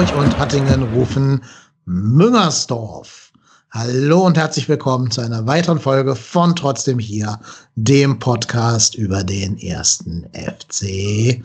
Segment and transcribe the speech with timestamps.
[0.00, 1.44] Hamburg und Hattingen rufen
[1.84, 3.32] Müngersdorf.
[3.70, 7.38] Hallo und herzlich willkommen zu einer weiteren Folge von Trotzdem hier,
[7.74, 11.44] dem Podcast über den ersten FC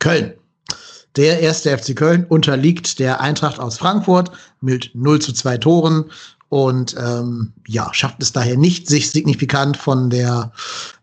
[0.00, 0.34] Köln.
[1.16, 4.30] Der erste FC Köln unterliegt der Eintracht aus Frankfurt
[4.60, 6.04] mit 0 zu 2 Toren
[6.54, 10.52] und ähm, ja, schafft es daher nicht, sich signifikant von der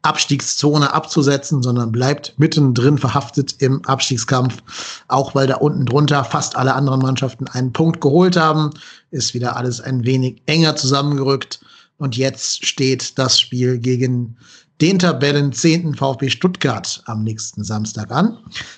[0.01, 4.63] Abstiegszone abzusetzen, sondern bleibt mittendrin verhaftet im Abstiegskampf,
[5.09, 8.69] auch weil da unten drunter fast alle anderen Mannschaften einen Punkt geholt haben,
[9.09, 11.59] ist wieder alles ein wenig enger zusammengerückt
[11.97, 14.37] und jetzt steht das Spiel gegen
[14.79, 15.95] den Tabellen 10.
[15.95, 18.37] VfB Stuttgart am nächsten Samstag an.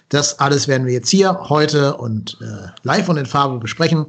[0.10, 4.08] Das alles werden wir jetzt hier heute und äh, live und in Farbe besprechen.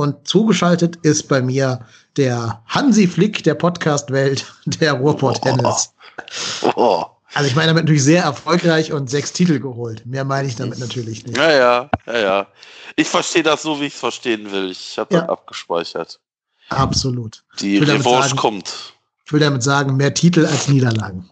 [0.00, 1.84] Und zugeschaltet ist bei mir
[2.16, 5.92] der Hansi Flick der Podcast-Welt, der Ruhrport-Tennis.
[6.62, 6.72] Oh.
[6.74, 7.04] Oh.
[7.34, 10.06] Also ich meine damit natürlich sehr erfolgreich und sechs Titel geholt.
[10.06, 11.36] Mehr meine ich damit natürlich nicht.
[11.36, 12.46] Ja, ja, ja, ja.
[12.96, 14.70] Ich verstehe das so, wie ich es verstehen will.
[14.70, 15.20] Ich habe ja.
[15.20, 16.18] das abgespeichert.
[16.70, 17.44] Absolut.
[17.60, 18.94] Die Revanche kommt.
[19.26, 21.28] Ich will damit sagen, mehr Titel als Niederlagen.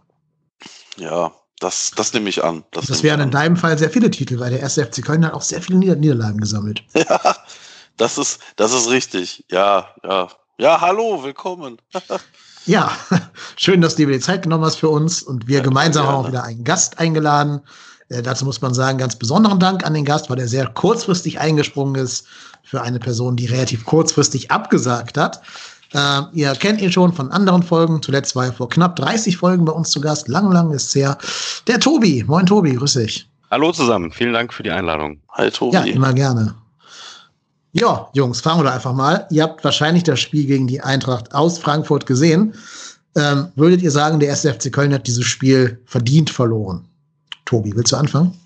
[0.99, 2.65] Ja, das, das nehme ich an.
[2.73, 5.33] Das, das wären in deinem Fall sehr viele Titel, weil der erste FC Köln hat
[5.33, 6.85] auch sehr viele Niederlagen gesammelt.
[6.95, 7.35] Ja,
[7.99, 9.45] das ist, das ist richtig.
[9.51, 10.29] Ja, ja.
[10.61, 11.79] Ja, hallo, willkommen.
[12.67, 12.91] ja,
[13.57, 16.25] schön, dass du dir die Zeit genommen hast für uns und wir ja, gemeinsam haben
[16.25, 17.61] auch wieder einen Gast eingeladen.
[18.09, 21.39] Äh, dazu muss man sagen, ganz besonderen Dank an den Gast, weil er sehr kurzfristig
[21.39, 22.27] eingesprungen ist
[22.65, 25.43] für eine Person, die relativ kurzfristig abgesagt hat.
[25.93, 28.03] Äh, ihr kennt ihn schon von anderen Folgen.
[28.03, 30.27] Zuletzt war er vor knapp 30 Folgen bei uns zu Gast.
[30.27, 31.19] Lang, lang ist es her.
[31.69, 32.25] Der Tobi.
[32.27, 32.75] Moin, Tobi.
[32.75, 33.29] Grüß dich.
[33.51, 34.11] Hallo zusammen.
[34.11, 35.21] Vielen Dank für die Einladung.
[35.31, 35.77] Hi, Tobi.
[35.77, 36.55] Ja, immer gerne.
[37.81, 39.27] Ja, Jungs, fangen wir doch einfach mal.
[39.31, 42.55] Ihr habt wahrscheinlich das Spiel gegen die Eintracht aus Frankfurt gesehen.
[43.17, 46.89] Ähm, würdet ihr sagen, der erste FC Köln hat dieses Spiel verdient verloren?
[47.45, 48.37] Tobi, willst du anfangen?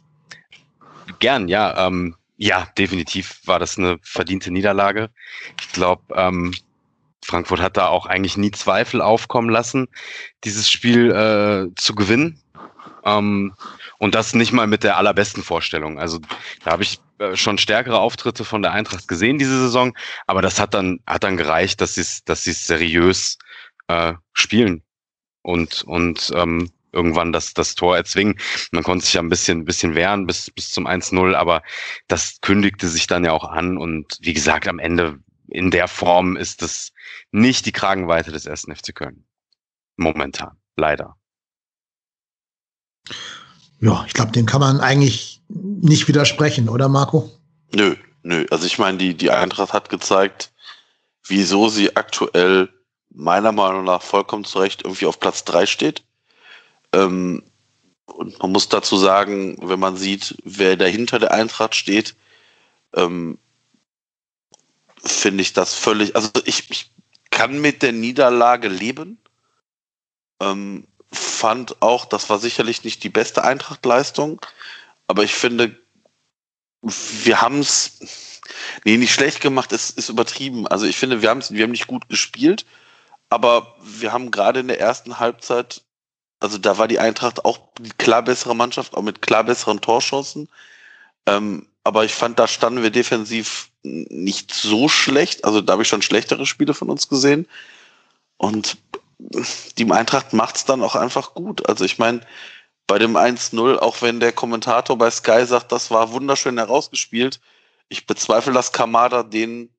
[1.18, 1.86] Gern, ja.
[1.86, 5.08] Ähm, ja, definitiv war das eine verdiente Niederlage.
[5.60, 6.52] Ich glaube, ähm,
[7.24, 9.88] Frankfurt hat da auch eigentlich nie Zweifel aufkommen lassen,
[10.44, 12.38] dieses Spiel äh, zu gewinnen.
[13.04, 13.54] Ähm,
[13.98, 15.98] und das nicht mal mit der allerbesten Vorstellung.
[15.98, 16.18] Also
[16.64, 17.00] da habe ich
[17.34, 19.96] schon stärkere Auftritte von der Eintracht gesehen diese Saison,
[20.26, 23.38] aber das hat dann hat dann gereicht, dass sie dass es seriös
[23.88, 24.82] äh, spielen
[25.42, 28.38] und und ähm, irgendwann das das Tor erzwingen.
[28.70, 31.62] Man konnte sich ja ein bisschen bisschen wehren bis bis zum 1-0, aber
[32.08, 35.18] das kündigte sich dann ja auch an und wie gesagt, am Ende
[35.48, 36.92] in der Form ist das
[37.30, 39.26] nicht die Kragenweite des ersten FC Köln.
[39.96, 41.16] Momentan, leider.
[43.80, 47.30] Ja, ich glaube, dem kann man eigentlich nicht widersprechen, oder Marco?
[47.74, 48.46] Nö, nö.
[48.50, 50.52] Also ich meine, die, die Eintracht hat gezeigt,
[51.26, 52.68] wieso sie aktuell
[53.10, 56.02] meiner Meinung nach vollkommen zu Recht irgendwie auf Platz 3 steht.
[56.92, 57.42] Ähm,
[58.06, 62.14] und man muss dazu sagen, wenn man sieht, wer dahinter der Eintracht steht,
[62.94, 63.38] ähm,
[65.04, 66.92] finde ich das völlig, also ich, ich
[67.30, 69.18] kann mit der Niederlage leben.
[70.40, 74.40] Ähm, fand auch, das war sicherlich nicht die beste Eintracht-Leistung,
[75.06, 75.76] aber ich finde,
[76.82, 78.40] wir haben es,
[78.84, 80.66] nee, nicht schlecht gemacht, ist, ist übertrieben.
[80.66, 82.66] Also ich finde, wir, haben's, wir haben nicht gut gespielt,
[83.30, 85.82] aber wir haben gerade in der ersten Halbzeit,
[86.40, 90.48] also da war die Eintracht auch die klar bessere Mannschaft, auch mit klar besseren Torschancen.
[91.26, 95.44] Ähm, aber ich fand, da standen wir defensiv nicht so schlecht.
[95.44, 97.48] Also da habe ich schon schlechtere Spiele von uns gesehen.
[98.36, 98.76] Und
[99.78, 101.68] die Eintracht macht es dann auch einfach gut.
[101.68, 102.20] Also ich meine,
[102.92, 107.40] bei dem 1-0, auch wenn der Kommentator bei Sky sagt, das war wunderschön herausgespielt,
[107.88, 109.70] ich bezweifle, dass Kamada den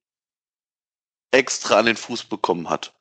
[1.30, 2.92] extra an den Fuß bekommen hat.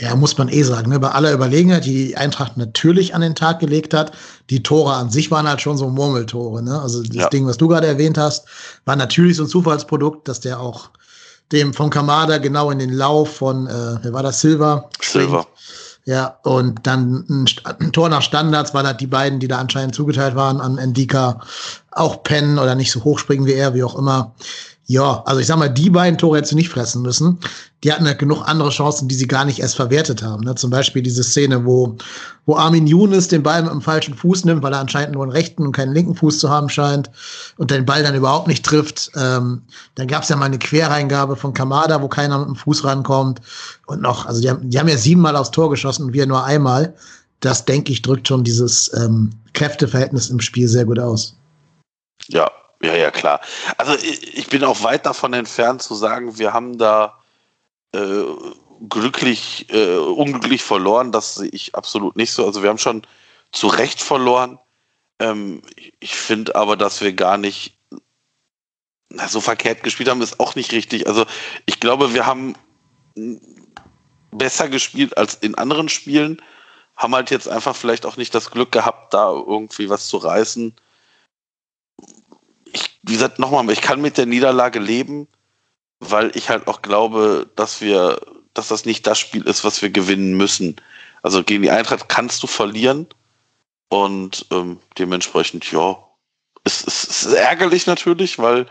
[0.00, 1.00] Ja, muss man eh sagen, ne?
[1.00, 4.12] bei aller Überlegenheit, die die Eintracht natürlich an den Tag gelegt hat,
[4.48, 6.62] die Tore an sich waren halt schon so Murmeltore.
[6.62, 6.80] Ne?
[6.80, 7.28] Also das ja.
[7.30, 8.46] Ding, was du gerade erwähnt hast,
[8.84, 10.90] war natürlich so ein Zufallsprodukt, dass der auch
[11.50, 14.88] dem von Kamada genau in den Lauf von, äh, wer war das, Silva?
[15.02, 15.48] Silva.
[16.04, 17.46] Ja, und dann ein,
[17.80, 21.40] ein, Tor nach Standards, weil halt die beiden, die da anscheinend zugeteilt waren, an Endika
[21.90, 24.32] auch pennen oder nicht so hoch springen wie er, wie auch immer.
[24.90, 27.38] Ja, also ich sag mal, die beiden Tore hättest du nicht fressen müssen.
[27.84, 30.44] Die hatten halt genug andere Chancen, die sie gar nicht erst verwertet haben.
[30.44, 30.54] Ne?
[30.54, 31.98] Zum Beispiel diese Szene, wo,
[32.46, 35.32] wo Armin Younes den Ball mit dem falschen Fuß nimmt, weil er anscheinend nur einen
[35.32, 37.10] rechten und keinen linken Fuß zu haben scheint
[37.58, 39.10] und den Ball dann überhaupt nicht trifft.
[39.14, 39.60] Ähm,
[39.96, 43.42] dann gab es ja mal eine Quereingabe von Kamada, wo keiner mit dem Fuß rankommt.
[43.86, 46.44] Und noch, also die haben, die haben ja siebenmal aufs Tor geschossen und wir nur
[46.44, 46.94] einmal.
[47.40, 51.36] Das, denke ich, drückt schon dieses ähm, Kräfteverhältnis im Spiel sehr gut aus.
[52.28, 52.50] Ja,
[52.82, 53.40] ja, ja, klar.
[53.76, 57.18] Also ich bin auch weit davon entfernt zu sagen, wir haben da
[57.92, 58.24] äh,
[58.88, 61.10] glücklich, äh, unglücklich verloren.
[61.10, 62.46] Das sehe ich absolut nicht so.
[62.46, 63.02] Also wir haben schon
[63.50, 64.58] zu Recht verloren.
[65.18, 65.62] Ähm,
[65.98, 67.76] ich finde aber, dass wir gar nicht
[69.08, 71.06] na, so verkehrt gespielt haben, ist auch nicht richtig.
[71.06, 71.26] Also
[71.66, 72.54] ich glaube, wir haben
[74.30, 76.42] besser gespielt als in anderen Spielen,
[76.96, 80.76] haben halt jetzt einfach vielleicht auch nicht das Glück gehabt, da irgendwie was zu reißen.
[83.08, 85.28] Wie gesagt, nochmal, ich kann mit der Niederlage leben,
[85.98, 88.20] weil ich halt auch glaube, dass wir,
[88.52, 90.76] dass das nicht das Spiel ist, was wir gewinnen müssen.
[91.22, 93.06] Also gegen die Eintracht kannst du verlieren
[93.88, 95.96] und ähm, dementsprechend, ja,
[96.64, 98.66] es, es, es ist ärgerlich natürlich, weil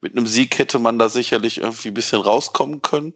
[0.00, 3.12] mit einem Sieg hätte man da sicherlich irgendwie ein bisschen rauskommen können.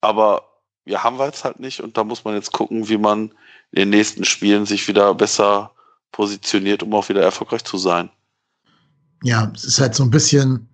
[0.00, 0.48] Aber
[0.86, 3.30] ja, haben wir jetzt halt nicht und da muss man jetzt gucken, wie man
[3.70, 5.70] in den nächsten Spielen sich wieder besser
[6.10, 8.10] positioniert, um auch wieder erfolgreich zu sein.
[9.22, 10.68] Ja, es ist halt so ein bisschen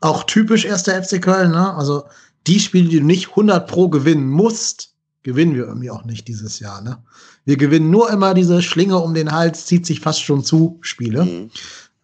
[0.00, 1.74] auch typisch erster FC Köln, ne?
[1.74, 2.04] Also
[2.46, 6.58] die Spiele, die du nicht 100 pro gewinnen musst, gewinnen wir irgendwie auch nicht dieses
[6.58, 7.02] Jahr, ne?
[7.44, 11.24] Wir gewinnen nur immer diese Schlinge um den Hals, zieht sich fast schon zu Spiele.
[11.24, 11.50] Mhm.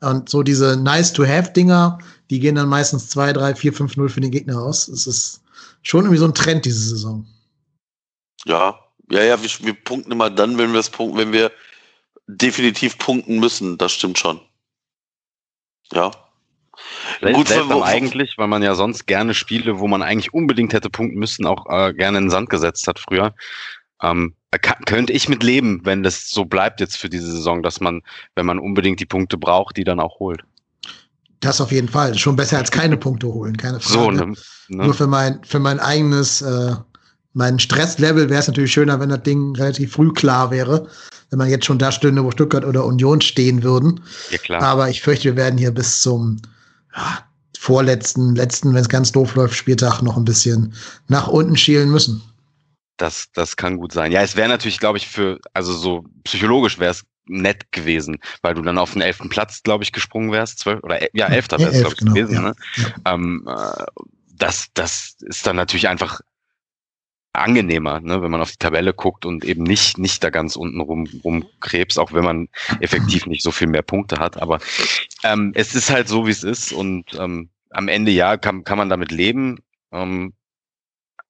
[0.00, 1.98] Und so diese Nice-to-have-Dinger,
[2.30, 4.86] die gehen dann meistens 2, 3, 4, 5, 0 für den Gegner aus.
[4.88, 5.42] Es ist
[5.82, 7.26] schon irgendwie so ein Trend diese Saison.
[8.44, 8.78] Ja,
[9.10, 11.50] ja, ja, wir, wir punkten immer dann, wenn wir es punkten, wenn wir
[12.26, 13.78] definitiv punkten müssen.
[13.78, 14.40] Das stimmt schon.
[15.92, 16.10] Ja.
[17.20, 21.18] Gut, seltsam eigentlich, weil man ja sonst gerne Spiele, wo man eigentlich unbedingt hätte punkten
[21.18, 23.34] müssen, auch äh, gerne in den Sand gesetzt hat früher.
[24.00, 27.80] Ähm, kann, könnte ich mit leben, wenn das so bleibt jetzt für diese Saison, dass
[27.80, 28.02] man,
[28.36, 30.44] wenn man unbedingt die Punkte braucht, die dann auch holt.
[31.40, 32.16] Das auf jeden Fall.
[32.16, 33.92] Schon besser als keine Punkte holen, keine Frage.
[33.92, 34.26] So, ne,
[34.68, 34.84] ne?
[34.84, 36.74] Nur für mein, für mein eigenes, äh,
[37.32, 40.88] mein Stresslevel wäre es natürlich schöner, wenn das Ding relativ früh klar wäre.
[41.30, 44.00] Wenn man jetzt schon da stünde, wo Stuttgart oder Union stehen würden.
[44.30, 44.62] Ja, klar.
[44.62, 46.40] Aber ich fürchte, wir werden hier bis zum
[46.96, 47.18] ja,
[47.58, 50.74] vorletzten, letzten, wenn es ganz doof läuft, Spieltag noch ein bisschen
[51.08, 52.22] nach unten schielen müssen.
[52.96, 54.10] Das, das kann gut sein.
[54.10, 58.54] Ja, es wäre natürlich, glaube ich, für, also so psychologisch wäre es nett gewesen, weil
[58.54, 60.60] du dann auf den elften Platz, glaube ich, gesprungen wärst.
[60.60, 62.34] Zwölf, oder ja, elfter wäre es, glaube ich, genau, gewesen.
[62.34, 62.54] Ja, ne?
[62.76, 63.14] Ja.
[63.14, 63.84] Ähm, äh,
[64.38, 66.20] das, das ist dann natürlich einfach
[67.40, 70.80] angenehmer, ne, wenn man auf die Tabelle guckt und eben nicht, nicht da ganz unten
[70.80, 72.48] rum, rumkrebst, auch wenn man
[72.80, 74.40] effektiv nicht so viel mehr Punkte hat.
[74.40, 74.58] Aber
[75.24, 78.78] ähm, es ist halt so, wie es ist und ähm, am Ende ja kann, kann
[78.78, 79.58] man damit leben.
[79.92, 80.34] Ähm,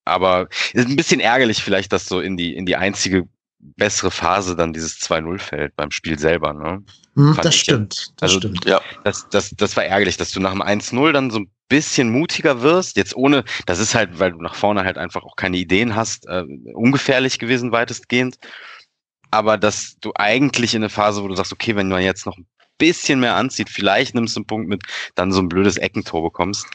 [0.05, 3.28] aber es ist ein bisschen ärgerlich vielleicht, dass so in die, in die einzige
[3.60, 6.52] bessere Phase dann dieses 2-0 fällt beim Spiel selber.
[6.52, 6.82] Ne?
[7.14, 8.12] Hm, das stimmt.
[8.16, 8.64] Das also, stimmt.
[8.64, 8.81] Ja.
[9.05, 12.62] Das, das, das war ärgerlich, dass du nach dem 1-0 dann so ein bisschen mutiger
[12.62, 12.96] wirst.
[12.96, 16.26] Jetzt ohne, das ist halt, weil du nach vorne halt einfach auch keine Ideen hast,
[16.26, 16.44] äh,
[16.75, 18.38] ungefährlich gewesen weitestgehend.
[19.31, 22.38] Aber dass du eigentlich in eine Phase, wo du sagst, okay, wenn man jetzt noch
[22.38, 22.46] ein
[22.78, 24.82] bisschen mehr anzieht, vielleicht nimmst du einen Punkt mit,
[25.14, 26.66] dann so ein blödes Eckentor bekommst.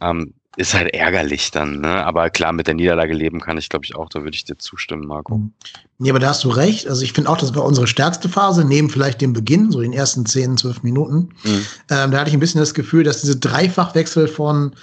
[0.00, 2.04] Ähm, ist halt ärgerlich dann, ne?
[2.04, 4.08] Aber klar, mit der Niederlage leben kann ich, glaube ich, auch.
[4.08, 5.38] Da würde ich dir zustimmen, Marco.
[5.38, 5.52] Mhm.
[5.98, 6.88] Ja, aber da hast du recht.
[6.88, 9.92] Also ich finde auch, das war unsere stärkste Phase, neben vielleicht dem Beginn, so den
[9.92, 11.28] ersten 10, 12 Minuten.
[11.44, 11.66] Mhm.
[11.90, 14.74] Ähm, da hatte ich ein bisschen das Gefühl, dass diese Dreifachwechsel von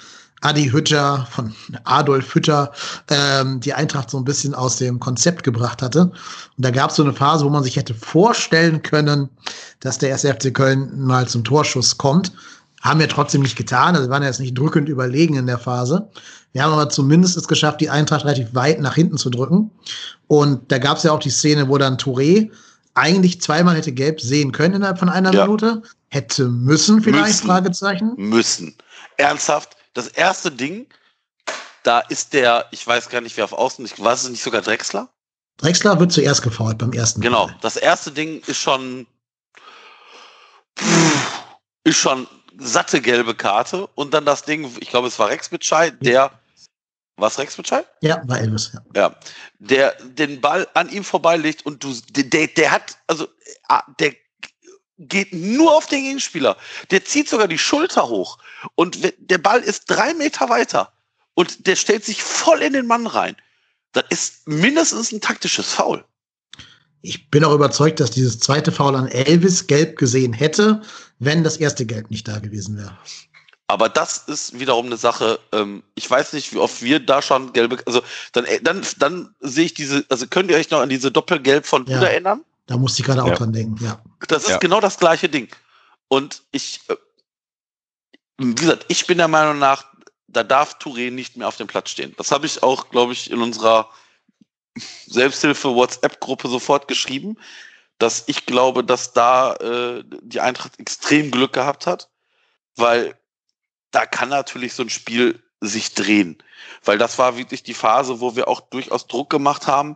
[0.42, 1.56] Adi Hütter, von
[1.86, 2.72] Adolf Hütter,
[3.10, 6.02] ähm, die Eintracht so ein bisschen aus dem Konzept gebracht hatte.
[6.02, 6.14] Und
[6.58, 9.30] da gab es so eine Phase, wo man sich hätte vorstellen können,
[9.80, 12.34] dass der SFC Köln mal zum Torschuss kommt.
[12.84, 13.96] Haben wir trotzdem nicht getan.
[13.96, 16.10] Also wir waren jetzt nicht drückend überlegen in der Phase.
[16.52, 19.72] Wir haben aber zumindest es geschafft, die Eintracht relativ weit nach hinten zu drücken.
[20.28, 22.52] Und da gab es ja auch die Szene, wo dann Touré
[22.94, 25.46] eigentlich zweimal hätte gelb sehen können innerhalb von einer ja.
[25.46, 25.82] Minute.
[26.10, 27.48] Hätte müssen vielleicht, müssen.
[27.48, 28.14] Fragezeichen.
[28.18, 28.76] Müssen.
[29.18, 30.86] Ernsthaft, das erste Ding,
[31.84, 34.62] da ist der, ich weiß gar nicht, wer auf Außen, ich weiß es nicht sogar
[34.62, 35.10] Drexler?
[35.58, 37.22] Drexler wird zuerst gefault beim ersten.
[37.22, 37.58] Genau, Fall.
[37.62, 39.08] das erste Ding ist schon,
[41.84, 45.92] ist schon satte gelbe Karte und dann das Ding, ich glaube, es war Rex Bitschei,
[45.92, 46.32] der
[47.18, 47.86] was Rex Bitschei?
[48.02, 48.82] Ja, war Elvis, ja.
[48.96, 49.16] Ja,
[49.60, 53.28] der den Ball an ihm vorbeilegt und du, der, der hat, also,
[53.68, 54.16] ah, der
[54.98, 56.58] geht nur auf den Gegenspieler.
[56.92, 58.38] Der zieht sogar die Schulter hoch
[58.76, 60.92] und der Ball ist drei Meter weiter
[61.34, 63.36] und der stellt sich voll in den Mann rein.
[63.92, 66.04] Das ist mindestens ein taktisches Foul
[67.04, 70.82] ich bin auch überzeugt, dass dieses zweite Foul an Elvis gelb gesehen hätte,
[71.20, 72.98] wenn das erste Gelb nicht da gewesen wäre.
[73.68, 77.52] Aber das ist wiederum eine Sache, ähm, ich weiß nicht, wie oft wir da schon
[77.54, 80.90] gelbe, also dann, äh, dann, dann sehe ich diese, also könnt ihr euch noch an
[80.90, 82.42] diese Doppelgelb von Buda ja, erinnern?
[82.68, 84.02] Da musste ich gerade auch dran denken, ja.
[84.28, 84.58] Das ist ja.
[84.58, 85.50] genau das gleiche Ding.
[86.08, 86.96] Und ich, äh,
[88.38, 89.86] wie gesagt, ich bin der Meinung nach,
[90.28, 92.14] da darf Touré nicht mehr auf dem Platz stehen.
[92.18, 93.90] Das habe ich auch, glaube ich, in unserer
[94.76, 97.38] Selbsthilfe-WhatsApp-Gruppe sofort geschrieben,
[98.00, 102.10] dass ich glaube, dass da äh, die Eintracht extrem Glück gehabt hat,
[102.76, 103.16] weil
[103.92, 106.42] da kann natürlich so ein Spiel sich drehen.
[106.84, 109.96] Weil das war wirklich die Phase, wo wir auch durchaus Druck gemacht haben,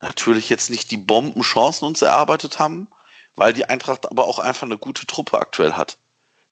[0.00, 2.88] natürlich jetzt nicht die Bombenchancen uns erarbeitet haben,
[3.36, 5.98] weil die Eintracht aber auch einfach eine gute Truppe aktuell hat.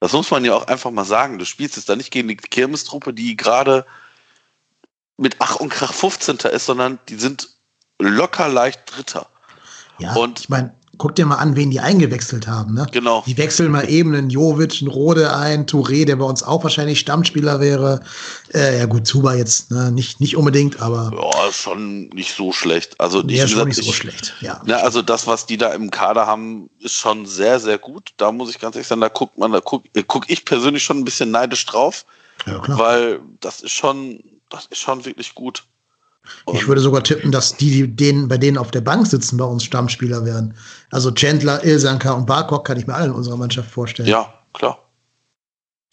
[0.00, 1.38] Das muss man ja auch einfach mal sagen.
[1.38, 3.86] Du spielst jetzt da nicht gegen die Kirmestruppe, die gerade
[5.16, 6.36] mit Ach und Krach 15.
[6.50, 7.50] ist, sondern die sind
[8.00, 9.26] locker leicht Dritter.
[9.98, 12.74] Ja, und ich meine, guck dir mal an, wen die eingewechselt haben.
[12.74, 12.86] Ne?
[12.92, 13.24] Genau.
[13.26, 17.00] Die wechseln mal eben einen Jovic, einen Rode ein, Touré, der bei uns auch wahrscheinlich
[17.00, 18.00] Stammspieler wäre.
[18.52, 19.90] Äh, ja gut, Zuba jetzt ne?
[19.90, 21.10] nicht, nicht unbedingt, aber.
[21.14, 23.00] Ja, ist schon nicht so schlecht.
[23.00, 24.60] Also nee, ist schon nicht so schlecht, ja.
[24.66, 28.10] Ne, also das, was die da im Kader haben, ist schon sehr, sehr gut.
[28.18, 30.84] Da muss ich ganz ehrlich sagen, da guckt man, da guck, äh, guck ich persönlich
[30.84, 32.04] schon ein bisschen neidisch drauf.
[32.46, 32.60] Ja.
[32.66, 35.64] Weil das ist schon, das ist schon wirklich gut.
[36.44, 39.36] Und ich würde sogar tippen, dass die, die denen, bei denen auf der Bank sitzen,
[39.36, 40.54] bei uns Stammspieler wären.
[40.90, 44.08] Also Chandler, Ilsanka und Barkok kann ich mir alle in unserer Mannschaft vorstellen.
[44.08, 44.90] Ja, klar.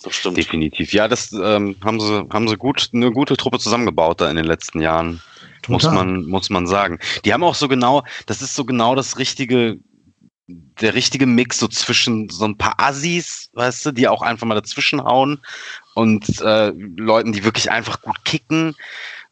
[0.04, 0.38] Das stimmt.
[0.38, 0.94] Definitiv.
[0.94, 4.46] Ja, das ähm, haben sie, haben sie gut, eine gute Truppe zusammengebaut da in den
[4.46, 5.22] letzten Jahren.
[5.68, 7.00] Muss man, muss man sagen.
[7.26, 9.78] Die haben auch so genau, das ist so genau das richtige,
[10.48, 14.56] der richtige Mix so zwischen so ein paar Assis, weißt du, die auch einfach mal
[14.56, 15.42] dazwischen hauen
[15.94, 18.76] und äh, Leuten, die wirklich einfach gut kicken.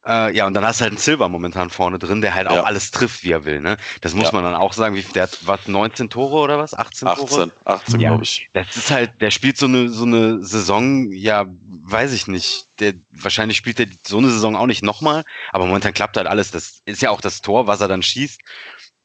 [0.07, 2.55] Äh, ja, und dann hast du halt einen Silver momentan vorne drin, der halt auch
[2.55, 2.63] ja.
[2.63, 3.59] alles trifft, wie er will.
[3.59, 3.77] Ne?
[4.01, 4.31] Das muss ja.
[4.33, 4.95] man dann auch sagen.
[4.95, 6.75] Wie, der hat was, 19 Tore oder was?
[6.75, 7.23] 18 Tore?
[7.23, 8.49] 18, 18 ja, glaube ich.
[8.53, 12.67] Das ist halt, der spielt so eine, so eine Saison, ja, weiß ich nicht.
[12.79, 16.51] Der, wahrscheinlich spielt er so eine Saison auch nicht nochmal, aber momentan klappt halt alles.
[16.51, 18.39] Das ist ja auch das Tor, was er dann schießt.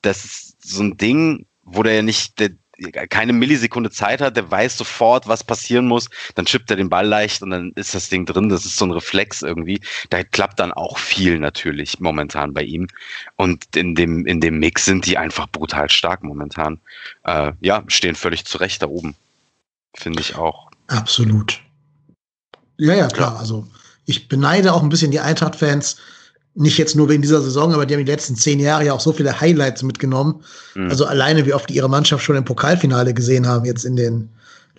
[0.02, 2.50] Das ist so ein Ding, wo der ja nicht, der,
[3.08, 7.06] keine Millisekunde Zeit hat, der weiß sofort, was passieren muss, dann chippt er den Ball
[7.06, 8.48] leicht und dann ist das Ding drin.
[8.48, 9.80] Das ist so ein Reflex irgendwie.
[10.08, 12.88] Da klappt dann auch viel natürlich momentan bei ihm.
[13.36, 16.80] Und in dem, in dem Mix sind die einfach brutal stark momentan.
[17.24, 19.14] Äh, ja, stehen völlig zurecht da oben.
[19.94, 20.70] Finde ich auch.
[20.88, 21.60] Absolut.
[22.76, 23.38] Ja, ja, klar.
[23.38, 23.66] Also
[24.06, 25.96] ich beneide auch ein bisschen die Eintracht-Fans,
[26.60, 29.00] nicht jetzt nur wegen dieser Saison, aber die haben die letzten zehn Jahre ja auch
[29.00, 30.42] so viele Highlights mitgenommen.
[30.74, 30.90] Mhm.
[30.90, 34.28] Also alleine, wie oft die ihre Mannschaft schon im Pokalfinale gesehen haben, jetzt in den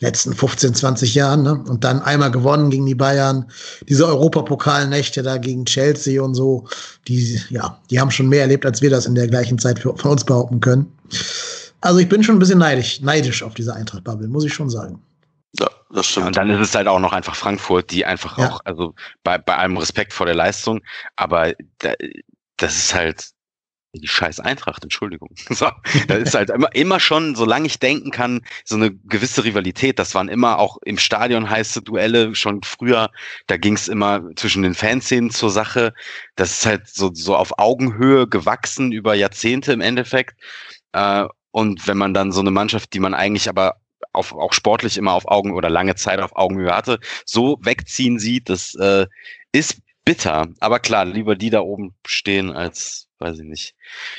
[0.01, 1.43] letzten 15, 20 Jahren.
[1.43, 1.63] Ne?
[1.67, 3.45] Und dann einmal gewonnen gegen die Bayern.
[3.88, 6.67] Diese Europapokalnächte da gegen Chelsea und so,
[7.07, 9.95] die, ja, die haben schon mehr erlebt, als wir das in der gleichen Zeit für,
[9.95, 10.91] von uns behaupten können.
[11.81, 15.01] Also ich bin schon ein bisschen neidisch, neidisch auf diese Eintracht-Bubble, muss ich schon sagen.
[15.60, 16.24] Ja, das stimmt.
[16.24, 18.50] Ja, und dann ist es halt auch noch einfach Frankfurt, die einfach ja.
[18.50, 20.81] auch, also bei, bei allem Respekt vor der Leistung,
[21.15, 21.93] aber da,
[22.58, 23.31] das ist halt
[23.93, 25.29] die scheiß Eintracht, Entschuldigung.
[25.50, 25.70] So,
[26.08, 30.00] da ist halt immer, immer schon, solange ich denken kann, so eine gewisse Rivalität.
[30.00, 33.12] Das waren immer auch im Stadion heiße Duelle, schon früher,
[33.48, 35.93] da ging es immer zwischen den Fanszenen zur Sache.
[36.36, 40.39] Das ist halt so, so auf Augenhöhe gewachsen über Jahrzehnte im Endeffekt.
[40.93, 43.75] Äh, und wenn man dann so eine Mannschaft, die man eigentlich aber
[44.13, 48.50] auf, auch sportlich immer auf Augen oder lange Zeit auf Augenhöhe hatte, so wegziehen sieht,
[48.50, 49.08] das äh,
[49.51, 50.48] ist bitter.
[50.60, 53.75] Aber klar, lieber die da oben stehen als, weiß ich nicht,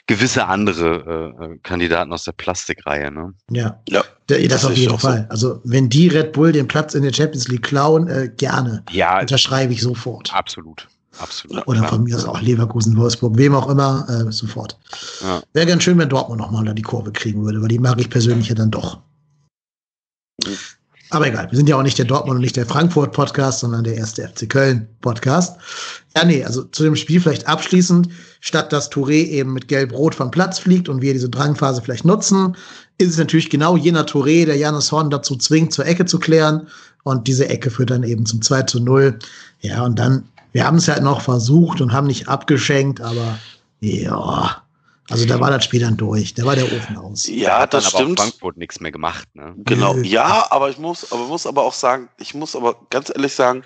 [0.06, 3.10] gewisse andere äh, äh Kandidaten aus der Plastikreihe.
[3.10, 3.34] Ne?
[3.50, 4.04] Ja, ja.
[4.26, 5.26] das, das auf jeden Fall.
[5.30, 5.52] So.
[5.52, 8.84] Also wenn die Red Bull den Platz in der Champions League klauen, äh, gerne.
[8.90, 10.32] Ja, unterschreibe ich sofort.
[10.34, 10.88] Absolut.
[11.18, 11.66] Absolut.
[11.68, 11.90] Oder klar.
[11.90, 14.78] von mir ist auch Leverkusen, Wolfsburg, wem auch immer, äh, sofort.
[15.22, 15.42] Ja.
[15.52, 18.08] Wäre ganz schön, wenn Dortmund nochmal da die Kurve kriegen würde, weil die mag ich
[18.08, 18.98] persönlich ja dann doch.
[21.12, 23.96] Aber egal, wir sind ja auch nicht der Dortmund und nicht der Frankfurt-Podcast, sondern der
[23.96, 25.58] erste FC Köln-Podcast.
[26.16, 28.08] Ja, nee, also zu dem Spiel vielleicht abschließend,
[28.40, 32.56] statt dass Touré eben mit Gelb-Rot vom Platz fliegt und wir diese Drangphase vielleicht nutzen,
[32.96, 36.68] ist es natürlich genau jener Touré, der Janis Horn dazu zwingt, zur Ecke zu klären.
[37.04, 39.18] Und diese Ecke führt dann eben zum 2 zu 0.
[39.60, 43.38] Ja, und dann, wir haben es halt noch versucht und haben nicht abgeschenkt, aber
[43.80, 44.61] ja,
[45.10, 47.26] also da war das Spiel dann durch, da war der Ofen aus.
[47.26, 48.20] Ja, das aber stimmt.
[48.20, 49.28] Frankfurt nichts mehr gemacht.
[49.34, 49.54] Ne?
[49.58, 53.34] Genau, ja, aber ich muss, aber muss aber auch sagen, ich muss aber ganz ehrlich
[53.34, 53.64] sagen,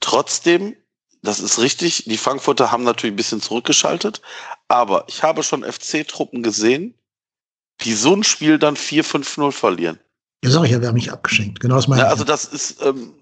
[0.00, 0.76] trotzdem,
[1.22, 4.22] das ist richtig, die Frankfurter haben natürlich ein bisschen zurückgeschaltet,
[4.68, 6.94] aber ich habe schon FC-Truppen gesehen,
[7.80, 9.98] die so ein Spiel dann 4-5-0 verlieren.
[10.44, 11.60] Ja, sag ich ja, wir haben mich abgeschenkt.
[11.60, 13.12] Genau das meine ja, Also das ist, ähm,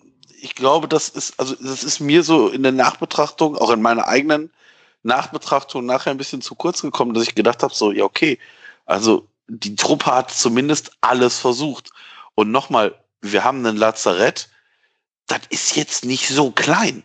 [0.40, 4.06] ich glaube, das ist, also das ist mir so in der Nachbetrachtung, auch in meiner
[4.06, 4.50] eigenen
[5.06, 8.38] Nachbetrachtung nachher ein bisschen zu kurz gekommen, dass ich gedacht habe, so, ja, okay,
[8.84, 11.90] also die Truppe hat zumindest alles versucht.
[12.34, 14.48] Und nochmal, wir haben einen Lazarett,
[15.26, 17.02] das ist jetzt nicht so klein.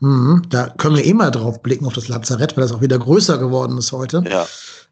[0.00, 2.98] Mhm, da können wir eh mal drauf blicken auf das Lazarett, weil das auch wieder
[2.98, 4.22] größer geworden ist heute.
[4.28, 4.46] Ja.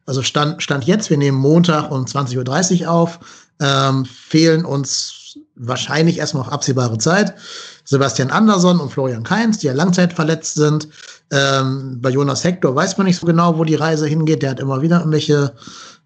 [0.07, 3.19] Also stand, stand jetzt, wir nehmen Montag um 20.30 Uhr auf,
[3.61, 5.24] ähm, fehlen uns
[5.57, 7.35] wahrscheinlich erstmal auf absehbare Zeit
[7.85, 10.89] Sebastian Andersson und Florian Kainz, die ja langzeitverletzt sind.
[11.31, 14.43] Ähm, bei Jonas Hector weiß man nicht so genau, wo die Reise hingeht.
[14.43, 15.53] Der hat immer wieder irgendwelche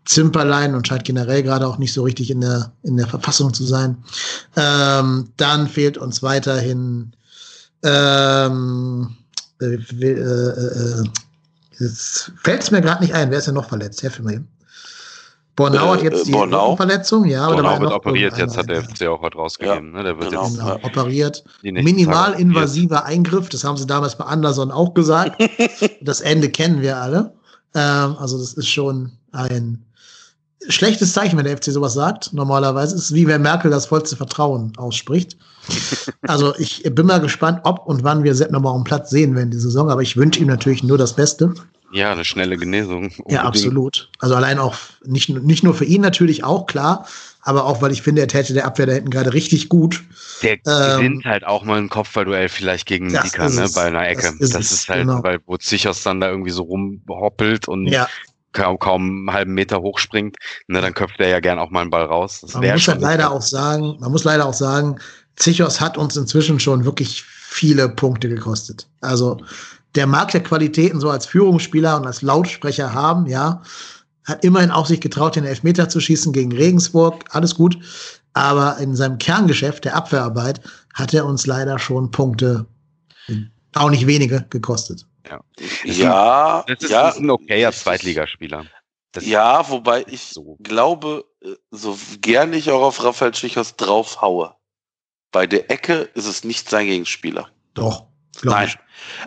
[0.05, 3.65] Zimperlein und scheint generell gerade auch nicht so richtig in der, in der Verfassung zu
[3.65, 3.97] sein.
[4.57, 7.13] Ähm, dann fehlt uns weiterhin
[7.85, 9.17] ähm,
[9.61, 11.05] äh, äh,
[11.79, 11.89] äh,
[12.43, 13.31] fällt es mir gerade nicht ein.
[13.31, 14.03] Wer ist denn noch verletzt?
[14.03, 14.45] Helfen mir.
[15.59, 16.77] Bornau hat jetzt äh, die Bornau.
[16.77, 19.93] Verletzung, ja, aber Bornau ja wird noch operiert, jetzt hat der FC auch heute rausgegeben.
[19.93, 20.05] ne?
[20.05, 20.45] Der wird genau.
[20.45, 20.85] jetzt Genau, Ja.
[20.85, 21.45] operiert.
[21.63, 25.43] Minimalinvasiver Eingriff, das haben sie damals bei Anderson auch gesagt.
[26.01, 27.33] das Ende kennen wir alle.
[27.75, 29.85] Ähm, also das ist schon ein
[30.69, 32.33] schlechtes Zeichen, wenn der FC sowas sagt.
[32.33, 35.37] Normalerweise ist es wie wenn Merkel das vollste Vertrauen ausspricht.
[36.23, 39.35] also ich bin mal gespannt, ob und wann wir Sepp nochmal auf dem Platz sehen
[39.37, 39.91] werden die Saison.
[39.91, 41.53] Aber ich wünsche ihm natürlich nur das Beste.
[41.91, 43.11] Ja, eine schnelle Genesung.
[43.29, 43.45] Ja, unbedingt.
[43.45, 44.11] absolut.
[44.19, 47.07] Also allein auch nicht, nicht nur für ihn natürlich auch klar,
[47.43, 50.05] aber auch weil ich finde, er täte der Abwehr da hinten gerade richtig gut.
[50.43, 53.85] Der Ähm, gewinnt halt auch mal ein Kopfballduell vielleicht gegen Das Dika, ist ne, bei
[53.87, 54.35] einer Ecke.
[54.39, 55.23] Das Das ist ist, es, halt, genau.
[55.23, 58.09] weil wo Zichos dann da irgendwie so rumhoppelt und Ja,
[58.53, 61.91] kaum, kaum einen halben Meter hochspringt, ne, dann köpft er ja gern auch mal einen
[61.91, 62.41] Ball raus.
[62.43, 64.99] Das man muss halt leider auch sagen, man muss leider auch sagen,
[65.37, 68.87] Zichos hat uns inzwischen schon wirklich viele Punkte gekostet.
[69.01, 69.39] Also
[69.95, 73.63] der mag der Qualitäten so als Führungsspieler und als Lautsprecher haben, ja.
[74.25, 77.79] Hat immerhin auch sich getraut, den Elfmeter zu schießen gegen Regensburg, alles gut.
[78.35, 80.61] Aber in seinem Kerngeschäft der Abwehrarbeit
[80.95, 82.67] hat er uns leider schon Punkte,
[83.75, 85.07] auch nicht wenige, gekostet.
[85.29, 88.65] Ja, Das ist, ja, das ist ein okayer Zweitligaspieler.
[89.13, 90.57] Das Ja, wobei ich so.
[90.63, 94.55] glaube, äh, so gerne ich auch auf Raphael Schichos draufhaue,
[95.33, 97.49] bei der Ecke ist es nicht sein Gegenspieler.
[97.75, 98.07] Doch,
[98.41, 98.69] glaube Nein.
[98.69, 98.79] ich.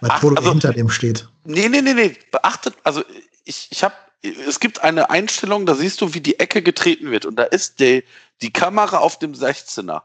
[0.01, 1.27] Weil Ach, Polo also- hinter dem steht.
[1.43, 2.17] Nee, nee, nee, nee.
[2.31, 3.03] Beachtet, also
[3.45, 7.25] ich, ich habe, es gibt eine Einstellung, da siehst du, wie die Ecke getreten wird.
[7.25, 8.03] Und da ist der,
[8.41, 10.03] die Kamera auf dem 16er.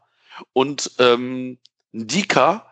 [0.53, 1.57] Und ähm,
[1.91, 2.65] Ndika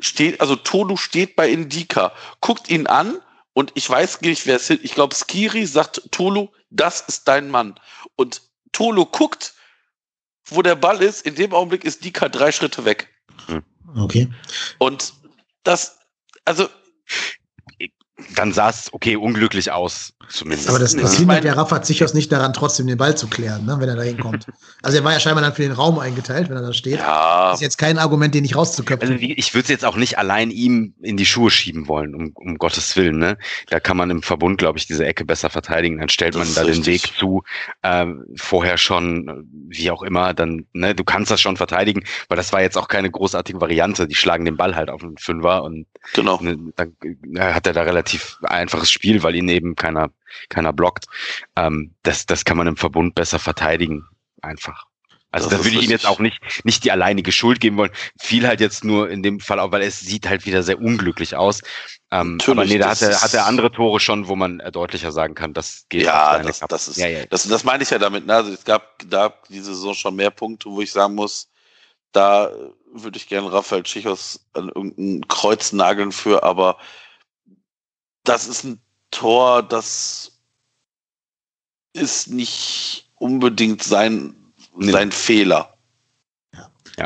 [0.00, 3.18] steht, also Tolu steht bei Indika, guckt ihn an
[3.52, 4.84] und ich weiß nicht, wer es ist.
[4.84, 7.78] Ich glaube, Skiri sagt Tolu, das ist dein Mann.
[8.16, 8.42] Und
[8.72, 9.54] Tolu guckt,
[10.46, 11.24] wo der Ball ist.
[11.24, 13.08] In dem Augenblick ist Dika drei Schritte weg.
[13.96, 14.28] Okay.
[14.78, 15.14] Und
[15.64, 15.98] das,
[16.44, 16.68] also
[18.36, 20.68] Dann sah es okay unglücklich aus, zumindest.
[20.68, 23.64] Aber das, das Ich hindert der Rafa Zichos nicht daran, trotzdem den Ball zu klären,
[23.64, 24.46] ne, wenn er da hinkommt.
[24.82, 26.98] Also er war ja scheinbar dann für den Raum eingeteilt, wenn er da steht.
[26.98, 29.08] ja, Das ist jetzt kein Argument, den nicht rauszuköpfen.
[29.12, 32.32] Also ich würde es jetzt auch nicht allein ihm in die Schuhe schieben wollen, um,
[32.34, 33.18] um Gottes Willen.
[33.18, 33.38] Ne?
[33.68, 35.98] Da kann man im Verbund, glaube ich, diese Ecke besser verteidigen.
[35.98, 36.86] Dann stellt Das man da den richtig.
[36.86, 37.42] Weg zu,
[37.82, 39.32] ähm, vorher schon, äh,
[39.68, 42.88] wie auch immer, dann, ne, du kannst das schon verteidigen, weil das war jetzt auch
[42.88, 44.06] keine großartige Variante.
[44.08, 46.38] Die schlagen den Ball halt auf den Fünfer und genau.
[46.40, 46.94] ne, dann
[47.34, 50.10] äh, hat er da relativ einfaches Spiel, weil ihn eben keiner,
[50.48, 51.06] keiner blockt.
[51.56, 54.06] Ähm, das, das kann man im Verbund besser verteidigen.
[54.42, 54.86] Einfach.
[55.34, 57.90] Also Das da würde ich ihm jetzt auch nicht, nicht die alleinige Schuld geben wollen.
[58.20, 61.34] Viel halt jetzt nur in dem Fall auch, weil es sieht halt wieder sehr unglücklich
[61.34, 61.60] aus.
[62.12, 65.10] Ähm, aber nee, da hat er, hat er andere Tore schon, wo man äh, deutlicher
[65.10, 67.26] sagen kann, das geht Ja, das, das ist, ja, ja.
[67.26, 68.26] Das, das meine ich ja damit.
[68.26, 68.34] Ne?
[68.34, 71.50] Also es gab da diese Saison schon mehr Punkte, wo ich sagen muss,
[72.12, 72.52] da äh,
[72.92, 76.78] würde ich gerne Raphael Tschichos an irgendein Kreuz nageln für, aber
[78.24, 80.32] das ist ein Tor, das
[81.92, 84.34] ist nicht unbedingt sein,
[84.76, 84.90] Nee.
[84.90, 85.70] sein Fehler.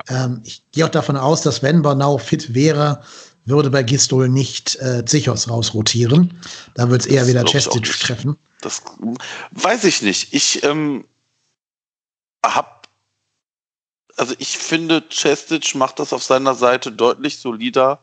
[0.08, 3.02] Ähm, ich gehe auch davon aus, dass wenn Bornau fit wäre,
[3.44, 6.38] würde bei Gistol nicht äh, Zichos rausrotieren.
[6.74, 8.36] Da wird es eher wieder Chestic treffen.
[8.60, 8.82] Das
[9.52, 10.34] weiß ich nicht.
[10.34, 11.06] Ich ähm,
[12.44, 12.88] hab,
[14.16, 18.00] also ich finde, Chestic macht das auf seiner Seite deutlich solider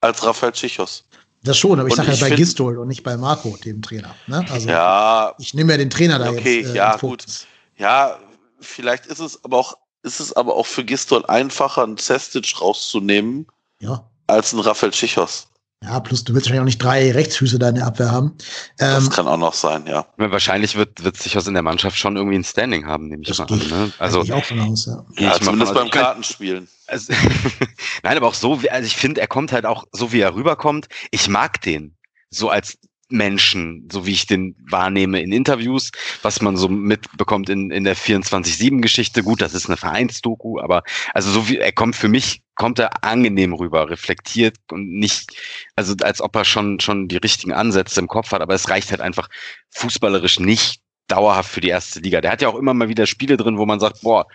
[0.00, 1.04] als Raphael Tschichos.
[1.42, 4.14] Das schon, aber ich sage ja bei Gistol und nicht bei Marco, dem Trainer.
[4.26, 4.44] Ne?
[4.50, 6.70] Also Ja, ich nehme ja den Trainer da Okay, jetzt.
[6.70, 7.46] äh, ja, Fokus.
[7.76, 8.18] ja,
[8.60, 13.46] vielleicht ist es aber auch, ist es aber auch für Gistol einfacher, einen Cestic rauszunehmen,
[13.80, 14.04] Ja.
[14.26, 15.48] als einen Raphael Tschichos.
[15.82, 18.36] Ja, plus du willst wahrscheinlich auch nicht drei Rechtsfüße da in der Abwehr haben.
[18.78, 20.06] Das Ähm, kann auch noch sein, ja.
[20.16, 23.28] Wahrscheinlich wird, wird sich was in der Mannschaft schon irgendwie ein Standing haben, nehme ich
[23.28, 23.72] Das mal geht.
[23.72, 23.86] an.
[23.86, 23.92] Ne?
[23.98, 25.04] Also, ich auch von aus, ja.
[25.16, 26.68] ja ich zumindest beim Kartenspielen.
[26.88, 27.12] Also,
[28.02, 30.34] Nein, aber auch so, wie, also ich finde, er kommt halt auch so, wie er
[30.34, 30.88] rüberkommt.
[31.12, 31.94] Ich mag den
[32.30, 32.76] so als
[33.10, 35.90] Menschen, so wie ich den wahrnehme in Interviews,
[36.22, 39.22] was man so mitbekommt in, in der 24-7-Geschichte.
[39.22, 40.82] Gut, das ist eine Vereinsdoku, aber
[41.14, 45.30] also so wie er kommt für mich, kommt er angenehm rüber, reflektiert und nicht,
[45.76, 48.90] also als ob er schon, schon die richtigen Ansätze im Kopf hat, aber es reicht
[48.90, 49.28] halt einfach
[49.70, 52.20] fußballerisch nicht dauerhaft für die erste Liga.
[52.20, 54.26] Der hat ja auch immer mal wieder Spiele drin, wo man sagt, boah,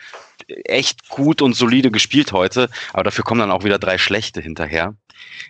[0.65, 4.95] echt gut und solide gespielt heute, aber dafür kommen dann auch wieder drei schlechte hinterher.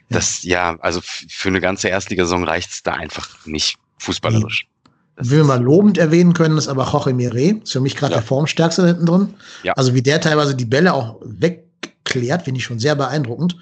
[0.09, 4.67] Das, ja, also für eine ganze Erstligasaison reicht's da einfach nicht fußballerisch.
[5.15, 7.59] Das Wie wir mal lobend erwähnen können, ist aber Jorge Mire.
[7.63, 8.19] Ist für mich gerade Ja.
[8.19, 9.33] der Formstärkste da hinten drin.
[9.63, 9.73] Ja.
[9.73, 13.55] Also wie der teilweise die Bälle auch wegklärt, finde ich schon sehr beeindruckend.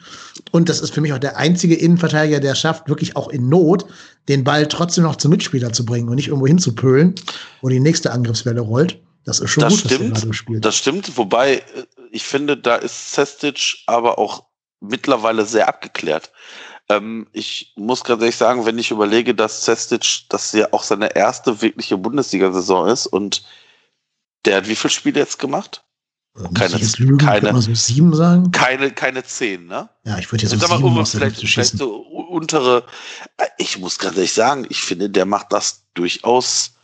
[0.52, 3.50] Und das ist für mich auch der einzige Innenverteidiger, der es schafft, wirklich auch in
[3.50, 3.86] Not
[4.30, 7.16] den Ball trotzdem noch zum Mitspieler zu bringen und nicht irgendwo hinzupölen,
[7.62, 9.00] wo die nächste Angriffswelle rollt.
[9.26, 10.16] Das ist schon Das gut, was der stimmt.
[10.16, 10.66] gerade spielt.
[10.66, 11.64] Das stimmt, wobei äh,
[12.12, 14.44] ich finde, da ist Cestic aber auch
[14.82, 16.32] mittlerweile sehr abgeklärt.
[16.89, 21.15] Ähm, ich muss ganz ehrlich sagen, wenn ich überlege, dass Cestic, das ja auch seine
[21.15, 23.44] erste wirkliche Bundesliga-Saison ist und
[24.46, 25.84] der hat wie viele Spiele jetzt gemacht?
[26.54, 28.52] Keine, lügen, keine, so sieben sagen?
[28.52, 29.89] Keine, keine zehn, ne?
[30.06, 32.86] Ja, ich würde jetzt also, sieben mal, vielleicht, vielleicht so untere.
[33.36, 36.76] Äh, ich muss ganz ehrlich sagen, ich finde, der macht das durchaus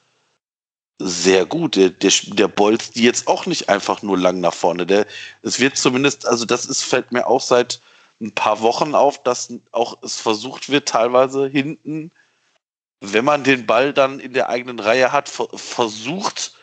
[1.00, 1.76] sehr gut.
[1.76, 4.86] Der, der, der bolzt die jetzt auch nicht einfach nur lang nach vorne.
[4.86, 5.06] Der,
[5.42, 7.80] es wird zumindest, also das ist, fällt mir auch seit
[8.20, 12.12] ein paar Wochen auf, dass auch es versucht wird, teilweise hinten,
[13.00, 16.56] wenn man den Ball dann in der eigenen Reihe hat, versucht,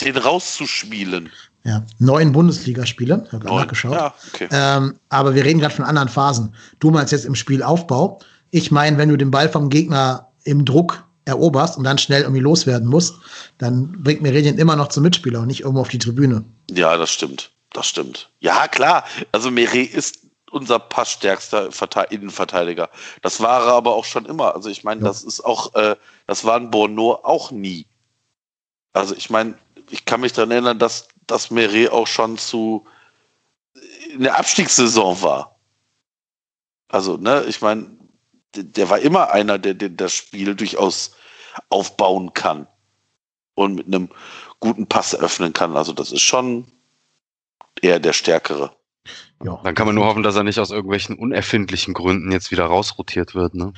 [0.00, 1.30] den rauszuspielen.
[1.62, 3.92] Ja, neun Bundesligaspiele, habe gerade nachgeschaut.
[3.92, 4.48] Ja, okay.
[4.50, 6.54] ähm, aber wir reden gerade von anderen Phasen.
[6.78, 8.20] Du meinst jetzt im Spielaufbau.
[8.50, 12.40] Ich meine, wenn du den Ball vom Gegner im Druck eroberst und dann schnell irgendwie
[12.40, 13.16] loswerden musst,
[13.58, 16.44] dann bringt Meridian immer noch zum Mitspieler und nicht irgendwo auf die Tribüne.
[16.70, 17.50] Ja, das stimmt.
[17.72, 18.30] Das stimmt.
[18.40, 19.04] Ja, klar.
[19.32, 21.70] Also Meret ist unser passstärkster
[22.10, 22.88] Innenverteidiger.
[23.20, 24.54] Das war er aber auch schon immer.
[24.54, 25.08] Also ich meine, ja.
[25.08, 27.86] das ist auch, äh, das war ein Bono auch nie.
[28.92, 29.58] Also ich meine,
[29.90, 32.86] ich kann mich daran erinnern, dass, dass Meret auch schon zu
[34.12, 35.56] in der Abstiegssaison war.
[36.88, 37.95] Also, ne, ich meine,
[38.56, 41.14] der, war immer einer, der, der das Spiel durchaus
[41.68, 42.66] aufbauen kann
[43.54, 44.08] und mit einem
[44.60, 45.76] guten Pass öffnen kann.
[45.76, 46.66] Also das ist schon
[47.80, 48.76] eher der Stärkere.
[49.44, 49.60] Ja.
[49.62, 53.34] Dann kann man nur hoffen, dass er nicht aus irgendwelchen unerfindlichen Gründen jetzt wieder rausrotiert
[53.34, 53.72] wird, ne?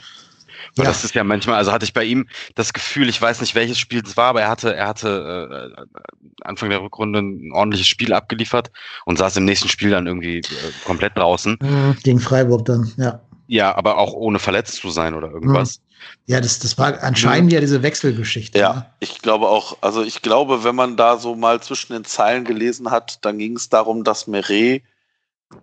[0.77, 0.91] Weil ja.
[0.91, 3.79] das ist ja manchmal, also hatte ich bei ihm das Gefühl, ich weiß nicht, welches
[3.79, 8.13] Spiel es war, aber er hatte, er hatte äh, Anfang der Rückrunde ein ordentliches Spiel
[8.13, 8.71] abgeliefert
[9.05, 10.43] und saß im nächsten Spiel dann irgendwie äh,
[10.85, 11.97] komplett draußen.
[12.03, 13.21] Gegen Freiburg dann, ja.
[13.49, 15.79] Ja, aber auch ohne verletzt zu sein oder irgendwas.
[15.79, 15.85] Mhm.
[16.27, 17.55] Ja, das, das war anscheinend mhm.
[17.55, 18.59] ja diese Wechselgeschichte.
[18.59, 18.87] Ja, ne?
[19.01, 22.91] ich glaube auch, also ich glaube, wenn man da so mal zwischen den Zeilen gelesen
[22.91, 24.83] hat, dann ging es darum, dass Meret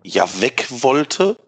[0.02, 1.38] ja weg wollte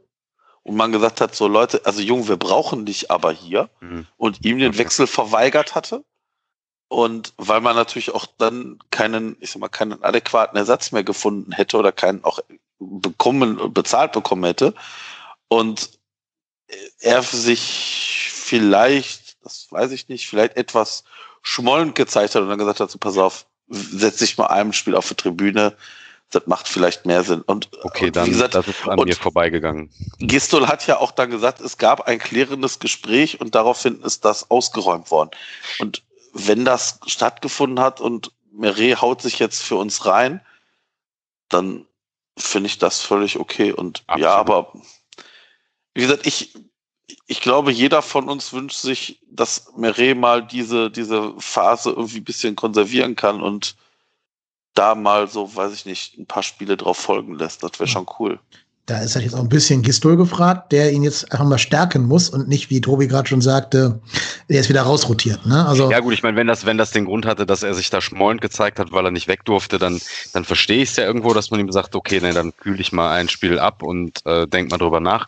[0.63, 4.07] und man gesagt hat, so Leute, also Jung, wir brauchen dich aber hier mhm.
[4.17, 6.05] und ihm den Wechsel verweigert hatte.
[6.87, 11.53] Und weil man natürlich auch dann keinen, ich sag mal, keinen adäquaten Ersatz mehr gefunden
[11.53, 12.39] hätte oder keinen auch
[12.79, 14.73] bekommen, bezahlt bekommen hätte.
[15.49, 15.98] Und
[17.01, 21.05] er sich vielleicht, das weiß ich nicht, vielleicht etwas
[21.43, 24.95] schmollend gezeigt hat und dann gesagt hat, so pass auf, setz dich mal einem Spiel
[24.95, 25.77] auf die Tribüne,
[26.31, 27.41] das macht vielleicht mehr Sinn.
[27.43, 29.91] Und, okay, und, dann gesagt, das ist an mir vorbeigegangen.
[30.19, 34.51] Gistol hat ja auch dann gesagt, es gab ein klärendes Gespräch und daraufhin ist das
[34.51, 35.31] ausgeräumt worden.
[35.79, 36.03] Und
[36.35, 40.41] wenn das stattgefunden hat und Meret haut sich jetzt für uns rein,
[41.49, 41.87] dann
[42.37, 43.73] finde ich das völlig okay.
[43.73, 44.23] Und Absolut.
[44.23, 44.73] ja, aber
[45.99, 46.55] wie gesagt, ich,
[47.27, 52.25] ich glaube, jeder von uns wünscht sich, dass Meret mal diese, diese Phase irgendwie ein
[52.25, 53.75] bisschen konservieren kann und
[54.75, 57.65] da mal so, weiß ich nicht, ein paar Spiele drauf folgen lässt.
[57.65, 58.39] Das wäre schon cool.
[58.89, 62.07] Da ist halt jetzt auch ein bisschen Gistol gefragt, der ihn jetzt einfach mal stärken
[62.07, 64.01] muss und nicht, wie Tobi gerade schon sagte,
[64.49, 65.45] der ist wieder rausrotiert.
[65.45, 65.67] Ne?
[65.67, 67.91] Also ja gut, ich meine, wenn das, wenn das den Grund hatte, dass er sich
[67.91, 70.01] da schmollend gezeigt hat, weil er nicht weg durfte, dann,
[70.33, 72.91] dann verstehe ich es ja irgendwo, dass man ihm sagt, okay, nee, dann kühle ich
[72.91, 75.27] mal ein Spiel ab und äh, denk mal drüber nach.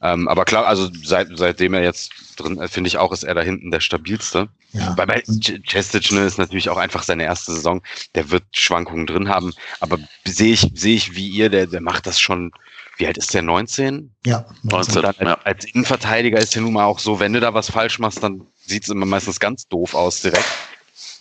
[0.00, 3.34] Ähm, aber klar, also seit, seitdem er jetzt drin, äh, finde ich auch, ist er
[3.34, 4.48] da hinten der stabilste.
[4.72, 4.96] Ja.
[4.96, 5.22] Weil bei
[5.62, 7.82] Chestic ne, ist natürlich auch einfach seine erste Saison.
[8.14, 9.52] Der wird Schwankungen drin haben.
[9.80, 12.52] Aber sehe ich, sehe ich wie ihr, der, der macht das schon
[12.96, 13.42] wie alt ist der?
[13.42, 14.14] 19?
[14.26, 14.46] Ja.
[14.62, 15.02] 19.
[15.02, 15.38] Dann, ja.
[15.44, 18.46] Als Innenverteidiger ist ja nun mal auch so, wenn du da was falsch machst, dann
[18.66, 20.44] sieht es immer meistens ganz doof aus direkt.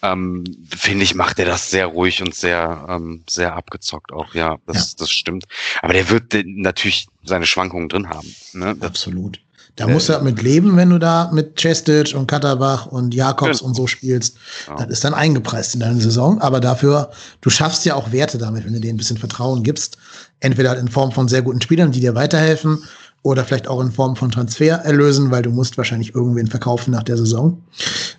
[0.02, 0.44] Ähm,
[0.76, 4.34] Finde ich, macht er das sehr ruhig und sehr, ähm, sehr abgezockt auch.
[4.34, 4.96] Ja, das, ja.
[5.00, 5.46] das stimmt.
[5.82, 8.36] Aber der wird natürlich seine Schwankungen drin haben.
[8.54, 8.76] Ne?
[8.82, 9.40] Absolut.
[9.76, 13.62] Da musst du halt mit leben, wenn du da mit Chestic und Katterbach und Jakobs
[13.62, 13.66] ja.
[13.66, 14.38] und so spielst.
[14.78, 16.40] Das ist dann eingepreist in deine Saison.
[16.42, 17.10] Aber dafür,
[17.42, 19.98] du schaffst ja auch Werte damit, wenn du denen ein bisschen Vertrauen gibst.
[20.44, 22.84] Entweder in Form von sehr guten Spielern, die dir weiterhelfen,
[23.24, 27.16] oder vielleicht auch in Form von Transfererlösen, weil du musst wahrscheinlich irgendwen verkaufen nach der
[27.16, 27.62] Saison.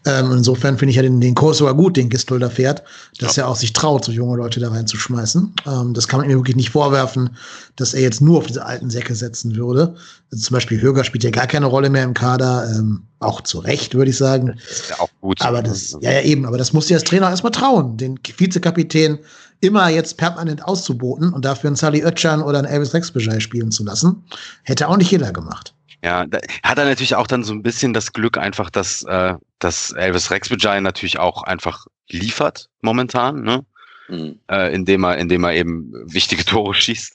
[0.06, 2.82] Ähm, insofern finde ich ja den, den Kurs sogar gut, den Gistol da fährt,
[3.18, 3.44] dass ja.
[3.44, 5.54] er auch sich traut, so junge Leute da reinzuschmeißen.
[5.66, 7.36] Ähm, das kann man ihm wirklich nicht vorwerfen,
[7.76, 9.94] dass er jetzt nur auf diese alten Säcke setzen würde.
[10.32, 13.58] Also zum Beispiel Höger spielt ja gar keine Rolle mehr im Kader, ähm, auch zu
[13.58, 14.54] Recht, würde ich sagen.
[14.56, 15.42] Das ist ja auch gut.
[15.42, 19.18] Aber das, ja, ja, eben, aber das musst du als Trainer erstmal trauen, den Vizekapitän
[19.60, 23.84] immer jetzt permanent auszuboten und dafür einen Sally Oetschan oder einen Elvis Rexbejai spielen zu
[23.84, 24.24] lassen.
[24.62, 25.74] Hätte auch nicht jeder gemacht.
[26.02, 29.34] Ja, da hat er natürlich auch dann so ein bisschen das Glück einfach, dass, äh,
[29.58, 33.64] dass Elvis Rexbejai natürlich auch einfach liefert momentan, ne?
[34.08, 34.38] Mhm.
[34.50, 37.14] Äh, indem er, indem er eben wichtige Tore schießt.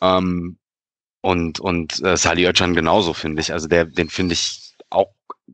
[0.00, 0.56] Ähm,
[1.20, 3.52] und und äh, Sali Özcan genauso, finde ich.
[3.52, 5.08] Also der, den finde ich auch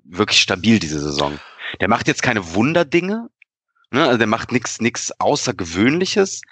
[0.05, 1.39] wirklich stabil diese Saison.
[1.81, 3.29] Der macht jetzt keine Wunderdinge,
[3.93, 4.05] Ne?
[4.05, 6.43] Also der macht nichts nix Außergewöhnliches,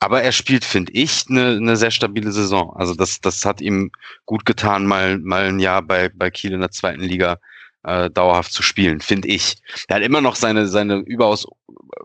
[0.00, 2.74] Aber er spielt, finde ich, eine ne sehr stabile Saison.
[2.76, 3.90] Also das, das hat ihm
[4.26, 7.38] gut getan, mal, mal ein Jahr bei, bei Kiel in der zweiten Liga
[7.84, 9.56] äh, dauerhaft zu spielen, finde ich.
[9.88, 11.46] Er hat immer noch seine, seine überaus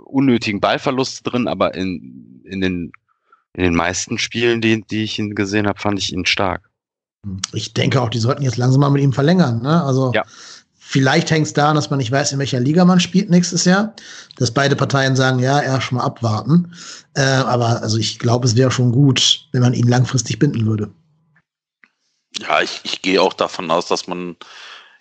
[0.06, 2.92] unnötigen Ballverluste drin, aber in, in, den,
[3.54, 6.70] in den meisten Spielen, die, die ich ihn gesehen habe, fand ich ihn stark.
[7.52, 9.62] Ich denke auch, die sollten jetzt langsam mal mit ihm verlängern.
[9.62, 9.84] Ne?
[9.84, 10.24] Also ja.
[10.90, 13.94] Vielleicht hängt es daran, dass man nicht weiß, in welcher Liga man spielt nächstes Jahr.
[14.38, 16.74] Dass beide Parteien sagen, ja, erst mal abwarten.
[17.14, 20.92] Äh, aber also ich glaube, es wäre schon gut, wenn man ihn langfristig binden würde.
[22.40, 24.36] Ja, ich, ich gehe auch davon aus, dass man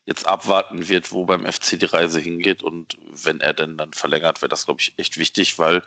[0.05, 2.63] jetzt abwarten wird, wo beim FC die Reise hingeht.
[2.63, 5.83] Und wenn er denn dann verlängert, wäre das, glaube ich, echt wichtig, weil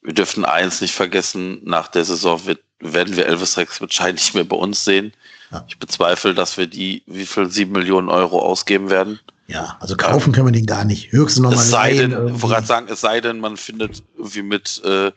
[0.00, 4.34] wir dürfen eins nicht vergessen, nach der Saison wird, werden wir Elvis Rex wahrscheinlich nicht
[4.34, 5.12] mehr bei uns sehen.
[5.52, 5.64] Ja.
[5.68, 9.20] Ich bezweifle, dass wir die, wie viel, sieben Millionen Euro ausgeben werden.
[9.46, 11.12] Ja, also kaufen ähm, können wir den gar nicht.
[11.12, 11.58] Höchstens nochmal.
[11.58, 15.12] Es sei denn, ich wollte gerade sagen, es sei denn, man findet irgendwie mit, äh,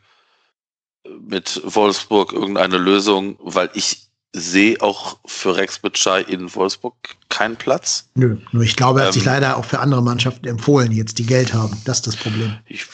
[1.26, 6.94] mit Wolfsburg irgendeine Lösung, weil ich sehe auch für Rex Bitschei in Wolfsburg
[7.30, 8.10] keinen Platz.
[8.14, 10.98] Nö, nur ich glaube, er hat ähm, sich leider auch für andere Mannschaften empfohlen, die
[10.98, 11.80] jetzt die Geld haben.
[11.86, 12.58] Das ist das Problem.
[12.66, 12.86] Ich,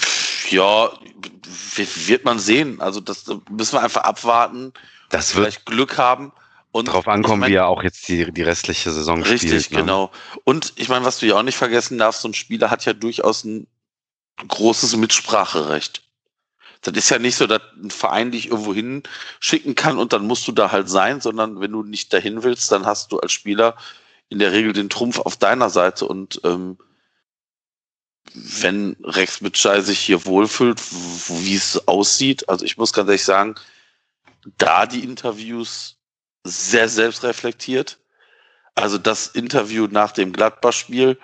[0.50, 0.90] ja,
[2.07, 2.81] wird man sehen.
[2.81, 4.72] Also das müssen wir einfach abwarten.
[5.11, 6.33] Das wird vielleicht Glück haben.
[6.73, 9.55] Und darauf ankommen, ich mein, wie er auch jetzt die, die restliche Saison richtig, spielt.
[9.55, 9.79] Richtig, ne?
[9.83, 10.11] genau.
[10.45, 12.95] Und ich meine, was du ja auch nicht vergessen darfst, so ein Spieler hat ja
[12.95, 13.67] durchaus ein
[14.49, 16.03] großes Mitspracherecht.
[16.81, 20.49] Das ist ja nicht so, dass ein Verein dich irgendwo hinschicken kann und dann musst
[20.49, 23.77] du da halt sein, sondern wenn du nicht dahin willst, dann hast du als Spieler
[24.31, 26.79] in der Regel den Trumpf auf deiner Seite und ähm,
[28.35, 30.81] wenn Rex Bitschei sich hier wohlfühlt,
[31.29, 33.55] wie es aussieht, also ich muss ganz ehrlich sagen,
[34.59, 35.99] da die Interviews
[36.44, 37.98] sehr selbstreflektiert.
[38.74, 41.18] Also das Interview nach dem Gladbach-Spiel,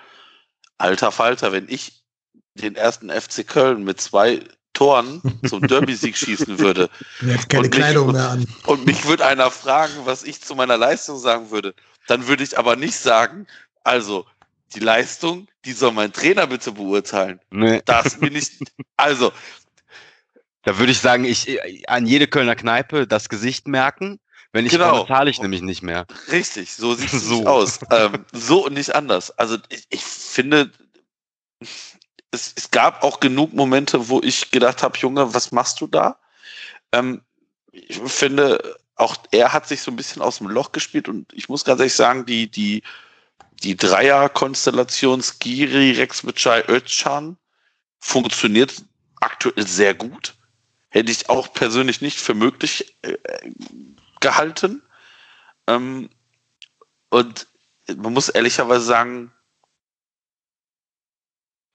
[0.77, 2.03] alter Falter, wenn ich
[2.53, 4.41] den ersten FC Köln mit zwei
[4.73, 6.89] Toren zum Derby-Sieg schießen würde.
[7.21, 8.47] Jetzt keine und Kleidung mich, mehr an.
[8.65, 11.73] Und mich würde einer fragen, was ich zu meiner Leistung sagen würde.
[12.07, 13.47] Dann würde ich aber nicht sagen,
[13.83, 14.25] also
[14.75, 17.39] die Leistung, die soll mein Trainer bitte beurteilen.
[17.49, 17.81] Nee.
[17.85, 18.59] Das bin ich.
[18.97, 19.31] Also.
[20.63, 24.19] Da würde ich sagen, ich an jede Kölner Kneipe das Gesicht merken.
[24.51, 24.91] Wenn ich genau.
[24.91, 26.05] komme, zahle ich nämlich nicht mehr.
[26.31, 27.45] Richtig, so sieht es so.
[27.45, 27.79] aus.
[27.91, 29.31] Ähm, so und nicht anders.
[29.37, 30.71] Also ich, ich finde,
[32.31, 36.17] es, es gab auch genug Momente, wo ich gedacht habe, Junge, was machst du da?
[36.91, 37.21] Ähm,
[37.71, 41.47] ich finde, auch er hat sich so ein bisschen aus dem Loch gespielt und ich
[41.47, 42.83] muss ganz ehrlich sagen, die, die,
[43.63, 47.37] die Dreier-Konstellation Skiri, Rex Mitchai, Özcan
[47.99, 48.83] funktioniert
[49.19, 50.35] aktuell sehr gut.
[50.89, 53.15] Hätte ich auch persönlich nicht für möglich äh,
[54.19, 54.81] gehalten.
[55.67, 56.09] Ähm,
[57.09, 57.47] und
[57.97, 59.31] man muss ehrlicherweise sagen,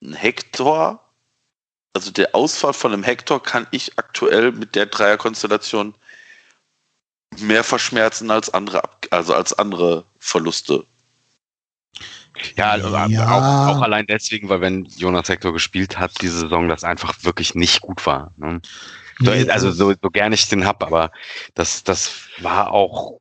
[0.01, 1.01] ein Hector,
[1.93, 5.95] also der Ausfall von einem Hector kann ich aktuell mit der Dreierkonstellation
[7.39, 8.81] mehr verschmerzen als andere,
[9.11, 10.85] also als andere Verluste.
[12.55, 13.31] Ja, also ja.
[13.31, 17.55] Auch, auch, allein deswegen, weil wenn Jonas Hector gespielt hat, diese Saison das einfach wirklich
[17.55, 18.33] nicht gut war.
[18.37, 18.61] Ne?
[19.19, 21.11] Nee, also so, so gern ich den hab, aber
[21.53, 23.19] das, das war auch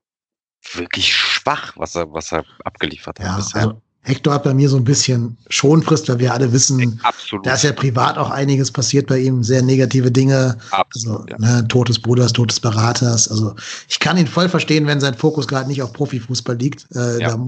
[0.73, 3.63] wirklich schwach, was er, was er abgeliefert hat ja, bisher.
[3.63, 7.47] Also Hector hat bei mir so ein bisschen Schonfrist, weil wir alle wissen, Absolut.
[7.47, 10.59] da ist ja privat auch einiges passiert bei ihm, sehr negative Dinge.
[10.73, 11.57] Absolut, also, ja.
[11.61, 13.31] ne, Tod des Bruders, Tod des Beraters.
[13.31, 13.55] Also
[13.89, 16.87] ich kann ihn voll verstehen, wenn sein Fokus gerade nicht auf Profifußball liegt.
[16.95, 17.31] Äh, ja.
[17.31, 17.47] Da,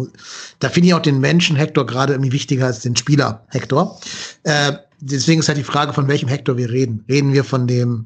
[0.61, 4.01] da finde ich auch den Menschen Hector gerade irgendwie wichtiger als den Spieler Hector.
[4.45, 7.05] Äh, deswegen ist halt die Frage, von welchem Hector wir reden.
[7.09, 8.05] Reden wir von dem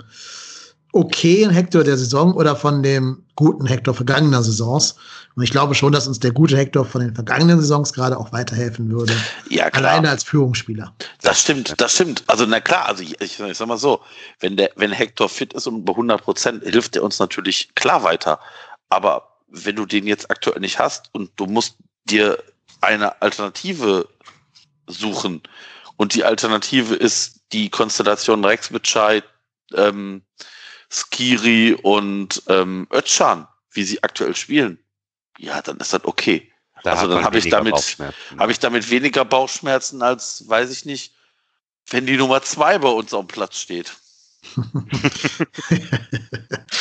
[0.92, 4.96] okayen Hector der Saison oder von dem guten Hector vergangener Saisons.
[5.36, 8.32] Und ich glaube schon, dass uns der gute Hector von den vergangenen Saisons gerade auch
[8.32, 9.14] weiterhelfen würde.
[9.48, 9.92] Ja, klar.
[9.92, 10.92] Alleine als Führungsspieler.
[11.22, 12.24] Das stimmt, das stimmt.
[12.26, 14.00] Also, na klar, also ich, ich, ich sag mal so,
[14.40, 18.02] wenn der, wenn Hector fit ist und bei 100 Prozent, hilft er uns natürlich klar
[18.02, 18.40] weiter.
[18.88, 21.76] Aber wenn du den jetzt aktuell nicht hast und du musst
[22.06, 22.42] dir
[22.80, 24.08] eine Alternative
[24.88, 25.42] suchen
[26.00, 29.22] und die Alternative ist die Konstellation Rex Bitschei,
[29.74, 30.22] ähm,
[30.90, 34.78] Skiri und ähm, Özcan, wie sie aktuell spielen,
[35.36, 36.50] ja, dann ist das okay.
[36.84, 37.98] Da also dann habe ich damit
[38.38, 41.12] habe ich damit weniger Bauchschmerzen als, weiß ich nicht,
[41.90, 43.92] wenn die Nummer zwei bei uns auf dem Platz steht.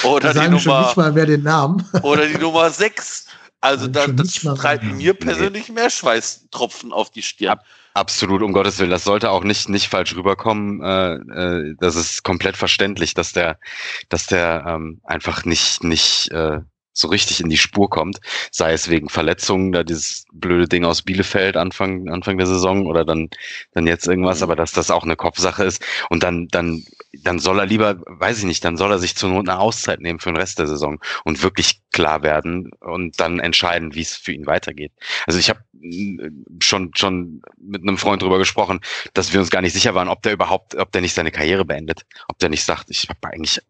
[0.03, 1.85] oder die Nummer, nicht mal mehr den Namen.
[2.03, 3.25] oder die Nummer sechs.
[3.61, 5.75] Also da, das treibt mir persönlich nee.
[5.75, 7.51] mehr Schweißtropfen auf die Stirn.
[7.51, 8.89] Ab, absolut, um Gottes Willen.
[8.89, 10.81] Das sollte auch nicht, nicht falsch rüberkommen.
[10.81, 13.59] Äh, äh, das ist komplett verständlich, dass der,
[14.07, 16.59] dass der ähm, einfach nicht, nicht äh,
[16.99, 18.19] so richtig in die Spur kommt,
[18.51, 23.05] sei es wegen Verletzungen, da dieses blöde Ding aus Bielefeld Anfang, Anfang der Saison oder
[23.05, 23.29] dann,
[23.73, 24.43] dann jetzt irgendwas, mhm.
[24.43, 26.83] aber dass das auch eine Kopfsache ist und dann, dann,
[27.13, 30.01] dann soll er lieber, weiß ich nicht, dann soll er sich zur Not eine Auszeit
[30.01, 34.15] nehmen für den Rest der Saison und wirklich klar werden und dann entscheiden, wie es
[34.15, 34.91] für ihn weitergeht.
[35.25, 36.29] Also ich habe äh,
[36.61, 38.81] schon, schon mit einem Freund drüber gesprochen,
[39.13, 41.65] dass wir uns gar nicht sicher waren, ob der überhaupt, ob der nicht seine Karriere
[41.65, 43.61] beendet, ob der nicht sagt, ich habe eigentlich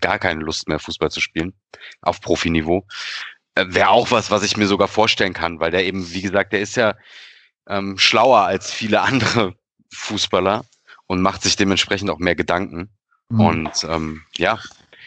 [0.00, 1.54] gar keine Lust mehr, Fußball zu spielen
[2.02, 2.86] auf Profiniveau.
[3.54, 6.52] Äh, Wäre auch was, was ich mir sogar vorstellen kann, weil der eben, wie gesagt,
[6.52, 6.94] der ist ja
[7.68, 9.54] ähm, schlauer als viele andere
[9.92, 10.64] Fußballer
[11.06, 12.90] und macht sich dementsprechend auch mehr Gedanken.
[13.28, 13.40] Mhm.
[13.40, 14.58] Und ähm, ja.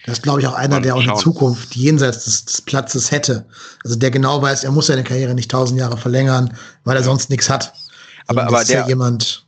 [0.06, 3.47] Das ist, glaube ich, auch einer, der auch in Zukunft jenseits des, des, Platzes hätte.
[3.86, 7.29] Also der genau weiß, er muss seine Karriere nicht tausend Jahre verlängern, weil er sonst
[7.29, 7.73] nichts hat.
[8.27, 9.42] Aber, aber der, ja jemand,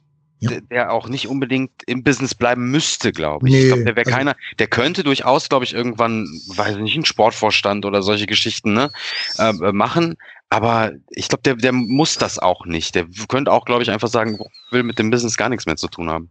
[0.52, 0.60] ja.
[0.70, 3.54] der auch nicht unbedingt im Business bleiben müsste, glaube ich.
[3.54, 6.82] Nee, ich glaube, der wäre also, keiner, der könnte durchaus, glaube ich, irgendwann, weiß ich
[6.82, 8.92] nicht, einen Sportvorstand oder solche Geschichten ne,
[9.38, 10.16] äh, machen.
[10.50, 12.96] Aber ich glaube, der, der muss das auch nicht.
[12.96, 14.40] Der könnte auch, glaube ich, einfach sagen,
[14.72, 16.30] will mit dem Business gar nichts mehr zu tun haben.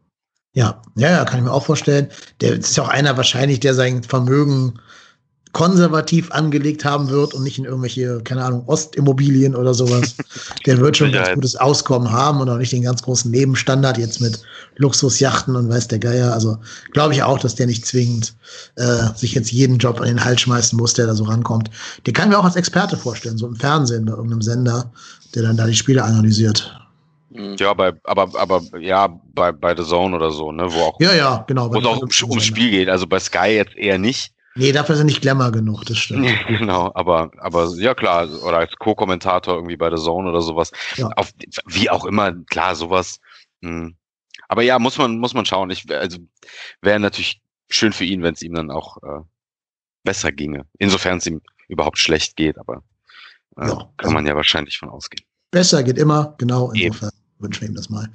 [0.55, 2.09] Ja, ja, ja, kann ich mir auch vorstellen.
[2.41, 4.79] Der ist ja auch einer wahrscheinlich, der sein Vermögen
[5.55, 10.17] konservativ angelegt haben wird und nicht in irgendwelche, keine Ahnung, Ostimmobilien oder sowas.
[10.67, 13.97] Der wird schon ein ganz gutes Auskommen haben und auch nicht den ganz großen Lebensstandard
[13.97, 14.43] jetzt mit
[14.77, 16.33] Luxusjachten und weiß der Geier.
[16.33, 16.59] Also
[16.91, 18.35] glaube ich auch, dass der nicht zwingend
[18.75, 21.71] äh, sich jetzt jeden Job an den Hals schmeißen muss, der da so rankommt.
[22.05, 24.91] Den kann mir auch als Experte vorstellen, so im Fernsehen bei irgendeinem Sender,
[25.37, 26.77] der dann da die Spiele analysiert.
[27.31, 27.55] Mhm.
[27.61, 31.15] Ja, bei, aber, aber ja, bei, bei The Zone oder so, ne, wo auch, ja,
[31.15, 32.89] ja, genau, wo es auch ums, ums Spiel geht.
[32.89, 34.35] Also bei Sky jetzt eher nicht.
[34.57, 36.29] Nee, dafür sind nicht Glamour genug, das stimmt.
[36.47, 40.71] genau, aber, aber ja klar, oder als Co-Kommentator irgendwie bei der Zone oder sowas.
[40.97, 41.09] Ja.
[41.17, 41.33] Auf,
[41.67, 43.21] wie auch immer, klar, sowas.
[43.61, 43.71] Mh.
[43.71, 43.97] Hm.
[44.49, 45.71] Aber ja, muss man, muss man schauen.
[45.71, 46.19] Ich, also
[46.83, 47.41] wäre natürlich
[47.71, 49.23] schön für ihn, wenn es ihm dann auch äh,
[50.05, 50.67] besser ginge.
[50.79, 52.83] Insofern es ihm überhaupt schlecht geht, aber
[53.57, 55.27] äh, ja, kann also man ja wahrscheinlich von ausgehen.
[55.51, 58.09] Besser geht immer, genau, insofern wünschen wir ihm das mal.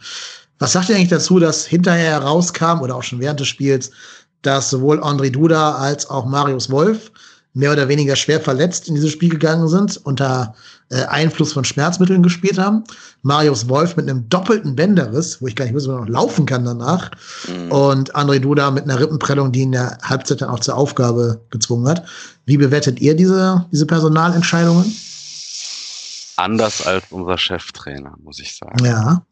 [0.60, 3.92] Was sagt ihr eigentlich dazu, dass hinterher herauskam oder auch schon während des Spiels,
[4.42, 7.12] dass sowohl André Duda als auch Marius Wolf
[7.54, 10.54] mehr oder weniger schwer verletzt in dieses Spiel gegangen sind, unter
[10.90, 12.84] äh, Einfluss von Schmerzmitteln gespielt haben.
[13.22, 16.46] Marius Wolf mit einem doppelten Bänderriss, wo ich gar nicht wusste, ob er noch laufen
[16.46, 17.12] kann danach.
[17.48, 17.72] Mhm.
[17.72, 21.88] Und André Duda mit einer Rippenprellung, die in der Halbzeit dann auch zur Aufgabe gezwungen
[21.88, 22.06] hat.
[22.46, 24.86] Wie bewertet ihr diese, diese Personalentscheidungen?
[26.40, 28.84] Anders als unser Cheftrainer, muss ich sagen.
[28.84, 29.26] Ja.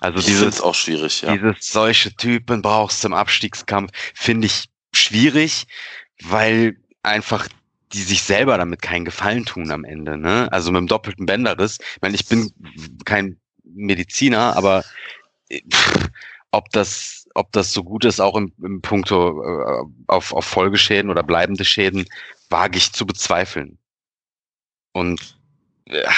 [0.00, 1.36] Also dieses auch schwierig, ja.
[1.36, 5.66] Dieses solche Typen brauchst du im Abstiegskampf, finde ich schwierig,
[6.22, 7.48] weil einfach
[7.92, 10.48] die sich selber damit keinen Gefallen tun am Ende, ne?
[10.50, 11.78] Also mit dem doppelten Bänderriss.
[11.78, 12.52] Ich meine, ich bin
[13.04, 14.84] kein Mediziner, aber
[15.72, 16.08] pff,
[16.50, 21.10] ob das, ob das so gut ist, auch im, im Punkto äh, auf, auf Folgeschäden
[21.10, 22.06] oder bleibende Schäden,
[22.48, 23.78] wage ich zu bezweifeln.
[24.92, 25.38] Und
[25.94, 26.12] ja,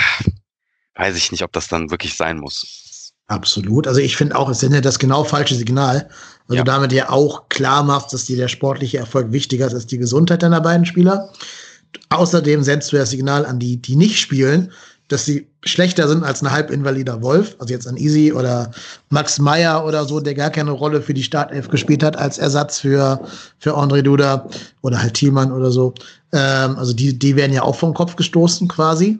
[0.94, 3.12] weiß ich nicht, ob das dann wirklich sein muss.
[3.28, 3.88] Absolut.
[3.88, 6.08] Also ich finde auch, es sendet das genau falsche Signal,
[6.46, 6.62] weil ja.
[6.62, 9.98] du damit ja auch klar machst, dass dir der sportliche Erfolg wichtiger ist als die
[9.98, 11.32] Gesundheit deiner beiden Spieler.
[12.10, 14.72] Außerdem sendest du das Signal an die, die nicht spielen,
[15.08, 18.70] dass sie schlechter sind als ein halbinvalider Wolf, also jetzt an Easy oder
[19.10, 22.80] Max Meyer oder so, der gar keine Rolle für die Startelf gespielt hat als Ersatz
[22.80, 23.20] für,
[23.58, 24.48] für André Duda
[24.82, 25.94] oder halt Thielmann oder so.
[26.32, 29.18] Ähm, also die, die werden ja auch vom Kopf gestoßen quasi.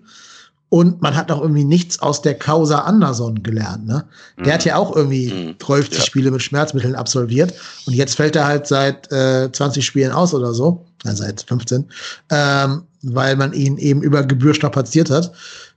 [0.68, 3.87] Und man hat auch irgendwie nichts aus der Causa Anderson gelernt.
[3.87, 4.05] Ne?
[4.38, 4.50] Der mhm.
[4.52, 5.61] hat ja auch irgendwie mhm.
[5.61, 6.00] 12 ja.
[6.00, 7.55] Spiele mit Schmerzmitteln absolviert.
[7.87, 10.85] Und jetzt fällt er halt seit äh, 20 Spielen aus oder so.
[11.05, 11.87] Äh, seit 15.
[12.31, 15.33] Ähm, weil man ihn eben über Gebühr strapaziert hat.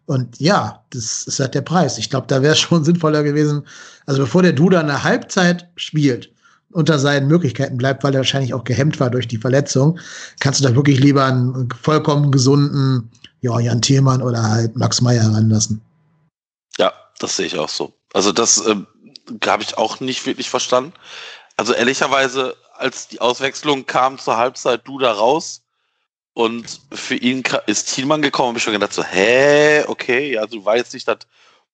[0.07, 1.99] Und ja, das ist halt der Preis.
[1.99, 3.61] Ich glaube, da wäre es schon sinnvoller gewesen.
[4.07, 6.31] Also bevor der Duda eine Halbzeit spielt,
[6.71, 9.99] unter seinen Möglichkeiten bleibt, weil er wahrscheinlich auch gehemmt war durch die Verletzung,
[10.39, 13.09] kannst du da wirklich lieber einen vollkommen gesunden
[13.41, 15.81] ja, Jan Thielmann oder halt Max Meyer heranlassen.
[16.77, 17.93] Ja, das sehe ich auch so.
[18.13, 18.75] Also das äh,
[19.45, 20.93] habe ich auch nicht wirklich verstanden.
[21.57, 25.63] Also ehrlicherweise, als die Auswechslung kam zur Halbzeit, du da raus
[26.33, 30.63] und für ihn ist Thielmann gekommen, habe ich schon gedacht so, hä, okay, ja, du
[30.73, 31.19] jetzt nicht das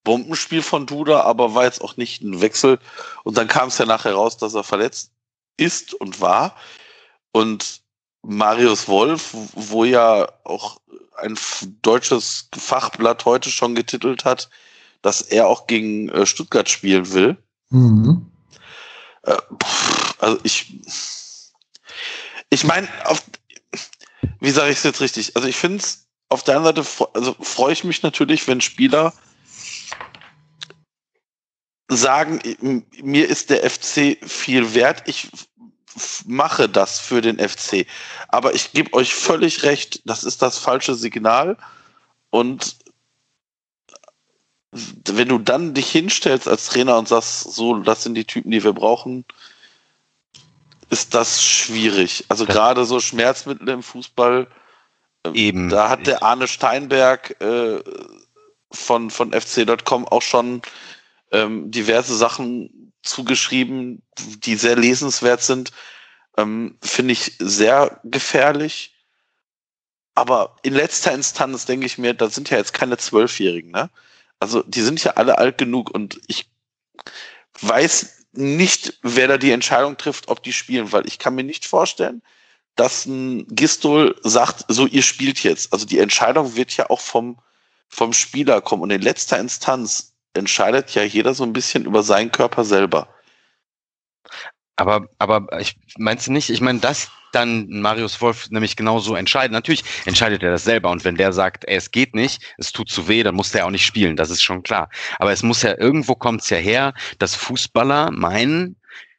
[0.02, 2.78] Bombenspiel von Duda, aber war jetzt auch nicht ein Wechsel.
[3.24, 5.10] Und dann kam es ja nachher raus, dass er verletzt
[5.56, 6.56] ist und war.
[7.32, 7.80] Und
[8.26, 10.80] Marius Wolf, wo ja auch
[11.16, 11.38] ein
[11.82, 14.50] deutsches Fachblatt heute schon getitelt hat,
[15.00, 17.36] dass er auch gegen äh, Stuttgart spielen will.
[17.70, 18.26] Mhm.
[19.22, 19.36] Äh,
[20.18, 20.80] also ich,
[22.50, 22.88] ich meine,
[24.40, 25.36] wie sage ich es jetzt richtig?
[25.36, 29.12] Also ich finde es auf der einen Seite, also freue ich mich natürlich, wenn Spieler
[31.88, 32.40] sagen,
[33.00, 35.04] mir ist der FC viel wert.
[35.06, 35.28] Ich
[36.26, 37.86] mache das für den FC.
[38.28, 41.56] Aber ich gebe euch völlig recht, das ist das falsche Signal.
[42.30, 42.76] Und
[44.72, 48.62] wenn du dann dich hinstellst als Trainer und sagst, so, das sind die Typen, die
[48.62, 49.24] wir brauchen,
[50.90, 52.24] ist das schwierig.
[52.28, 54.46] Also gerade so Schmerzmittel im Fußball.
[55.24, 55.68] Ähm, Eben.
[55.68, 57.82] Da hat der Arne Steinberg äh,
[58.70, 60.62] von, von FC.com auch schon
[61.32, 65.72] ähm, diverse Sachen zugeschrieben, die sehr lesenswert sind.
[66.36, 68.94] Ähm, Finde ich sehr gefährlich.
[70.14, 73.90] Aber in letzter Instanz denke ich mir, da sind ja jetzt keine Zwölfjährigen, ne?
[74.40, 76.50] Also die sind ja alle alt genug und ich
[77.60, 81.64] weiß nicht, wer da die Entscheidung trifft, ob die spielen, weil ich kann mir nicht
[81.64, 82.22] vorstellen,
[82.76, 85.72] dass ein Gistol sagt, so ihr spielt jetzt.
[85.72, 87.38] Also die Entscheidung wird ja auch vom,
[87.88, 92.30] vom Spieler kommen und in letzter Instanz entscheidet ja jeder so ein bisschen über seinen
[92.30, 93.08] Körper selber.
[94.76, 99.52] Aber, aber ich meinst du nicht, ich meine, dass dann Marius Wolf nämlich genauso entscheiden.
[99.52, 102.88] Natürlich entscheidet er das selber und wenn der sagt, ey, es geht nicht, es tut
[102.88, 104.88] zu weh, dann muss der auch nicht spielen, das ist schon klar.
[105.18, 108.76] Aber es muss ja, irgendwo kommt es ja her, dass Fußballer meinen,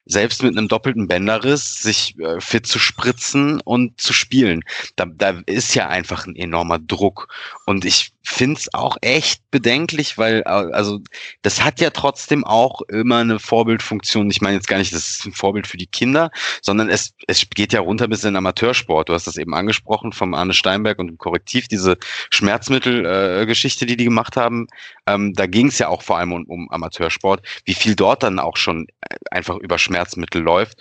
[0.07, 4.63] selbst mit einem doppelten Bänderriss sich äh, fit zu spritzen und zu spielen.
[4.95, 7.27] Da, da ist ja einfach ein enormer Druck.
[7.65, 10.99] Und ich finde es auch echt bedenklich, weil, äh, also,
[11.43, 14.29] das hat ja trotzdem auch immer eine Vorbildfunktion.
[14.29, 16.29] Ich meine jetzt gar nicht, das ist ein Vorbild für die Kinder,
[16.61, 19.07] sondern es, es geht ja runter bis in den Amateursport.
[19.07, 21.97] Du hast das eben angesprochen vom Arne Steinberg und dem Korrektiv, diese
[22.29, 24.67] Schmerzmittelgeschichte, äh, die die gemacht haben.
[25.07, 28.39] Ähm, da ging es ja auch vor allem um, um Amateursport, wie viel dort dann
[28.39, 30.77] auch schon äh, einfach über Schmerzmittel läuft.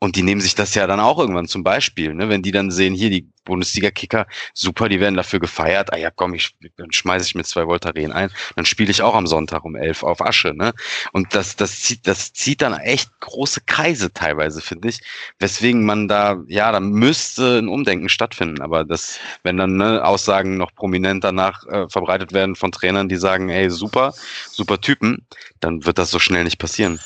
[0.00, 2.28] Und die nehmen sich das ja dann auch irgendwann zum Beispiel, ne?
[2.28, 5.92] wenn die dann sehen, hier die Bundesliga-Kicker, super, die werden dafür gefeiert.
[5.92, 9.16] Ah ja, komm, ich, dann schmeiße ich mir zwei Voltaren ein, dann spiele ich auch
[9.16, 10.54] am Sonntag um elf auf Asche.
[10.54, 10.72] Ne?
[11.10, 15.00] Und das, das, zieht, das zieht dann echt große Kreise teilweise, finde ich.
[15.40, 18.60] Weswegen man da, ja, da müsste ein Umdenken stattfinden.
[18.60, 23.16] Aber das, wenn dann ne, Aussagen noch prominent danach äh, verbreitet werden von Trainern, die
[23.16, 24.14] sagen, ey, super,
[24.48, 25.26] super Typen,
[25.58, 27.00] dann wird das so schnell nicht passieren.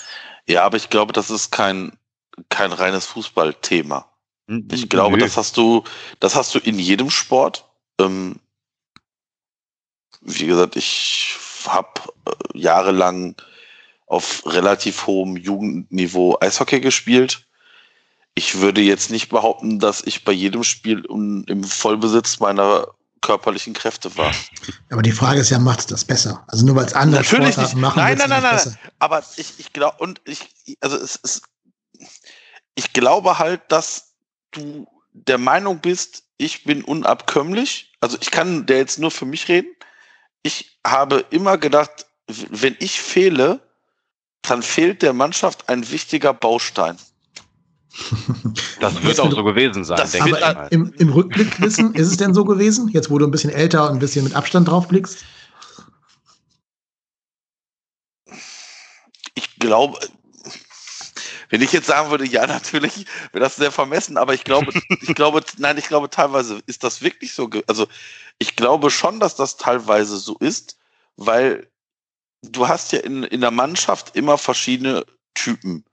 [0.49, 1.97] Ja, aber ich glaube, das ist kein
[2.49, 4.11] kein reines Fußballthema.
[4.71, 5.23] Ich glaube, Nö.
[5.23, 5.85] das hast du,
[6.21, 7.69] das hast du in jedem Sport.
[7.99, 8.37] Ähm,
[10.21, 11.37] wie gesagt, ich
[11.67, 13.37] habe äh, jahrelang
[14.07, 17.47] auf relativ hohem Jugendniveau Eishockey gespielt.
[18.35, 22.89] Ich würde jetzt nicht behaupten, dass ich bei jedem Spiel im Vollbesitz meiner
[23.23, 24.33] körperlichen Kräfte war.
[24.91, 26.45] Aber die Frage ist ja, macht es das besser?
[26.49, 27.81] Also nur weil es andere Natürlich Sportarten nicht.
[27.81, 28.79] machen, nein, nein, nein, nein, nein.
[28.99, 30.49] Aber ich, ich glaube und ich,
[30.81, 31.43] also es ist
[32.75, 34.15] ich glaube halt, dass
[34.51, 37.93] du der Meinung bist, ich bin unabkömmlich.
[38.01, 39.75] Also ich kann der jetzt nur für mich reden.
[40.43, 43.61] Ich habe immer gedacht, wenn ich fehle,
[44.43, 46.99] dann fehlt der Mannschaft ein wichtiger Baustein.
[48.81, 49.97] Das wird auch so gewesen sein.
[49.97, 52.89] Das aber ich im, im Rückblick wissen, ist es denn so gewesen?
[52.89, 55.25] Jetzt, wo du ein bisschen älter und ein bisschen mit Abstand drauf blickst?
[59.35, 59.99] Ich glaube,
[61.53, 65.15] wenn ich jetzt sagen würde, ja, natürlich, wäre das sehr vermessen, aber ich glaube, ich
[65.15, 67.49] glaube, nein, ich glaube, teilweise ist das wirklich so.
[67.67, 67.87] Also,
[68.39, 70.79] ich glaube schon, dass das teilweise so ist,
[71.17, 71.69] weil
[72.41, 75.85] du hast ja in, in der Mannschaft immer verschiedene Typen.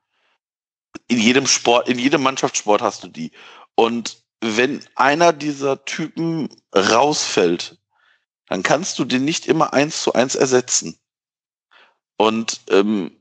[1.08, 3.32] In jedem Sport, in jedem Mannschaftssport hast du die.
[3.76, 7.78] Und wenn einer dieser Typen rausfällt,
[8.48, 11.00] dann kannst du den nicht immer eins zu eins ersetzen.
[12.18, 13.16] Und ähm,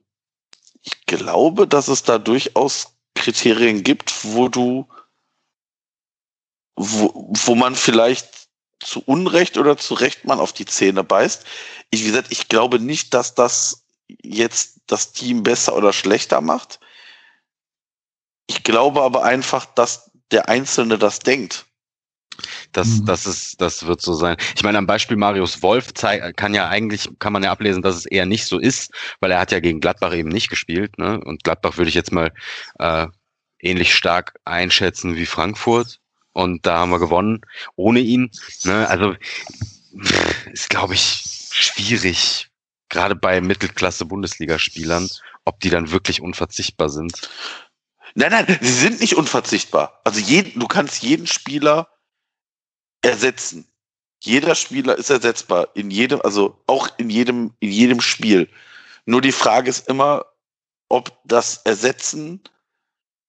[0.82, 4.88] ich glaube, dass es da durchaus Kriterien gibt, wo du,
[6.76, 8.48] wo, wo man vielleicht
[8.80, 11.44] zu Unrecht oder zu Recht man auf die Zähne beißt.
[11.90, 13.84] Ich, wie gesagt, ich glaube nicht, dass das
[14.22, 16.80] jetzt das Team besser oder schlechter macht.
[18.48, 21.66] Ich glaube aber einfach, dass der Einzelne das denkt.
[22.72, 23.06] Das, mhm.
[23.06, 24.36] das ist, das wird so sein.
[24.54, 28.06] Ich meine, am Beispiel Marius Wolf kann ja eigentlich, kann man ja ablesen, dass es
[28.06, 31.20] eher nicht so ist, weil er hat ja gegen Gladbach eben nicht gespielt, ne?
[31.24, 32.32] Und Gladbach würde ich jetzt mal
[32.78, 33.06] äh,
[33.60, 36.00] ähnlich stark einschätzen wie Frankfurt.
[36.32, 37.40] Und da haben wir gewonnen
[37.74, 38.30] ohne ihn.
[38.64, 38.88] Ne?
[38.88, 39.14] Also
[40.52, 42.48] ist, glaube ich, schwierig,
[42.88, 45.08] gerade bei Mittelklasse-Bundesligaspielern,
[45.44, 47.28] ob die dann wirklich unverzichtbar sind.
[48.14, 50.00] Nein, nein, sie sind nicht unverzichtbar.
[50.04, 51.88] Also jeden, du kannst jeden Spieler
[53.02, 53.70] ersetzen.
[54.20, 58.48] Jeder Spieler ist ersetzbar in jedem, also auch in jedem, in jedem Spiel.
[59.06, 60.26] Nur die Frage ist immer,
[60.88, 62.42] ob das Ersetzen,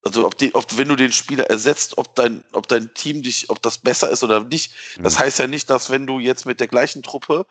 [0.02, 3.50] also ob, die, ob wenn du den Spieler ersetzt, ob dein, ob dein Team dich,
[3.50, 4.74] ob das besser ist oder nicht.
[4.98, 5.20] Das mhm.
[5.20, 7.46] heißt ja nicht, dass wenn du jetzt mit der gleichen Truppe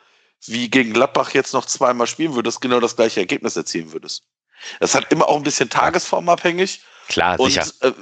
[0.46, 4.24] wie gegen Gladbach jetzt noch zweimal spielen würdest, genau das gleiche Ergebnis erzielen würdest.
[4.80, 6.82] Das hat immer auch ein bisschen tagesformabhängig.
[7.08, 7.66] Klar, sicher.
[7.80, 7.94] Und, äh,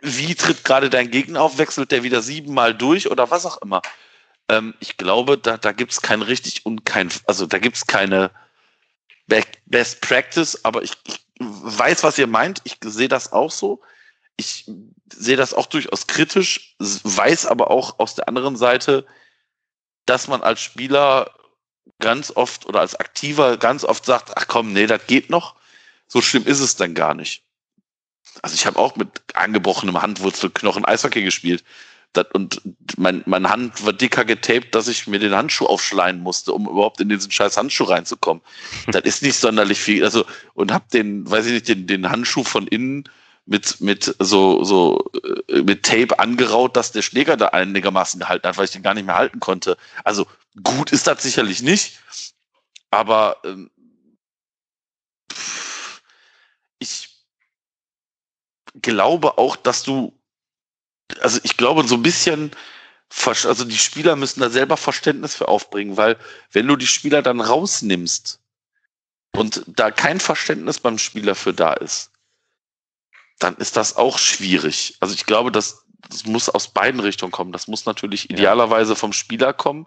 [0.00, 3.82] wie tritt gerade dein Gegner auf, wechselt der wieder siebenmal durch oder was auch immer.
[4.48, 7.86] Ähm, ich glaube, da, da gibt es kein richtig und kein, also da gibt es
[7.86, 8.30] keine
[9.66, 12.60] Best Practice, aber ich, ich weiß, was ihr meint.
[12.64, 13.80] Ich sehe das auch so.
[14.36, 14.70] Ich
[15.12, 19.06] sehe das auch durchaus kritisch, weiß aber auch aus der anderen Seite,
[20.06, 21.30] dass man als Spieler
[22.00, 25.54] ganz oft oder als Aktiver ganz oft sagt, ach komm, nee, das geht noch.
[26.06, 27.43] So schlimm ist es dann gar nicht.
[28.42, 31.64] Also ich habe auch mit angebrochenem Handwurzelknochen Eishockey gespielt.
[32.12, 32.60] Das, und
[32.96, 37.00] mein, meine Hand war dicker getaped, dass ich mir den Handschuh aufschleien musste, um überhaupt
[37.00, 38.42] in diesen scheiß Handschuh reinzukommen.
[38.86, 40.04] das ist nicht sonderlich viel.
[40.04, 40.24] Also,
[40.54, 43.04] und hab den, weiß ich nicht, den, den Handschuh von innen
[43.46, 45.10] mit, mit so, so,
[45.48, 48.94] äh, mit Tape angeraut, dass der Schläger da einigermaßen gehalten hat, weil ich den gar
[48.94, 49.76] nicht mehr halten konnte.
[50.04, 50.26] Also,
[50.62, 51.98] gut ist das sicherlich nicht,
[52.90, 53.70] aber ähm,
[56.78, 57.13] ich
[58.82, 60.12] glaube auch, dass du,
[61.20, 62.50] also ich glaube so ein bisschen,
[63.26, 66.16] also die Spieler müssen da selber Verständnis für aufbringen, weil
[66.52, 68.40] wenn du die Spieler dann rausnimmst
[69.36, 72.10] und da kein Verständnis beim Spieler für da ist,
[73.38, 74.96] dann ist das auch schwierig.
[75.00, 77.52] Also ich glaube, das, das muss aus beiden Richtungen kommen.
[77.52, 79.86] Das muss natürlich idealerweise vom Spieler kommen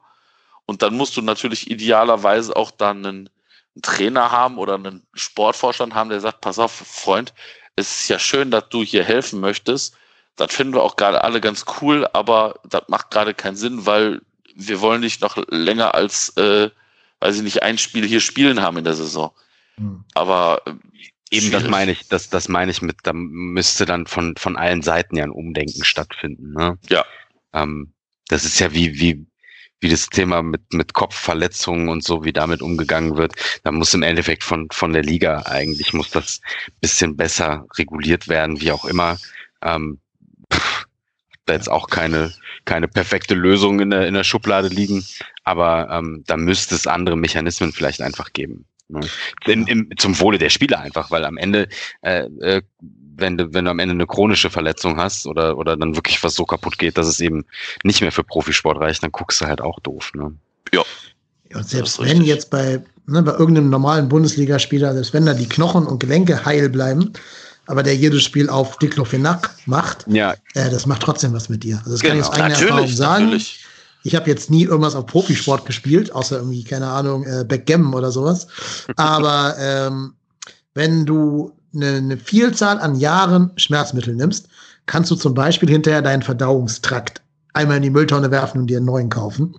[0.65, 3.29] und dann musst du natürlich idealerweise auch dann einen,
[3.75, 7.33] einen Trainer haben oder einen Sportvorstand haben, der sagt, pass auf, Freund,
[7.77, 9.95] es ist ja schön, dass du hier helfen möchtest.
[10.35, 14.21] Das finden wir auch gerade alle ganz cool, aber das macht gerade keinen Sinn, weil
[14.55, 16.69] wir wollen nicht noch länger als, äh,
[17.19, 19.31] weiß ich nicht, ein Spiel hier spielen haben in der Saison.
[19.77, 20.03] Hm.
[20.13, 20.73] Aber äh,
[21.29, 24.81] Eben, das meine ich, das, das meine ich mit, da müsste dann von, von allen
[24.81, 26.53] Seiten ja ein Umdenken stattfinden.
[26.53, 26.77] Ne?
[26.89, 27.05] Ja.
[27.53, 27.93] Ähm,
[28.29, 29.27] das ist ja wie, wie,
[29.79, 33.33] wie das Thema mit, mit Kopfverletzungen und so, wie damit umgegangen wird.
[33.63, 36.41] Da muss im Endeffekt von, von der Liga eigentlich, muss das
[36.81, 39.17] bisschen besser reguliert werden, wie auch immer.
[39.61, 39.99] Ähm,
[40.51, 40.87] pff,
[41.45, 42.33] da jetzt auch keine,
[42.65, 45.05] keine perfekte Lösung in der, in der Schublade liegen,
[45.43, 48.65] aber ähm, da müsste es andere Mechanismen vielleicht einfach geben.
[48.89, 49.01] Ne?
[49.45, 51.67] In, im, zum Wohle der Spieler einfach, weil am Ende
[52.01, 52.61] äh, äh,
[53.17, 56.35] wenn du, wenn du am Ende eine chronische Verletzung hast oder, oder dann wirklich was
[56.35, 57.45] so kaputt geht, dass es eben
[57.83, 60.11] nicht mehr für Profisport reicht, dann guckst du halt auch doof.
[60.13, 60.33] Ne?
[60.73, 60.83] Ja.
[61.53, 65.85] Und selbst wenn jetzt bei, ne, bei irgendeinem normalen Bundesligaspieler, selbst wenn da die Knochen
[65.85, 67.13] und Gelenke heil bleiben,
[67.65, 70.33] aber der jedes Spiel auf Diclofenac macht, ja.
[70.53, 71.77] äh, das macht trotzdem was mit dir.
[71.79, 72.13] Also das genau.
[72.13, 72.45] kann ich aus genau.
[72.45, 73.25] eigener Erfahrung sagen.
[73.25, 73.66] Natürlich.
[74.07, 78.09] Ich habe jetzt nie irgendwas auf Profisport gespielt, außer irgendwie, keine Ahnung, äh, Backgammon oder
[78.09, 78.47] sowas.
[78.95, 80.13] Aber ähm,
[80.73, 84.47] wenn du eine, eine Vielzahl an Jahren Schmerzmittel nimmst,
[84.85, 88.85] kannst du zum Beispiel hinterher deinen Verdauungstrakt einmal in die Mülltonne werfen und dir einen
[88.85, 89.55] neuen kaufen.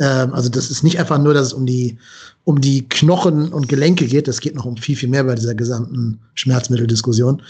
[0.00, 1.96] Ähm, also das ist nicht einfach nur, dass es um die,
[2.42, 4.26] um die Knochen und Gelenke geht.
[4.26, 7.42] Das geht noch um viel, viel mehr bei dieser gesamten Schmerzmitteldiskussion.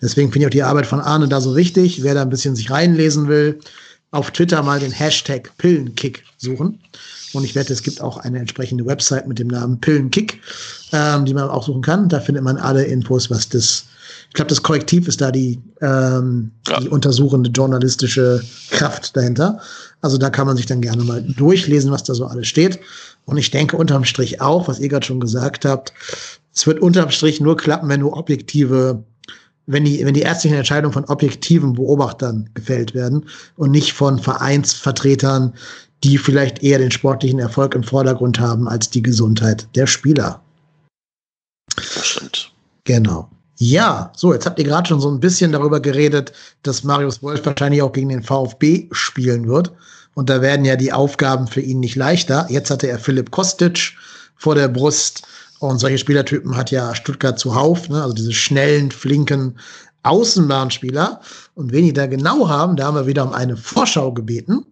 [0.00, 2.02] Deswegen finde ich auch die Arbeit von Arne da so wichtig.
[2.02, 3.60] Wer da ein bisschen sich reinlesen will,
[4.12, 6.78] auf Twitter mal den Hashtag Pillenkick suchen.
[7.32, 10.40] Und ich wette, es gibt auch eine entsprechende Website mit dem Namen Pillenkick,
[10.92, 12.08] ähm, die man auch suchen kann.
[12.08, 13.86] Da findet man alle Infos, was das,
[14.28, 16.80] ich glaube, das Korrektiv ist da die, ähm, ja.
[16.80, 19.60] die untersuchende journalistische Kraft dahinter.
[20.02, 22.78] Also da kann man sich dann gerne mal durchlesen, was da so alles steht.
[23.24, 25.94] Und ich denke unterm Strich auch, was ihr gerade schon gesagt habt,
[26.54, 29.04] es wird unterm Strich nur klappen, wenn du objektive
[29.66, 35.54] wenn die, wenn die ärztlichen Entscheidungen von objektiven Beobachtern gefällt werden und nicht von Vereinsvertretern,
[36.04, 40.42] die vielleicht eher den sportlichen Erfolg im Vordergrund haben als die Gesundheit der Spieler.
[41.76, 42.52] Das stimmt.
[42.84, 43.30] Genau.
[43.58, 46.32] Ja, so, jetzt habt ihr gerade schon so ein bisschen darüber geredet,
[46.64, 49.70] dass Marius Wolf wahrscheinlich auch gegen den VfB spielen wird.
[50.14, 52.46] Und da werden ja die Aufgaben für ihn nicht leichter.
[52.50, 53.92] Jetzt hatte er Philipp Kostic
[54.36, 55.22] vor der Brust.
[55.62, 58.02] Und solche Spielertypen hat ja Stuttgart zuhauf, ne?
[58.02, 59.56] also diese schnellen, flinken
[60.02, 61.20] Außenbahnspieler.
[61.54, 64.66] Und wen die da genau haben, da haben wir wieder um eine Vorschau gebeten.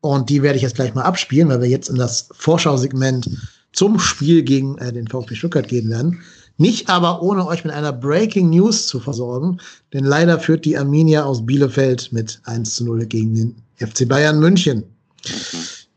[0.00, 3.30] Und die werde ich jetzt gleich mal abspielen, weil wir jetzt in das Vorschausegment
[3.72, 6.20] zum Spiel gegen äh, den VfB Stuttgart gehen werden.
[6.58, 9.58] Nicht aber ohne euch mit einer Breaking News zu versorgen,
[9.92, 14.40] denn leider führt die Arminia aus Bielefeld mit 1 zu 0 gegen den FC Bayern
[14.40, 14.82] München.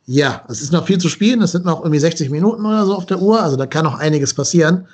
[0.07, 1.41] Ja, es ist noch viel zu spielen.
[1.41, 3.41] Es sind noch irgendwie 60 Minuten oder so auf der Uhr.
[3.41, 4.87] Also da kann noch einiges passieren.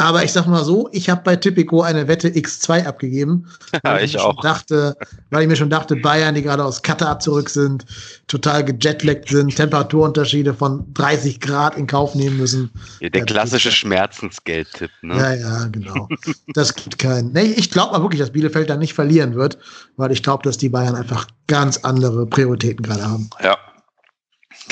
[0.00, 3.46] Aber ich sag mal so, ich habe bei Tipico eine Wette X2 abgegeben.
[3.82, 4.40] Weil ich, ich auch.
[4.40, 4.96] Dachte,
[5.30, 7.84] weil ich mir schon dachte, Bayern, die gerade aus Katar zurück sind,
[8.28, 12.70] total gejetlaggt sind, Temperaturunterschiede von 30 Grad in Kauf nehmen müssen.
[13.00, 15.16] Ja, der klassische Schmerzensgeld-Tipp, ne?
[15.16, 16.08] Ja, ja, genau.
[16.54, 17.32] Das gibt keinen.
[17.32, 19.58] Nee, ich glaube mal wirklich, dass Bielefeld da nicht verlieren wird,
[19.96, 23.28] weil ich glaube, dass die Bayern einfach ganz andere Prioritäten gerade haben.
[23.42, 23.58] Ja.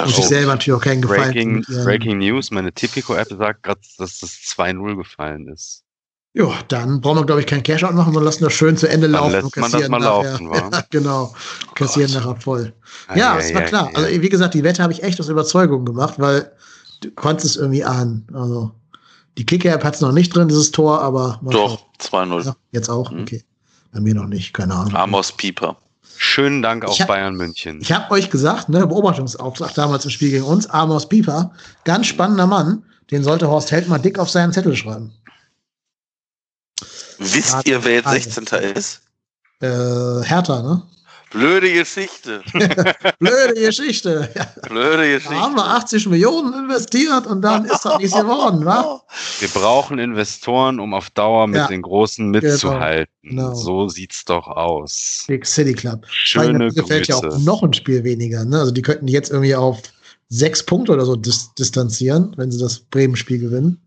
[0.00, 1.32] Und sich selber natürlich auch keinen Gefallen.
[1.32, 5.82] Breaking, Breaking News, meine Tipico-App sagt gerade, dass das 2-0 gefallen ist.
[6.34, 9.08] Ja, dann brauchen wir, glaube ich, kein Cash-Out machen, wir lassen das schön zu Ende
[9.08, 9.32] Dann laufen.
[9.32, 10.32] lässt man das mal nachher.
[10.32, 10.56] laufen, wa?
[10.72, 11.34] Ja, genau.
[11.74, 12.24] Kassieren Gott.
[12.24, 12.72] nachher voll.
[13.08, 13.90] Ah, Ja, es war klar.
[13.92, 13.96] ja.
[13.98, 16.52] Also, wie gesagt, die Wette habe ich echt aus Überzeugung gemacht, weil
[17.00, 18.26] du konntest es irgendwie ahnen.
[18.34, 18.70] Also,
[19.38, 21.78] die Kicker-App hat es noch nicht drin, dieses Tor, aber Doch,
[22.10, 22.30] schauen.
[22.30, 22.44] 2-0.
[22.44, 23.10] Ja, jetzt auch?
[23.10, 23.22] Mhm.
[23.22, 23.42] Okay.
[23.92, 24.94] Bei mir noch nicht, keine Ahnung.
[24.94, 25.78] Amos Pieper.
[26.18, 27.80] Schönen Dank auf hab- Bayern München.
[27.80, 31.52] Ich habe euch gesagt, ne, Beobachtungsauftrag damals im Spiel gegen uns, Amos Pieper,
[31.84, 35.12] ganz spannender Mann, den sollte Horst Held mal dick auf seinen Zettel schreiben.
[37.18, 38.20] Wisst Warte, ihr, wer jetzt warte.
[38.20, 38.72] 16.
[38.74, 39.00] ist?
[39.60, 39.66] Äh,
[40.22, 40.82] Hertha, ne?
[41.36, 42.42] Blöde Geschichte.
[43.18, 44.28] Blöde Geschichte.
[44.68, 45.34] Blöde da Geschichte.
[45.40, 49.02] haben wir 80 Millionen investiert und dann ist das nichts geworden, wa?
[49.40, 53.12] Wir brauchen Investoren, um auf Dauer mit Ja, den Großen mitzuhalten.
[53.22, 53.54] genau.
[53.54, 55.24] So sieht's doch aus.
[55.28, 56.06] Big City Club.
[56.08, 57.44] Schöne gefällt ja auch Grüße.
[57.44, 58.44] noch ein Spiel weniger.
[58.44, 58.58] Ne?
[58.60, 59.80] Also die könnten jetzt irgendwie auf
[60.28, 63.80] sechs Punkte oder so dis distanzieren, wenn sie das Bremen-Spiel gewinnen.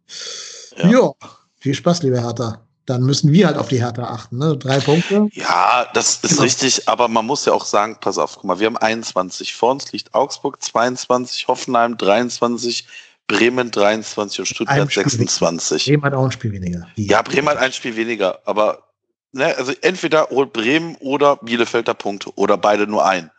[0.77, 0.89] Ja.
[0.89, 1.11] Ja.
[1.59, 2.65] viel Spaß, liebe Hertha.
[2.89, 4.39] Dann müssen wir halt auf die Hertha achten.
[4.39, 4.57] Ne?
[4.57, 5.29] Drei Punkte.
[5.33, 6.41] Ja, das ist Genau.
[6.41, 9.69] richtig, aber man muss ja auch sagen, pass auf, guck mal, wir haben 21, vor
[9.71, 12.87] uns liegt Augsburg 22, Hoffenheim 23,
[13.27, 15.85] Bremen 23 und Stuttgart Spiel 26.
[15.85, 16.87] Bremen hat auch ein Spiel weniger.
[16.95, 18.89] Ja, Bremen hat ein Spiel weniger, aber
[19.33, 23.29] ne, also entweder holt Bremen oder Bielefeld da Punkte oder beide nur ein.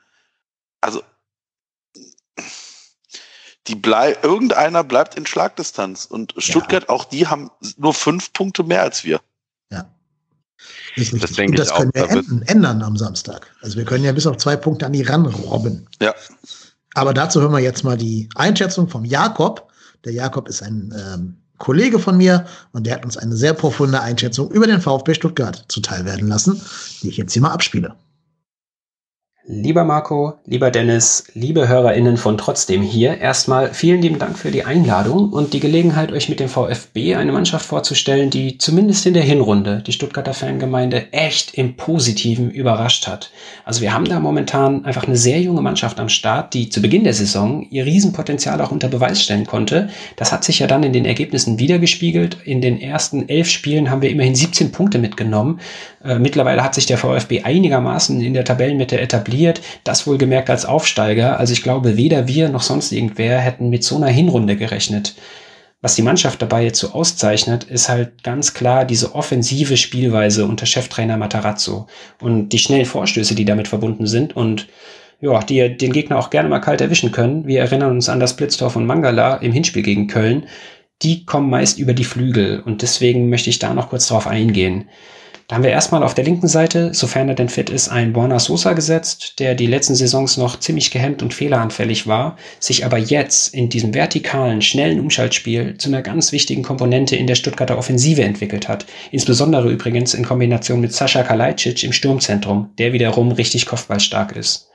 [0.80, 1.02] Also
[3.66, 8.82] die blei irgendeiner bleibt in Schlagdistanz und Stuttgart, auch die haben nur fünf Punkte mehr
[8.82, 9.20] als wir.
[10.96, 13.46] Das denke Und das ich auch, können wir ändern, am Samstag.
[13.62, 15.86] Also wir können ja bis auf zwei Punkte an die ran robben.
[16.00, 16.14] Ja.
[16.94, 19.70] Aber dazu hören wir jetzt mal die Einschätzung vom Jakob.
[20.04, 24.00] Der Jakob ist ein ähm, Kollege von mir und der hat uns eine sehr profunde
[24.00, 26.60] Einschätzung über den VfB Stuttgart zuteil werden lassen,
[27.02, 27.94] die ich jetzt hier mal abspiele.
[29.52, 34.62] Lieber Marco, lieber Dennis, liebe HörerInnen von Trotzdem hier, erstmal vielen lieben Dank für die
[34.62, 39.24] Einladung und die Gelegenheit, euch mit dem VfB eine Mannschaft vorzustellen, die zumindest in der
[39.24, 43.32] Hinrunde die Stuttgarter Fangemeinde echt im Positiven überrascht hat.
[43.64, 47.02] Also wir haben da momentan einfach eine sehr junge Mannschaft am Start, die zu Beginn
[47.02, 49.88] der Saison ihr Riesenpotenzial auch unter Beweis stellen konnte.
[50.14, 52.36] Das hat sich ja dann in den Ergebnissen wiedergespiegelt.
[52.44, 55.58] In den ersten elf Spielen haben wir immerhin 17 Punkte mitgenommen.
[56.04, 59.39] Äh, mittlerweile hat sich der VfB einigermaßen in der Tabellenmitte etabliert,
[59.84, 61.38] das wohlgemerkt als Aufsteiger.
[61.38, 65.14] Also ich glaube, weder wir noch sonst irgendwer hätten mit so einer Hinrunde gerechnet.
[65.82, 70.66] Was die Mannschaft dabei jetzt so auszeichnet, ist halt ganz klar diese offensive Spielweise unter
[70.66, 71.86] Cheftrainer Matarazzo
[72.20, 74.68] und die schnellen Vorstöße, die damit verbunden sind und
[75.22, 77.46] ja, die den Gegner auch gerne mal kalt erwischen können.
[77.46, 80.46] Wir erinnern uns an das Blitztor von Mangala im Hinspiel gegen Köln.
[81.02, 84.88] Die kommen meist über die Flügel und deswegen möchte ich da noch kurz drauf eingehen.
[85.50, 88.38] Da haben wir erstmal auf der linken Seite, sofern er denn fit ist, einen Borna
[88.38, 93.52] Sosa gesetzt, der die letzten Saisons noch ziemlich gehemmt und fehleranfällig war, sich aber jetzt
[93.52, 98.68] in diesem vertikalen, schnellen Umschaltspiel zu einer ganz wichtigen Komponente in der Stuttgarter Offensive entwickelt
[98.68, 98.86] hat.
[99.10, 104.69] Insbesondere übrigens in Kombination mit Sascha Kalajdzic im Sturmzentrum, der wiederum richtig kopfballstark ist.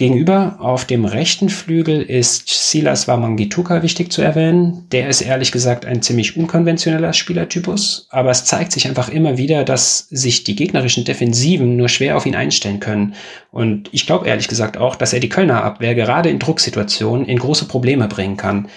[0.00, 4.86] Gegenüber auf dem rechten Flügel ist Silas Wamangituka wichtig zu erwähnen.
[4.92, 9.62] Der ist ehrlich gesagt ein ziemlich unkonventioneller Spielertypus, aber es zeigt sich einfach immer wieder,
[9.62, 13.14] dass sich die gegnerischen Defensiven nur schwer auf ihn einstellen können.
[13.50, 17.38] Und ich glaube ehrlich gesagt auch, dass er die Kölner Abwehr gerade in Drucksituationen in
[17.38, 18.68] große Probleme bringen kann.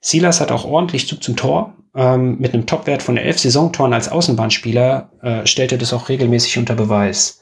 [0.00, 1.76] Silas hat auch ordentlich Zug zum Tor.
[1.94, 6.58] Ähm, mit einem Topwert von elf Saisontoren als Außenbahnspieler äh, stellt er das auch regelmäßig
[6.58, 7.40] unter Beweis.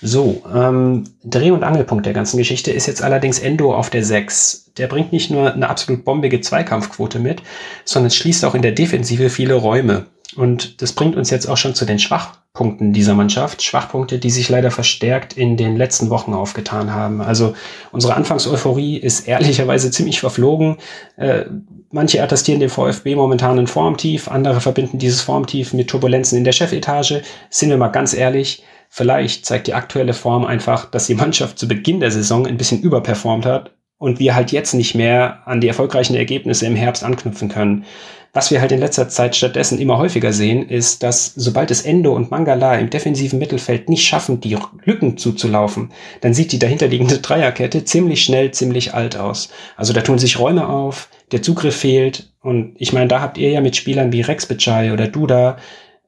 [0.00, 4.70] So, ähm, Dreh- und Angelpunkt der ganzen Geschichte ist jetzt allerdings Endo auf der 6.
[4.76, 7.42] Der bringt nicht nur eine absolut bombige Zweikampfquote mit,
[7.84, 10.06] sondern schließt auch in der Defensive viele Räume.
[10.36, 13.62] Und das bringt uns jetzt auch schon zu den Schwachpunkten dieser Mannschaft.
[13.62, 17.20] Schwachpunkte, die sich leider verstärkt in den letzten Wochen aufgetan haben.
[17.20, 17.54] Also
[17.92, 20.76] unsere Anfangseuphorie ist ehrlicherweise ziemlich verflogen.
[21.16, 21.46] Äh,
[21.90, 26.52] manche attestieren dem VfB momentan ein Formtief, andere verbinden dieses Formtief mit Turbulenzen in der
[26.52, 27.22] Chefetage.
[27.48, 31.68] Sind wir mal ganz ehrlich, Vielleicht zeigt die aktuelle Form einfach, dass die Mannschaft zu
[31.68, 35.68] Beginn der Saison ein bisschen überperformt hat und wir halt jetzt nicht mehr an die
[35.68, 37.84] erfolgreichen Ergebnisse im Herbst anknüpfen können.
[38.32, 42.14] Was wir halt in letzter Zeit stattdessen immer häufiger sehen, ist, dass sobald es Endo
[42.14, 47.84] und Mangala im defensiven Mittelfeld nicht schaffen, die Lücken zuzulaufen, dann sieht die dahinterliegende Dreierkette
[47.84, 49.48] ziemlich schnell ziemlich alt aus.
[49.76, 53.50] Also da tun sich Räume auf, der Zugriff fehlt und ich meine, da habt ihr
[53.50, 55.56] ja mit Spielern wie Rex Bitschei oder Duda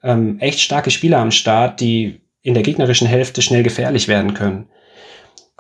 [0.03, 4.67] ähm, echt starke Spieler am Start, die in der gegnerischen Hälfte schnell gefährlich werden können.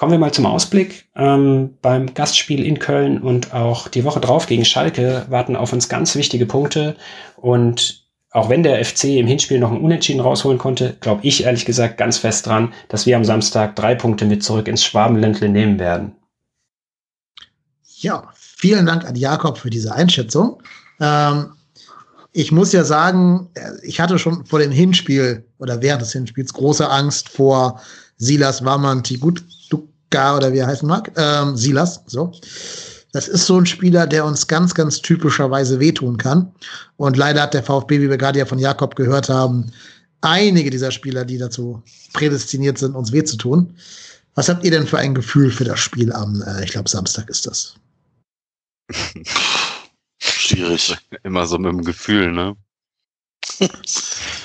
[0.00, 1.10] Kommen wir mal zum Ausblick.
[1.14, 5.90] Ähm, beim Gastspiel in Köln und auch die Woche drauf gegen Schalke warten auf uns
[5.90, 6.96] ganz wichtige Punkte.
[7.36, 11.66] Und auch wenn der FC im Hinspiel noch einen Unentschieden rausholen konnte, glaube ich ehrlich
[11.66, 15.78] gesagt ganz fest dran, dass wir am Samstag drei Punkte mit zurück ins Schwabenländle nehmen
[15.78, 16.12] werden.
[17.98, 20.62] Ja, vielen Dank an Jakob für diese Einschätzung.
[20.98, 21.52] Ähm,
[22.32, 23.50] ich muss ja sagen,
[23.82, 27.82] ich hatte schon vor dem Hinspiel oder während des Hinspiels große Angst vor
[28.16, 29.18] Silas Wamanti
[30.10, 31.10] Gutduka oder wie er heißen mag.
[31.16, 32.32] Ähm, Silas, so.
[33.12, 36.52] Das ist so ein Spieler, der uns ganz, ganz typischerweise wehtun kann.
[36.96, 39.72] Und leider hat der VfB, wie wir gerade ja von Jakob gehört haben,
[40.20, 41.82] einige dieser Spieler, die dazu
[42.12, 43.74] prädestiniert sind, uns weh zu tun.
[44.36, 47.28] Was habt ihr denn für ein Gefühl für das Spiel am, äh, ich glaube, Samstag
[47.28, 47.74] ist das?
[50.20, 50.96] Schwierig.
[51.24, 52.54] Immer so mit dem Gefühl, ne?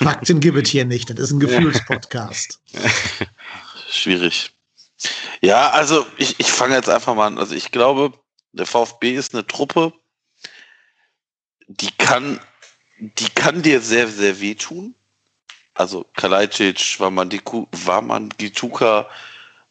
[0.00, 1.08] Fakten gibt es hier nicht.
[1.10, 2.60] Das ist ein Gefühlspodcast.
[3.90, 4.55] Schwierig.
[5.40, 7.38] Ja, also ich, ich fange jetzt einfach mal an.
[7.38, 8.12] Also ich glaube,
[8.52, 9.92] der VfB ist eine Truppe,
[11.68, 12.40] die kann,
[12.98, 14.94] die kann dir sehr, sehr wehtun.
[15.74, 19.08] Also Kalajdzic, Wamangituka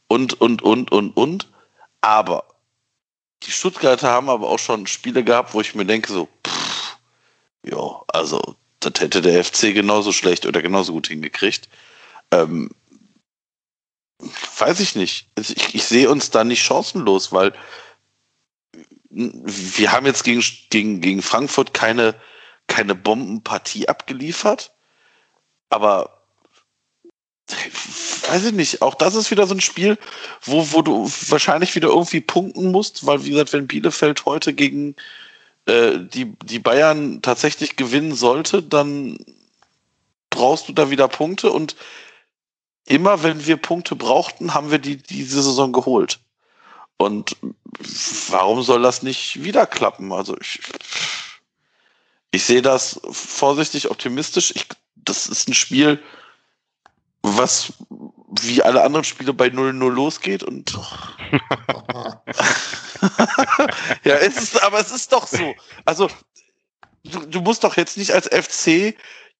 [0.07, 1.49] und, und, und, und, und.
[2.01, 2.45] Aber
[3.43, 6.27] die Stuttgarter haben aber auch schon Spiele gehabt, wo ich mir denke, so,
[7.65, 11.67] ja, also, das hätte der FC genauso schlecht oder genauso gut hingekriegt.
[12.31, 12.69] Ähm,
[14.19, 15.27] weiß ich nicht.
[15.39, 17.53] Ich, ich sehe uns da nicht chancenlos, weil
[19.09, 22.15] wir haben jetzt gegen, gegen, gegen Frankfurt keine,
[22.67, 24.73] keine Bombenpartie abgeliefert,
[25.69, 26.21] aber
[28.27, 29.97] weiß ich nicht, auch das ist wieder so ein Spiel,
[30.41, 34.95] wo, wo du wahrscheinlich wieder irgendwie punkten musst, weil wie gesagt, wenn Bielefeld heute gegen
[35.65, 39.17] äh, die, die Bayern tatsächlich gewinnen sollte, dann
[40.29, 41.51] brauchst du da wieder Punkte.
[41.51, 41.75] Und
[42.85, 46.19] immer wenn wir Punkte brauchten, haben wir die diese Saison geholt.
[46.97, 47.35] Und
[48.29, 50.13] warum soll das nicht wieder klappen?
[50.13, 50.61] Also ich,
[52.31, 54.53] ich sehe das vorsichtig optimistisch.
[54.55, 56.01] Ich, das ist ein Spiel,
[57.21, 57.73] was
[58.41, 60.73] wie alle anderen Spiele bei 0-0 losgeht und
[64.03, 65.55] ja, es ist, aber es ist doch so.
[65.85, 66.09] Also
[67.03, 68.95] du, du musst doch jetzt nicht als FC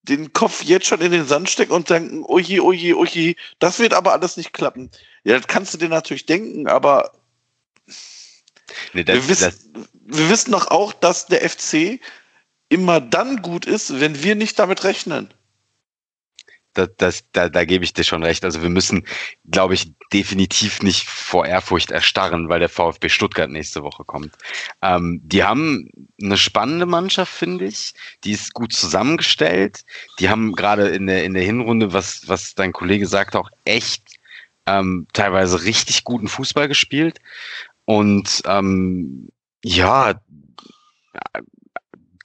[0.07, 3.93] den Kopf jetzt schon in den Sand stecken und denken, oje, oje, oje, das wird
[3.93, 4.91] aber alles nicht klappen.
[5.23, 7.11] Ja, das kannst du dir natürlich denken, aber
[8.93, 11.99] nee, das, wir, wissen, wir wissen doch auch, dass der FC
[12.69, 15.33] immer dann gut ist, wenn wir nicht damit rechnen
[16.75, 18.45] das, das, da, da gebe ich dir schon recht.
[18.45, 19.05] Also wir müssen,
[19.49, 24.33] glaube ich, definitiv nicht vor Ehrfurcht erstarren, weil der VfB Stuttgart nächste Woche kommt.
[24.81, 25.89] Ähm, die haben
[26.21, 27.93] eine spannende Mannschaft, finde ich.
[28.23, 29.83] Die ist gut zusammengestellt.
[30.19, 34.03] Die haben gerade in der, in der Hinrunde, was, was dein Kollege sagt, auch echt
[34.65, 37.19] ähm, teilweise richtig guten Fußball gespielt.
[37.85, 39.29] Und ähm,
[39.63, 40.19] ja,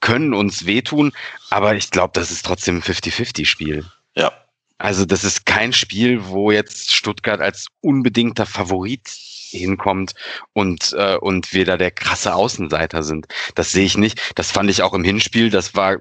[0.01, 1.13] können uns wehtun,
[1.49, 3.85] aber ich glaube, das ist trotzdem ein 50-50-Spiel.
[4.15, 4.31] Ja.
[4.77, 9.07] Also das ist kein Spiel, wo jetzt Stuttgart als unbedingter Favorit
[9.51, 10.13] hinkommt
[10.53, 13.27] und äh, und wir da der krasse Außenseiter sind.
[13.53, 14.33] Das sehe ich nicht.
[14.35, 15.51] Das fand ich auch im Hinspiel.
[15.51, 15.97] Das war,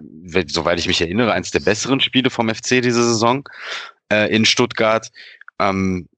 [0.47, 3.47] soweit ich mich erinnere, eines der besseren Spiele vom FC diese Saison
[4.11, 5.11] äh, in Stuttgart.
[5.59, 6.09] Ähm,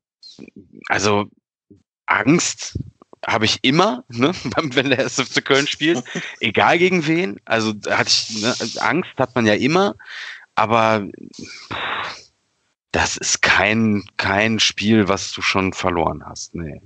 [0.86, 1.26] also
[2.06, 2.78] Angst
[3.26, 6.04] habe ich immer, ne, wenn der SFC Köln spielt,
[6.40, 7.40] egal gegen wen.
[7.44, 9.94] Also hatte ich ne, Angst hat man ja immer,
[10.54, 11.06] aber
[12.92, 16.54] das ist kein, kein Spiel, was du schon verloren hast.
[16.54, 16.80] Nee.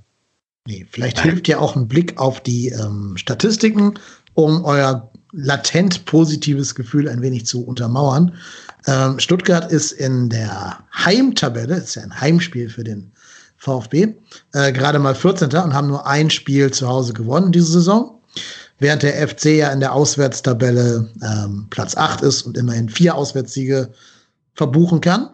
[0.65, 1.29] Nee, vielleicht Nein.
[1.29, 3.99] hilft ja auch ein Blick auf die ähm, Statistiken,
[4.33, 8.33] um euer latent positives Gefühl ein wenig zu untermauern.
[8.85, 13.11] Ähm, Stuttgart ist in der Heimtabelle, ist ja ein Heimspiel für den
[13.57, 14.15] VfB,
[14.53, 15.47] äh, gerade mal 14.
[15.49, 18.21] und haben nur ein Spiel zu Hause gewonnen diese Saison.
[18.79, 23.89] Während der FC ja in der Auswärtstabelle ähm, Platz 8 ist und immerhin vier Auswärtssiege
[24.53, 25.29] verbuchen kann.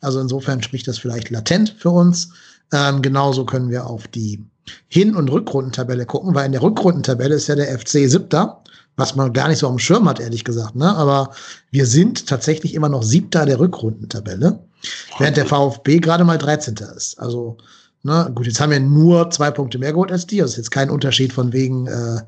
[0.00, 2.30] Also insofern spricht das vielleicht latent für uns.
[2.72, 4.44] Ähm, genauso können wir auf die
[4.88, 8.62] Hin- und Rückrundentabelle gucken, weil in der Rückrundentabelle ist ja der FC siebter,
[8.96, 10.76] was man gar nicht so am Schirm hat, ehrlich gesagt.
[10.76, 10.94] Ne?
[10.94, 11.30] Aber
[11.70, 14.58] wir sind tatsächlich immer noch siebter der Rückrundentabelle,
[15.18, 16.76] während der VfB gerade mal 13.
[16.96, 17.18] ist.
[17.18, 17.56] Also,
[18.02, 20.38] ne, gut, jetzt haben wir nur zwei Punkte mehr geholt als die.
[20.38, 22.20] Das ist jetzt kein Unterschied von wegen, äh,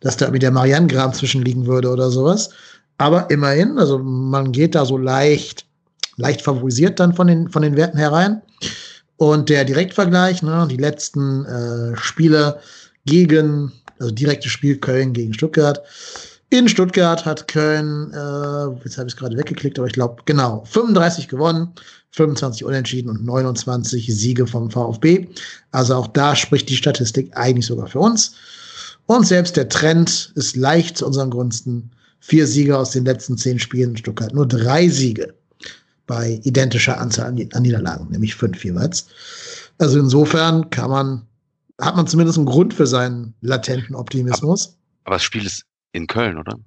[0.00, 2.50] dass da irgendwie der Marianne-Gram zwischenliegen würde oder sowas.
[2.98, 5.66] Aber immerhin, also man geht da so leicht
[6.16, 8.42] leicht favorisiert dann von den, von den Werten herein.
[9.16, 12.60] Und der Direktvergleich, ne, die letzten äh, Spiele
[13.06, 15.82] gegen, also direktes Spiel Köln gegen Stuttgart.
[16.48, 20.64] In Stuttgart hat Köln, äh, jetzt habe ich es gerade weggeklickt, aber ich glaube, genau,
[20.66, 21.72] 35 gewonnen,
[22.12, 25.26] 25 unentschieden und 29 Siege vom VfB.
[25.72, 28.36] Also auch da spricht die Statistik eigentlich sogar für uns.
[29.06, 31.90] Und selbst der Trend ist leicht zu unseren Gunsten.
[32.20, 35.34] Vier Siege aus den letzten zehn Spielen in Stuttgart, nur drei Siege
[36.06, 39.06] bei identischer Anzahl an Niederlagen, nämlich fünf jeweils.
[39.78, 41.26] Also insofern kann man,
[41.80, 44.76] hat man zumindest einen Grund für seinen latenten Optimismus.
[45.04, 46.58] Aber, das Spiel ist in Köln, oder?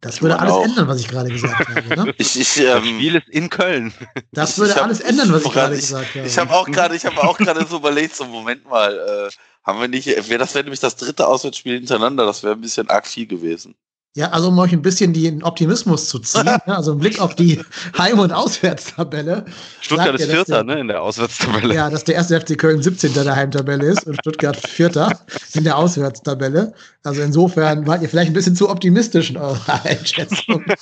[0.00, 0.64] Das würde alles auch.
[0.64, 1.96] ändern, was ich gerade gesagt habe.
[1.96, 2.14] Ne?
[2.18, 3.92] Ich, ich, ähm, das Spiel ist in Köln.
[4.30, 6.26] Das würde hab, alles ändern, was ich, gerade gesagt habe.
[6.26, 9.30] Ich habe auch gerade, ich habe auch gerade so überlegt, so Moment mal, äh,
[9.64, 12.88] haben wir nicht, wär, das wäre nämlich das dritte Auswärtsspiel hintereinander, das wäre ein bisschen
[12.88, 13.74] arg viel gewesen.
[14.16, 16.60] Ja, also um euch ein bisschen den Optimismus zu ziehen, ne?
[16.66, 17.62] also ein Blick auf die
[17.96, 19.44] Heim- und Auswärtstabelle.
[19.80, 21.74] Stuttgart ist Vierter, ne, in der Auswärtstabelle.
[21.74, 23.12] Ja, dass der erste FC Köln 17.
[23.12, 25.20] der Heimtabelle ist und Stuttgart Vierter
[25.54, 26.72] in der Auswärtstabelle.
[27.04, 30.64] Also insofern wart ihr vielleicht ein bisschen zu optimistisch in eurer Einschätzung.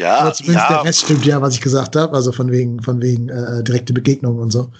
[0.00, 0.76] Ja, Oder zumindest ja.
[0.76, 3.92] der Rest stimmt ja, was ich gesagt habe, also von wegen, von wegen äh, direkte
[3.92, 4.70] Begegnung und so.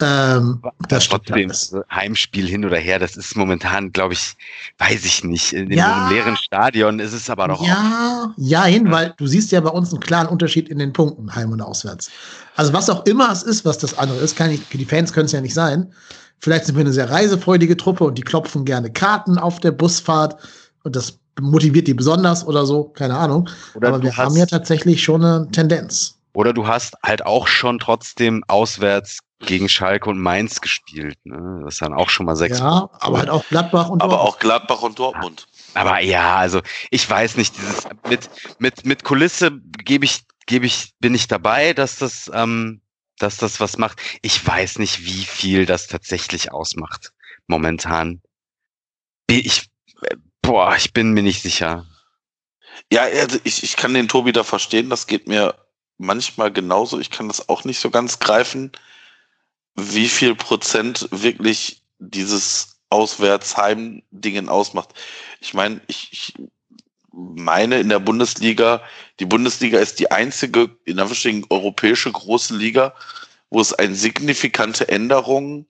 [0.00, 4.36] Ähm, das Trotzdem, ja Heimspiel hin oder her, das ist momentan, glaube ich,
[4.76, 5.54] weiß ich nicht.
[5.54, 8.34] In, ja, einem leeren Stadion ist es aber doch ja, auch.
[8.36, 11.52] Ja, hin, weil du siehst ja bei uns einen klaren Unterschied in den Punkten, heim
[11.52, 12.10] und auswärts.
[12.56, 15.26] Also was auch immer es ist, was das andere ist, kann ich, die Fans können
[15.26, 15.90] es ja nicht sein.
[16.38, 20.36] Vielleicht sind wir eine sehr reisefreudige Truppe und die klopfen gerne Karten auf der Busfahrt
[20.82, 23.48] und das motiviert die besonders oder so, keine Ahnung.
[23.74, 26.16] Oder Aber wir haben ja tatsächlich schon eine Tendenz.
[26.32, 31.18] Oder du hast halt auch schon trotzdem auswärts gegen Schalke und Mainz gespielt.
[31.24, 31.62] Ne?
[31.64, 32.58] Das ist dann auch schon mal sechs.
[32.58, 33.02] Ja, Punkte.
[33.02, 34.20] aber halt auch Gladbach und Dortmund.
[34.20, 35.46] Aber auch Gladbach und Dortmund.
[35.74, 36.60] Aber ja, also
[36.90, 39.52] ich weiß nicht, dieses mit, mit, mit Kulisse
[39.84, 42.80] gebe ich, gebe ich, bin ich dabei, dass das, ähm,
[43.18, 44.00] dass das was macht.
[44.22, 47.12] Ich weiß nicht, wie viel das tatsächlich ausmacht
[47.46, 48.20] momentan.
[49.26, 49.69] Ich
[50.50, 51.86] Boah, ich bin mir nicht sicher.
[52.90, 55.54] Ja, also ich, ich kann den Tobi da verstehen, das geht mir
[55.96, 56.98] manchmal genauso.
[56.98, 58.72] Ich kann das auch nicht so ganz greifen,
[59.76, 64.92] wie viel Prozent wirklich dieses Auswärtsheim-Dingen ausmacht.
[65.38, 66.34] Ich meine, ich, ich
[67.12, 68.82] meine in der Bundesliga,
[69.20, 72.96] die Bundesliga ist die einzige, in Anführungsstrichen, europäische große Liga,
[73.50, 75.66] wo es eine signifikante Änderung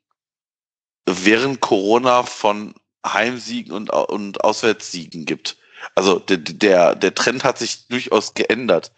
[1.04, 2.74] während Corona von
[3.06, 5.56] Heimsiegen und, und Auswärtssiegen gibt.
[5.94, 8.92] Also der, der, der Trend hat sich durchaus geändert.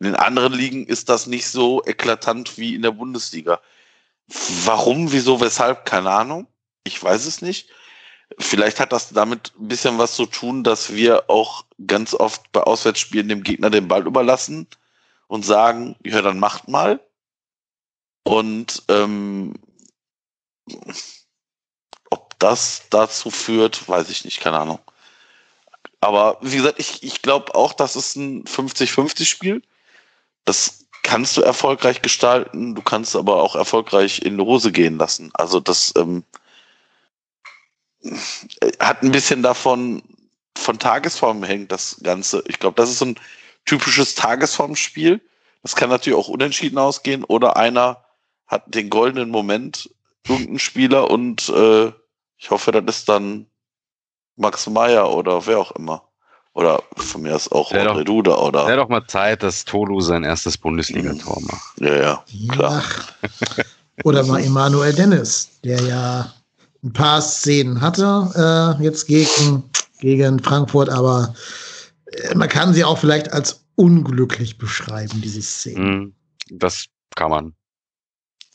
[0.00, 3.60] In den anderen Ligen ist das nicht so eklatant wie in der Bundesliga.
[4.64, 6.46] Warum, wieso, weshalb, keine Ahnung.
[6.84, 7.68] Ich weiß es nicht.
[8.38, 12.60] Vielleicht hat das damit ein bisschen was zu tun, dass wir auch ganz oft bei
[12.60, 14.68] Auswärtsspielen dem Gegner den Ball überlassen
[15.28, 17.00] und sagen, ja, dann macht mal.
[18.24, 19.54] Und ähm,
[22.38, 24.78] das dazu führt, weiß ich nicht, keine Ahnung.
[26.00, 29.62] Aber wie gesagt, ich, ich glaube auch, das ist ein 50-50-Spiel.
[30.44, 35.30] Das kannst du erfolgreich gestalten, du kannst aber auch erfolgreich in die Hose gehen lassen.
[35.34, 36.22] Also das ähm,
[38.78, 40.02] hat ein bisschen davon,
[40.56, 42.44] von Tagesform hängt das Ganze.
[42.46, 43.20] Ich glaube, das ist so ein
[43.64, 45.20] typisches Tagesformspiel.
[45.62, 48.04] Das kann natürlich auch unentschieden ausgehen oder einer
[48.46, 49.90] hat den goldenen Moment,
[50.26, 51.92] irgendein Spieler und äh,
[52.38, 53.46] ich hoffe, das ist dann
[54.36, 56.02] Max Meyer oder wer auch immer.
[56.54, 58.66] Oder von mir ist auch André Duda oder.
[58.66, 61.80] Wäre doch mal Zeit, dass Tolu sein erstes Bundesligator macht.
[61.80, 62.82] Ja, ja, klar.
[63.22, 63.64] Ja.
[64.04, 66.32] Oder mal Emanuel Dennis, der ja
[66.82, 69.64] ein paar Szenen hatte, äh, jetzt gegen,
[70.00, 71.34] gegen Frankfurt, aber
[72.06, 75.84] äh, man kann sie auch vielleicht als unglücklich beschreiben, diese Szenen.
[75.84, 76.14] Hm,
[76.50, 77.54] das kann man.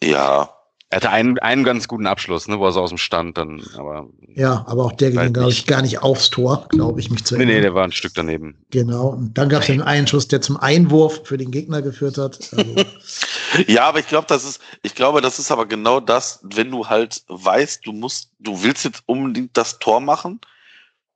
[0.02, 0.53] Ja,
[0.94, 3.64] er hatte einen, einen ganz guten Abschluss, ne, wo er so aus dem Stand dann,
[3.76, 4.08] aber.
[4.36, 7.34] Ja, aber auch der ging, glaube ich, gar nicht aufs Tor, glaube ich, mich zu
[7.34, 7.48] erinnern.
[7.48, 8.64] Nee, nee, der war ein Stück daneben.
[8.70, 9.08] Genau.
[9.08, 12.40] Und dann gab es den einen Schuss, der zum Einwurf für den Gegner geführt hat.
[12.56, 12.76] Also
[13.68, 16.88] ja, aber ich glaube, das ist, ich glaube, das ist aber genau das, wenn du
[16.88, 20.42] halt weißt, du musst, du willst jetzt unbedingt das Tor machen,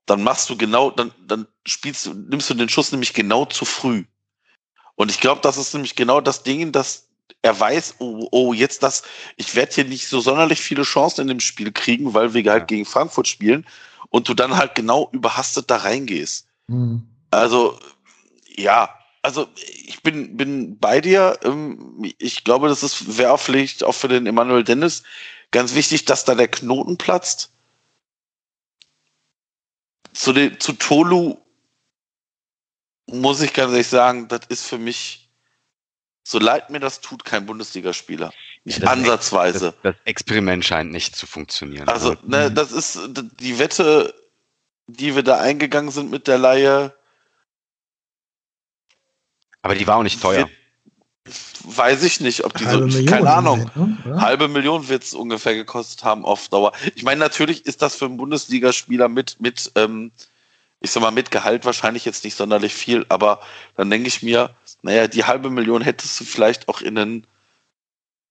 [0.07, 3.63] dann machst du genau, dann, dann spielst du, nimmst du den Schuss nämlich genau zu
[3.63, 4.05] früh.
[4.95, 7.06] Und ich glaube, das ist nämlich genau das Ding, dass
[7.41, 9.03] er weiß, oh, oh, jetzt das,
[9.35, 12.67] ich werde hier nicht so sonderlich viele Chancen in dem Spiel kriegen, weil wir halt
[12.67, 13.65] gegen Frankfurt spielen
[14.09, 16.47] und du dann halt genau überhastet da reingehst.
[16.67, 17.07] Mhm.
[17.31, 17.79] Also,
[18.55, 18.89] ja,
[19.21, 21.37] also ich bin, bin bei dir.
[21.43, 25.03] Ähm, ich glaube, das ist wäre vielleicht auch für den Emanuel Dennis
[25.51, 27.51] ganz wichtig, dass da der Knoten platzt.
[30.13, 31.37] Zu, den, zu Tolu
[33.05, 35.26] muss ich ganz ehrlich sagen, das ist für mich
[36.29, 38.33] so leid mir das tut, kein Bundesligaspieler.
[38.65, 39.73] Nicht ja, ansatzweise.
[39.81, 41.87] Das, das, Experiment scheint nicht zu funktionieren.
[41.87, 42.99] Also, also, ne, das ist
[43.39, 44.13] die Wette,
[44.87, 46.93] die wir da eingegangen sind mit der Laie.
[49.61, 50.49] Aber die war auch nicht teuer.
[51.63, 54.21] Weiß ich nicht, ob die halbe so, keine Ahnung, ne?
[54.21, 56.73] halbe Million wird es ungefähr gekostet haben auf Dauer.
[56.95, 60.11] Ich meine, natürlich ist das für einen Bundesligaspieler mit, mit, ähm,
[60.79, 63.39] ich sag mal, mit Gehalt wahrscheinlich jetzt nicht sonderlich viel, aber
[63.75, 64.51] dann denke ich mir,
[64.83, 67.27] naja, die halbe Million hättest du vielleicht auch in einen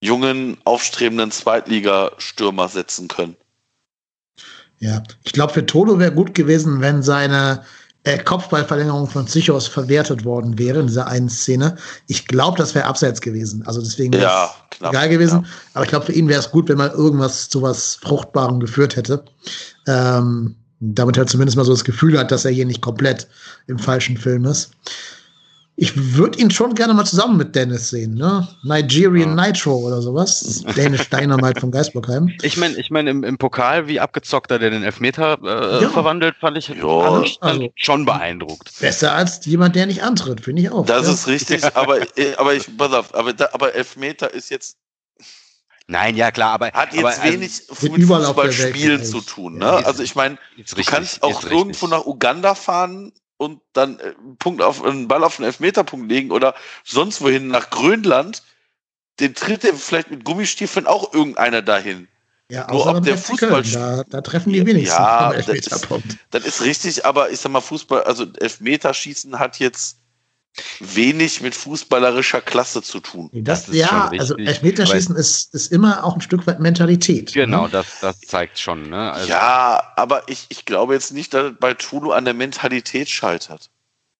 [0.01, 3.35] jungen, aufstrebenden Zweitligastürmer setzen können.
[4.79, 7.63] Ja, ich glaube, für Toto wäre gut gewesen, wenn seine
[8.03, 11.75] äh, Kopfballverlängerung von Zichos verwertet worden wäre in dieser einen Szene.
[12.07, 13.65] Ich glaube, das wäre abseits gewesen.
[13.65, 15.43] Also deswegen wäre Ja, es knapp, egal gewesen.
[15.43, 15.49] ja.
[15.73, 18.95] Aber ich glaube, für ihn wäre es gut, wenn man irgendwas zu was Fruchtbarem geführt
[18.95, 19.25] hätte.
[19.87, 23.27] Ähm, damit er zumindest mal so das Gefühl hat, dass er hier nicht komplett
[23.67, 24.71] im falschen Film ist.
[25.79, 28.47] Ich würde ihn schon gerne mal zusammen mit Dennis sehen, ne?
[28.63, 30.63] Nigerian Nitro oder sowas.
[30.75, 32.31] Dänisch Dynamite von Geisbockheim.
[32.41, 35.89] Ich meine, ich mein, im, im Pokal, wie abgezockt er den Elfmeter äh, Ja.
[35.89, 36.75] verwandelt, fand ich, Ja.
[36.77, 38.71] dann Also- schon beeindruckt.
[38.79, 40.87] Besser als jemand, der nicht antritt, finde ich auch.
[40.87, 41.13] Das ja.
[41.13, 44.77] ist richtig, aber, äh, aber ich, pass auf, aber, aber Elfmeter ist jetzt,
[45.87, 49.57] Nein, ja klar, aber hat jetzt aber, also, wenig mit Fußballspielen zu tun.
[49.57, 49.65] Ne?
[49.65, 49.75] Ja.
[49.77, 51.89] Also ich meine, ist du richtig, kannst auch ist irgendwo richtig.
[51.89, 56.31] nach Uganda fahren und dann äh, einen Punkt auf einen Ball auf einen Elfmeterpunkt legen
[56.31, 58.43] oder sonst wohin nach Grönland.
[59.19, 62.07] Den tritt der vielleicht mit Gummistiefeln auch irgendeiner dahin.
[62.49, 66.17] Ja, Nur außer ob der Fußball- da, da treffen die wenigsten Ja, am das Elfmeterpunkt.
[66.31, 69.97] Das ist richtig, aber ich sag mal, Fußball, also Elfmeterschießen hat jetzt
[70.79, 73.29] wenig mit fußballerischer Klasse zu tun.
[73.33, 77.33] Das, Das ist ja, schon also Elfmeterschießen ist, ist immer auch ein Stück weit Mentalität.
[77.33, 77.69] Genau, Ne?
[77.71, 78.89] das, das zeigt schon.
[78.89, 79.11] Ne?
[79.11, 83.69] Also, ja, aber ich, ich glaube jetzt nicht, dass bei Tulu an der Mentalität scheitert.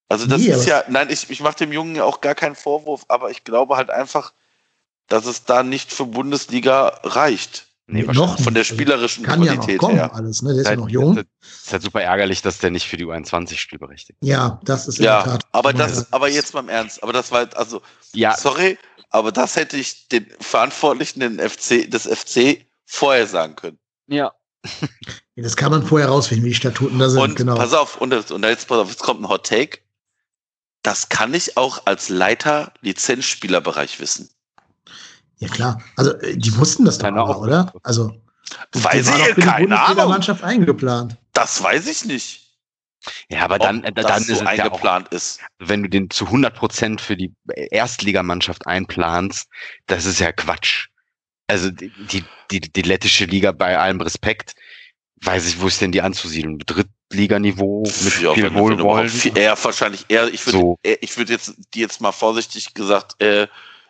[0.10, 2.56] Also das Nee, ist ja, nein, ich, ich mache dem Jungen ja auch gar keinen
[2.56, 4.34] Vorwurf, aber ich glaube halt einfach,
[5.08, 7.67] dass es da nicht für Bundesliga reicht.
[7.88, 8.44] Nee, noch wahrscheinlich.
[8.44, 10.14] Von der spielerischen Kann ja noch Qualität kommen, her.
[10.14, 10.54] alles, ne?
[10.54, 11.18] Der ist ja noch jung.
[11.18, 14.28] Ist halt super ärgerlich, dass der nicht für die U21 spielberechtigt ist.
[14.28, 15.46] Ja, das ist in der Ja, Tat.
[15.52, 17.82] aber das, aber jetzt mal im Ernst, aber das war halt, also,
[18.14, 18.78] Ja, sorry,
[19.10, 23.80] aber das hätte ich den Verantwortlichen den FC, des FC vorher sagen können.
[24.08, 24.32] ja.
[25.40, 27.22] Das kann man vorher rausfinden, wie die Statuten da sind.
[27.22, 27.54] Und genau.
[27.56, 29.80] pass auf, und, und jetzt, pass auf, jetzt kommt ein Hot Take.
[30.82, 34.30] Das kann ich auch als Leiter Lizenzspielerbereich wissen.
[35.40, 35.82] Ja, klar.
[35.96, 37.42] Also, äh, die wussten das doch aber, Ahnung.
[37.42, 37.74] oder?
[37.84, 38.20] Also,
[38.72, 39.14] das Weiß ich,
[39.44, 39.70] keine Ahnung.
[39.70, 41.18] Bundesliga-Mannschaft eingeplant.
[41.34, 42.48] Das weiß ich nicht.
[43.30, 45.40] ja, aber dann, ob äh, das dann so ist es ja auch, eingeplant ist.
[45.60, 49.48] wenn du den zu 100 Prozent für die Erstligamannschaft einplanst,
[49.86, 50.88] das ist ja Quatsch.
[51.48, 54.56] Also die, die, die, die lettische Liga bei allem Respekt,
[55.22, 56.60] weiß ich, wo ist denn die anzusiedeln?
[56.60, 59.12] Drittliganiveau mit Ja, viel Wohlwollen?
[59.36, 60.78] Eher wahrscheinlich eher, ich würde So.
[60.84, 63.48] ich würde jetzt die jetzt mal vorsichtig gesagt äh,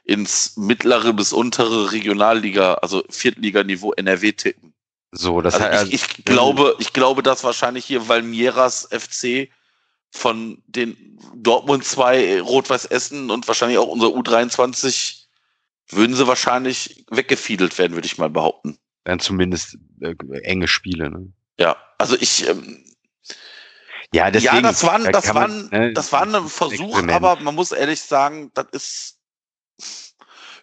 [0.08, 4.74] ins mittlere bis untere Regionalliga, also Viertliganiveau NRW tippen.
[5.12, 9.50] So, das Also heißt, ich, ich glaube, ich glaube, dass wahrscheinlich hier Valmieras FC
[10.12, 15.26] von den Dortmund 2, Rot-Weiß Essen und wahrscheinlich auch unser U23
[15.90, 18.78] würden sie wahrscheinlich weggefiedelt werden, würde ich mal behaupten.
[19.04, 21.10] dann zumindest äh, enge Spiele.
[21.10, 21.32] Ne?
[21.60, 22.84] Ja, also ich, ähm,
[24.14, 26.48] Ja, deswegen, ja, das war, ein- da das kann war, man, ne, das war ein
[26.50, 27.12] Versuch, Experiment.
[27.12, 29.17] aber man muss ehrlich sagen, das ist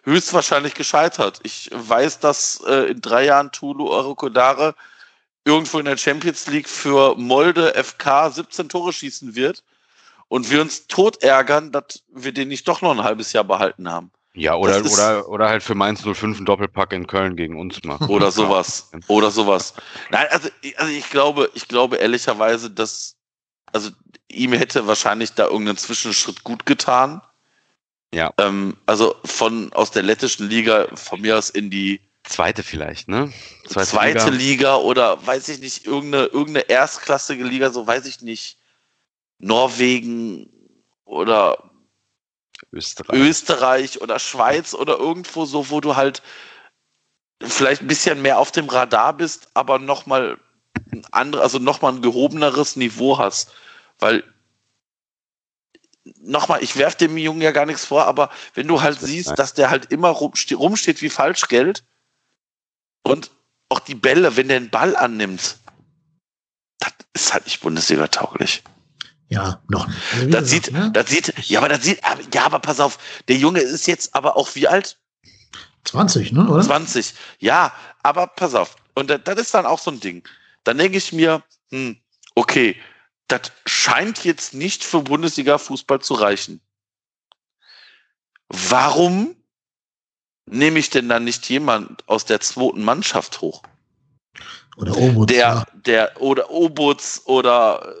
[0.03, 1.39] höchstwahrscheinlich gescheitert.
[1.43, 4.75] Ich weiß, dass äh, in drei Jahren Tulu Eurokodare
[5.45, 9.63] irgendwo in der Champions League für Molde FK 17 Tore schießen wird
[10.27, 13.89] und wir uns tot ärgern, dass wir den nicht doch noch ein halbes Jahr behalten
[13.89, 14.11] haben.
[14.33, 17.81] Ja, oder, ist- oder, oder halt für Mainz 05 einen Doppelpack in Köln gegen uns
[17.83, 18.07] machen.
[18.09, 18.91] Oder sowas.
[19.07, 19.73] Oder sowas.
[20.09, 23.15] Nein, also, also ich glaube, ich glaube ehrlicherweise, dass,
[23.71, 23.91] also
[24.27, 27.21] ihm hätte wahrscheinlich da irgendein Zwischenschritt gut getan.
[28.15, 28.33] Ja.
[28.37, 33.31] Ähm, also von aus der lettischen Liga von mir aus in die Zweite vielleicht, ne?
[33.67, 34.77] zweite, Liga.
[34.77, 38.57] oder weiß ich nicht, irgendeine, irgendeine erstklassige Liga, so weiß ich nicht.
[39.37, 40.49] Norwegen
[41.03, 41.71] oder
[42.71, 43.19] Österreich.
[43.19, 46.23] Österreich oder Schweiz oder irgendwo so, wo du halt
[47.43, 50.39] vielleicht ein bisschen mehr auf dem Radar bist, aber nochmal
[50.93, 53.51] ein andere, also nochmal ein gehobeneres Niveau hast.
[53.99, 54.23] Weil
[56.25, 59.53] nochmal, ich werf dem Jungen ja gar nichts vor, aber wenn du halt siehst, dass
[59.53, 61.83] der halt immer rumste rumsteht wie Falschgeld
[63.03, 63.31] und
[63.69, 65.57] auch die Bälle, wenn der einen Ball annimmt,
[66.79, 68.63] das ist halt nicht Bundesliga tauglich.
[69.29, 69.87] Ja, noch.
[70.13, 70.91] Also, Das gesagt, sieht, ne?
[70.93, 71.99] das sieht, ja, aber das sieht,
[72.33, 74.97] ja, aber pass auf, der Junge ist jetzt aber auch wie alt?
[75.85, 76.61] 20, ne, oder?
[76.61, 77.13] 20.
[77.39, 77.73] Ja,
[78.03, 78.75] aber pass auf.
[78.93, 80.27] Und das, das ist dann auch so ein Ding.
[80.63, 81.97] Dann denke ich mir, hm,
[82.35, 82.75] okay,
[83.27, 86.61] das scheint jetzt nicht für Bundesliga-Fußball zu reichen.
[88.49, 89.35] Warum
[90.45, 93.63] nehme ich denn dann nicht jemand aus der zweiten Mannschaft hoch?
[94.77, 95.65] Oder Obutz, Der, ja.
[95.73, 97.95] der, oder Obutz oder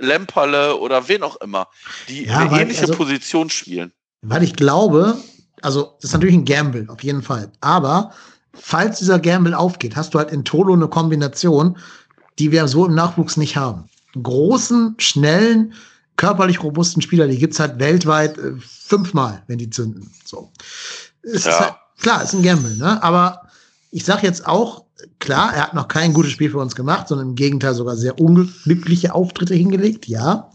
[0.00, 1.68] äh, Lemperle oder wen auch immer,
[2.08, 3.92] die Ja, eine weil, ähnliche also- Position spielen.
[4.22, 5.16] Weil ich glaube,
[5.62, 7.52] also das ist natürlich ein Gamble, auf jeden Fall.
[7.60, 8.12] Aber
[8.54, 11.78] falls dieser Gamble aufgeht, hast du halt in Tolo eine Kombination,
[12.38, 13.88] die wir so im Nachwuchs nicht haben.
[14.22, 15.72] Großen, schnellen,
[16.16, 20.10] körperlich robusten Spieler, die gibt's halt weltweit äh, fünfmal, wenn die zünden.
[20.24, 20.50] So.
[21.22, 21.50] Es Ja.
[21.50, 23.02] ist halt, klar, ist ein Gamble, ne?
[23.02, 23.42] Aber
[23.90, 24.84] ich sage jetzt auch,
[25.18, 28.18] klar, er hat noch kein gutes Spiel für uns gemacht, sondern im Gegenteil sogar sehr
[28.20, 30.50] unglückliche Auftritte hingelegt, ja.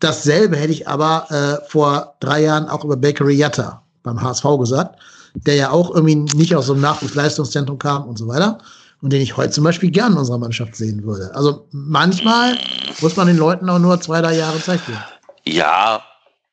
[0.00, 5.00] Dasselbe hätte ich aber äh, vor drei Jahren auch über Bakery Yatta beim HSV gesagt,
[5.34, 8.58] der ja auch irgendwie nicht aus so einem Nachwuchsleistungszentrum kam und so weiter
[9.00, 11.30] und den ich heute zum Beispiel gern in unserer Mannschaft sehen würde.
[11.34, 12.58] Also manchmal
[13.00, 15.02] muss man den Leuten auch nur zwei, drei Jahre Zeit geben.
[15.46, 16.02] Ja,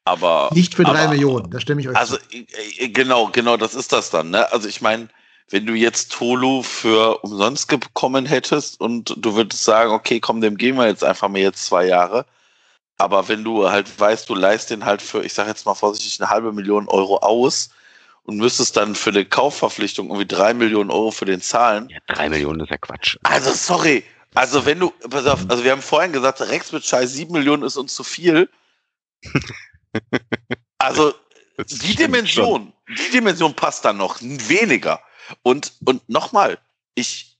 [0.05, 0.49] aber.
[0.53, 2.91] Nicht für drei aber, Millionen, da stimme ich euch Also, zu.
[2.91, 4.29] genau, genau, das ist das dann.
[4.29, 4.51] Ne?
[4.51, 5.09] Also, ich meine,
[5.49, 10.57] wenn du jetzt Tolu für umsonst bekommen hättest und du würdest sagen, okay, komm, dem
[10.57, 12.25] geben wir jetzt einfach mal jetzt zwei Jahre.
[12.97, 16.19] Aber wenn du halt weißt, du leist den halt für, ich sage jetzt mal vorsichtig,
[16.19, 17.69] eine halbe Million Euro aus
[18.25, 21.89] und müsstest dann für eine Kaufverpflichtung irgendwie drei Millionen Euro für den zahlen.
[21.89, 23.17] Ja, drei Millionen ist ja Quatsch.
[23.23, 24.03] Also, sorry.
[24.33, 27.63] Also, wenn du, pass auf, also wir haben vorhin gesagt, Rex mit Scheiß sieben Millionen
[27.63, 28.49] ist uns zu viel.
[30.77, 31.13] Also,
[31.57, 32.95] die Dimension, schon.
[32.97, 34.99] die Dimension passt dann noch weniger.
[35.41, 36.59] Und, und nochmal,
[36.95, 37.37] ich,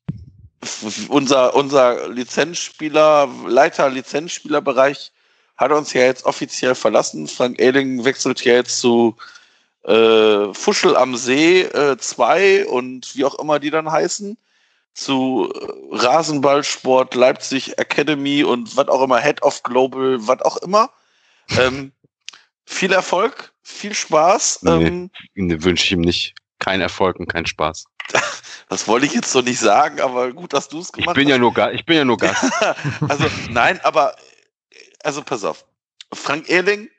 [1.09, 5.11] unser, unser Lizenzspieler, Leiter Lizenzspielerbereich
[5.57, 7.27] hat uns ja jetzt offiziell verlassen.
[7.27, 9.15] Frank Ehling wechselt ja jetzt zu
[9.88, 14.38] äh, Fuschel am See 2 äh, und wie auch immer die dann heißen.
[14.93, 20.89] Zu äh, Rasenballsport Leipzig Academy und was auch immer, Head of Global, was auch immer.
[21.57, 21.91] Ähm,
[22.65, 24.63] viel Erfolg, viel Spaß.
[24.63, 26.33] Nee, ähm, wünsche ich ihm nicht.
[26.59, 27.86] Kein Erfolg und kein Spaß.
[28.67, 31.27] Das wollte ich jetzt so nicht sagen, aber gut, dass du es gemacht ich bin
[31.27, 31.33] hast.
[31.33, 32.51] Ja nur, ich bin ja nur Gast.
[33.07, 34.15] also, nein, aber,
[35.03, 35.65] also pass auf.
[36.11, 36.89] Frank Ehling,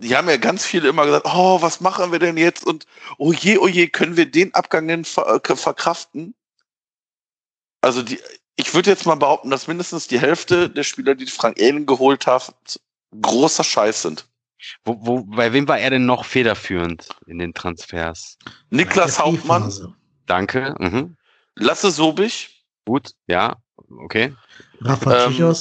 [0.00, 2.66] die haben ja ganz viele immer gesagt, oh, was machen wir denn jetzt?
[2.66, 2.86] Und
[3.18, 6.34] oh je, oh je, können wir den Abgang denn ver äh, verkraften?
[7.80, 8.18] Also die,
[8.56, 12.26] ich würde jetzt mal behaupten, dass mindestens die Hälfte der Spieler, die Frank Ehling geholt
[12.26, 12.80] hat,
[13.20, 14.26] großer Scheiß sind.
[14.84, 18.36] Wo, wo, bei wem war er denn noch federführend in den Transfers?
[18.68, 19.72] Niklas Hauptmann.
[20.26, 20.74] Danke.
[20.78, 21.16] Mhm.
[21.56, 22.64] Lasse Sobich.
[22.84, 23.56] Gut, ja,
[23.98, 24.34] okay.
[24.80, 25.56] Raphael ähm.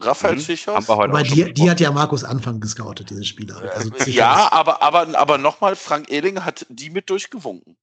[0.00, 0.40] Raphael mhm.
[0.40, 0.88] Schichos.
[0.88, 3.56] Weil die, die hat ja Markus Anfang gescoutet, diese Spieler.
[3.74, 7.76] Also ja, aber, aber, aber nochmal, Frank Ehling hat die mit durchgewunken.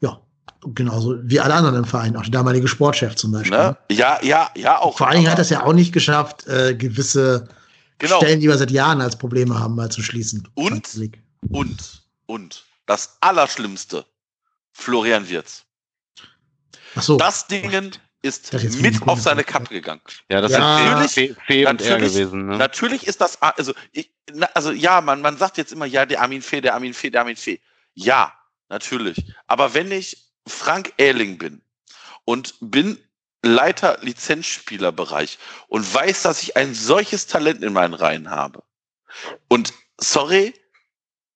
[0.00, 0.20] Ja,
[0.62, 3.56] genauso wie alle anderen im Verein, auch der damalige Sportchef zum Beispiel.
[3.56, 3.76] Ne?
[3.90, 4.98] Ja, ja, ja, auch.
[4.98, 7.48] Vor allen Dingen hat er es ja auch nicht geschafft, äh, gewisse
[7.98, 8.18] genau.
[8.18, 10.46] Stellen, die wir seit Jahren als Probleme haben, mal zu schließen.
[10.54, 11.12] Und,
[11.48, 14.04] und, und, das Allerschlimmste,
[14.72, 15.64] Florian Wirz.
[16.94, 17.16] Ach so.
[17.16, 17.92] Das Dingen
[18.26, 20.00] ist mit auf seine Kappe gegangen.
[20.28, 21.02] Ja, das ja.
[21.02, 22.46] ist Fee, Fee und er gewesen.
[22.46, 22.56] Ne?
[22.56, 24.10] Natürlich ist das, also, ich,
[24.54, 27.22] also ja, man, man sagt jetzt immer, ja, der Armin Fee, der Armin Fee, der
[27.22, 27.60] Armin Fee.
[27.94, 28.32] Ja,
[28.68, 29.24] natürlich.
[29.46, 31.62] Aber wenn ich Frank Ehling bin
[32.24, 32.98] und bin
[33.42, 38.62] Leiter Lizenzspielerbereich und weiß, dass ich ein solches Talent in meinen Reihen habe.
[39.48, 40.54] Und sorry,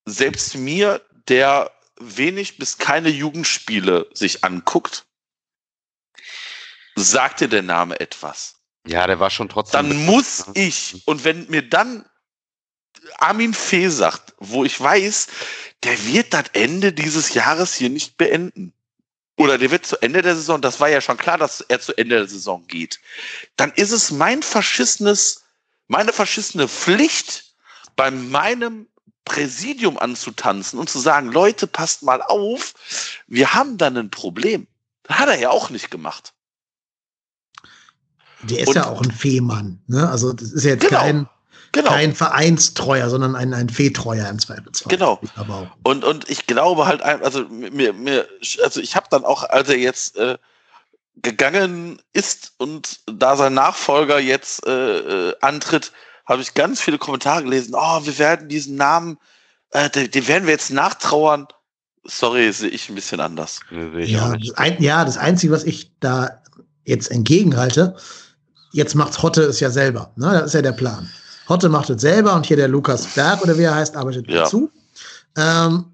[0.07, 1.71] selbst mir, der
[2.01, 5.07] wenig bis keine Jugendspiele sich anguckt,
[6.97, 8.57] sagt dir der Name etwas.
[8.87, 9.89] Ja, der war schon trotzdem.
[9.89, 10.53] Dann muss ne?
[10.57, 12.05] ich, und wenn mir dann
[13.19, 15.29] Armin Fee sagt, wo ich weiß,
[15.83, 18.73] der wird das Ende dieses Jahres hier nicht beenden
[19.37, 21.97] oder der wird zu Ende der Saison, das war ja schon klar, dass er zu
[21.97, 23.01] Ende der Saison geht,
[23.57, 25.45] dann ist es mein verschissenes,
[25.89, 27.55] meine verschissene Pflicht,
[27.97, 28.87] bei meinem
[29.25, 32.75] Präsidium anzutanzen und zu sagen, Leute, passt mal auf,
[33.27, 34.67] wir haben dann ein Problem.
[35.05, 36.33] Das hat er ja auch nicht gemacht.
[38.43, 40.09] Der ist und, ja auch ein Fehmann, ne?
[40.09, 41.01] Also das ist ja jetzt genau.
[41.01, 41.29] kein
[41.73, 41.91] Genau.
[41.91, 44.91] Kein Vereinstreuer, sondern ein, ein Fehltreuer im Zweifelsfall.
[44.91, 45.21] Genau.
[45.85, 48.27] Und, und ich glaube halt, also mir, mir,
[48.65, 50.37] also ich habe dann auch, als er jetzt äh,
[51.23, 55.93] gegangen ist und da sein Nachfolger jetzt äh, äh antritt,
[56.27, 57.75] habe ich ganz viele Kommentare gelesen.
[57.77, 59.19] Oh, wir werden diesen Namen,
[59.71, 61.47] äh, den, den werden wir jetzt nachtrauern.
[62.05, 63.61] Sorry, sehe ich ein bisschen anders.
[63.71, 66.43] Ja, das ein, ja, das Einzige, was ich da
[66.85, 67.97] jetzt entgegenhalte,
[68.73, 70.13] jetzt macht's Hotte es ja selber.
[70.17, 70.31] Ne?
[70.33, 71.09] Das ist ja der Plan.
[71.49, 74.43] Hotte macht es selber und hier der Lukas Berg oder wie er heißt, arbeitet ja.
[74.43, 74.71] dazu.
[75.37, 75.87] Ähm,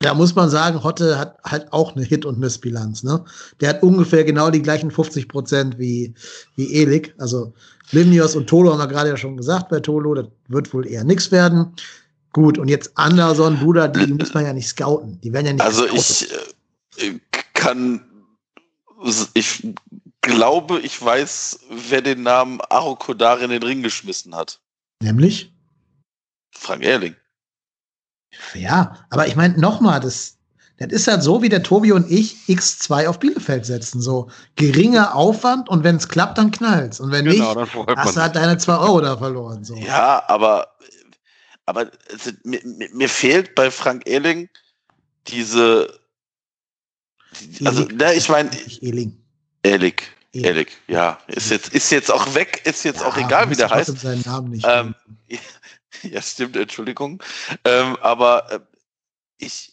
[0.00, 3.02] da muss man sagen, Hotte hat halt auch eine Hit- und Missbilanz.
[3.02, 3.24] Ne?
[3.60, 6.14] Der hat ungefähr genau die gleichen 50 Prozent wie,
[6.54, 7.14] wie Elik.
[7.18, 7.52] Also
[7.90, 11.04] Limnios und Tolo haben wir gerade ja schon gesagt bei Tolo, das wird wohl eher
[11.04, 11.72] nichts werden.
[12.32, 15.20] Gut, und jetzt Anderson, Buda, die muss man ja nicht scouten.
[15.22, 16.30] Die werden ja nicht Also ich
[16.98, 17.18] äh,
[17.54, 18.00] kann,
[19.34, 19.74] ich
[20.22, 24.60] glaube, ich weiß, wer den Namen Arokodar in den Ring geschmissen hat.
[25.02, 25.52] Nämlich?
[26.52, 27.14] Frank Erling.
[28.54, 30.38] Ja, aber ich meine, nochmal, das,
[30.78, 34.00] das ist halt so, wie der Tobi und ich X2 auf Bielefeld setzen.
[34.00, 37.00] So geringer Aufwand und wenn es klappt, dann knallt's.
[37.00, 39.64] Und wenn genau, nicht, hast du halt deine 2 Euro da verloren.
[39.64, 39.76] So.
[39.76, 40.68] Ja, aber,
[41.66, 44.48] aber also, mir, mir, fehlt bei Frank Ehling
[45.26, 46.00] diese,
[47.64, 48.50] also, ne, ich meine,
[49.62, 50.02] Ehrlich,
[50.32, 51.18] ehrlich, ja.
[51.26, 53.98] Ist jetzt, ist jetzt auch weg, ist jetzt auch egal, wie der heißt.
[53.98, 54.94] Seinen Namen nicht Ähm,
[56.02, 57.22] ja, stimmt, Entschuldigung.
[57.64, 58.60] Ähm, aber äh,
[59.38, 59.72] ich,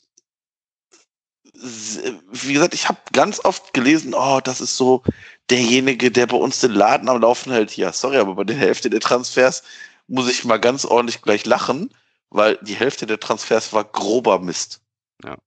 [1.54, 5.04] wie gesagt, ich habe ganz oft gelesen, oh, das ist so
[5.50, 7.76] derjenige, der bei uns den Laden am Laufen hält.
[7.78, 9.64] Ja, sorry, aber bei der Hälfte der Transfers
[10.08, 11.94] muss ich mal ganz ordentlich gleich lachen,
[12.30, 14.82] weil die Hälfte der Transfers war grober Mist.
[15.24, 15.38] Ja.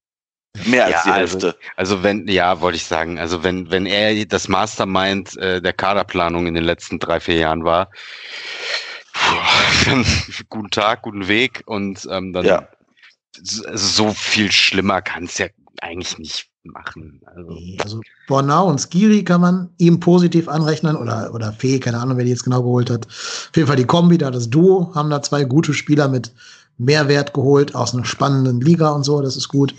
[0.66, 1.56] Mehr als Ja, die also- Hälfte.
[1.76, 6.47] Also wenn, ja, wollte ich sagen, also wenn, wenn er das Mastermind äh, der Kaderplanung
[6.47, 7.90] in den letzten drei, vier Jahren war,
[9.86, 10.05] dann
[10.48, 12.68] guten Tag, guten Weg und ähm, dann Ja.
[13.43, 15.47] so, so viel schlimmer kann es ja
[15.80, 17.20] eigentlich nicht machen.
[17.35, 22.16] Also, Also Bornau und Skiri kann man ihm positiv anrechnen oder, oder Fee, keine Ahnung,
[22.18, 23.06] wer die jetzt genau geholt hat.
[23.06, 26.32] Auf jeden Fall die Kombi, da das Duo, haben da zwei gute Spieler mit
[26.76, 29.74] Mehrwert geholt aus einer spannenden Liga und so, das ist gut.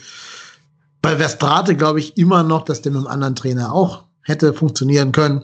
[1.02, 5.12] Bei Verstrate glaube ich immer noch, dass der mit einem anderen Trainer auch hätte funktionieren
[5.12, 5.44] können.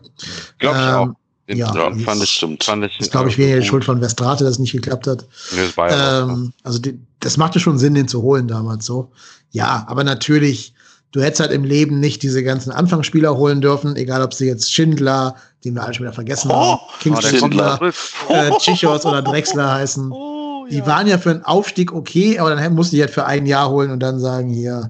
[0.59, 1.07] Glaube ich Ähm, auch.
[1.47, 2.63] Den ja, fand fand ich, stimmt.
[2.63, 3.67] fand ich, Das ist, glaube ich, äh, weniger die.
[3.67, 5.25] Schuld von Verstrate, dass es nicht geklappt hat.
[5.55, 9.11] Das war ja Ähm, also die, das machte schon Sinn, den zu holen damals so.
[9.51, 10.73] Ja, aber natürlich,
[11.11, 14.73] du hättest halt im Leben nicht diese ganzen Anfangsspieler holen dürfen, egal ob sie jetzt
[14.73, 17.77] Schindler, den wir alle schon wieder vergessen Oh, haben, oh, Kingsley der kommt Schindler.
[17.77, 18.35] Coman, zurück.
[18.37, 20.11] äh, Tschichos oder Drexler heißen.
[20.11, 23.25] Oh, Die waren ja für einen Aufstieg okay, aber dann musst du die halt für
[23.27, 24.89] ein Jahr holen und dann sagen, hier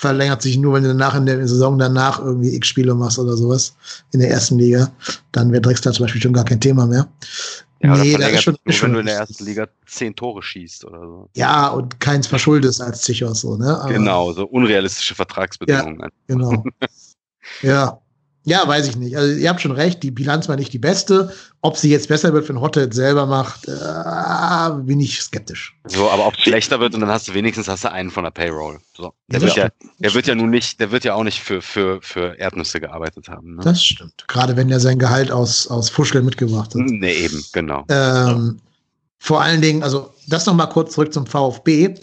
[0.00, 3.36] verlängert sich nur, wenn du danach in der Saison danach irgendwie x Spiele machst oder
[3.36, 3.74] sowas
[4.12, 4.90] in der ersten Liga,
[5.32, 7.06] dann wäre Drexler zum Beispiel schon gar kein Thema mehr.
[7.82, 10.14] Ja, nee, da verlängert ist schon, ist schon wenn du in der ersten Liga zehn
[10.16, 11.28] Tore schießt oder so.
[11.36, 13.78] ja, und keins verschuldest als Zichos so, ne?
[13.78, 16.10] Aber- Genau, so unrealistische Vertragsbedingungen.
[16.26, 16.64] Genau.
[17.62, 18.00] ja.
[18.44, 19.16] Ja, weiß ich nicht.
[19.16, 21.32] Also, ihr habt schon recht, die Bilanz war nicht die beste.
[21.60, 25.76] Ob sie jetzt besser wird, wenn Hotte selber macht, äh, bin ich skeptisch.
[25.84, 28.24] So, aber ob es schlechter wird und dann hast du wenigstens hast du einen von
[28.24, 28.80] der Payroll.
[28.96, 29.12] So.
[29.28, 29.68] Der Ja, wird ja,
[29.98, 33.28] der wird ja nun nicht, der wird ja auch nicht für, für, für Erdnüsse gearbeitet
[33.28, 33.56] haben.
[33.56, 33.62] Ne?
[33.62, 34.24] Das stimmt.
[34.26, 36.80] Gerade wenn er sein Gehalt aus, aus Fuschel mitgebracht hat.
[36.80, 37.84] Nee, eben, genau.
[37.90, 38.58] Ähm,
[39.18, 41.94] vor allen Dingen, also das noch mal kurz zurück zum VfB.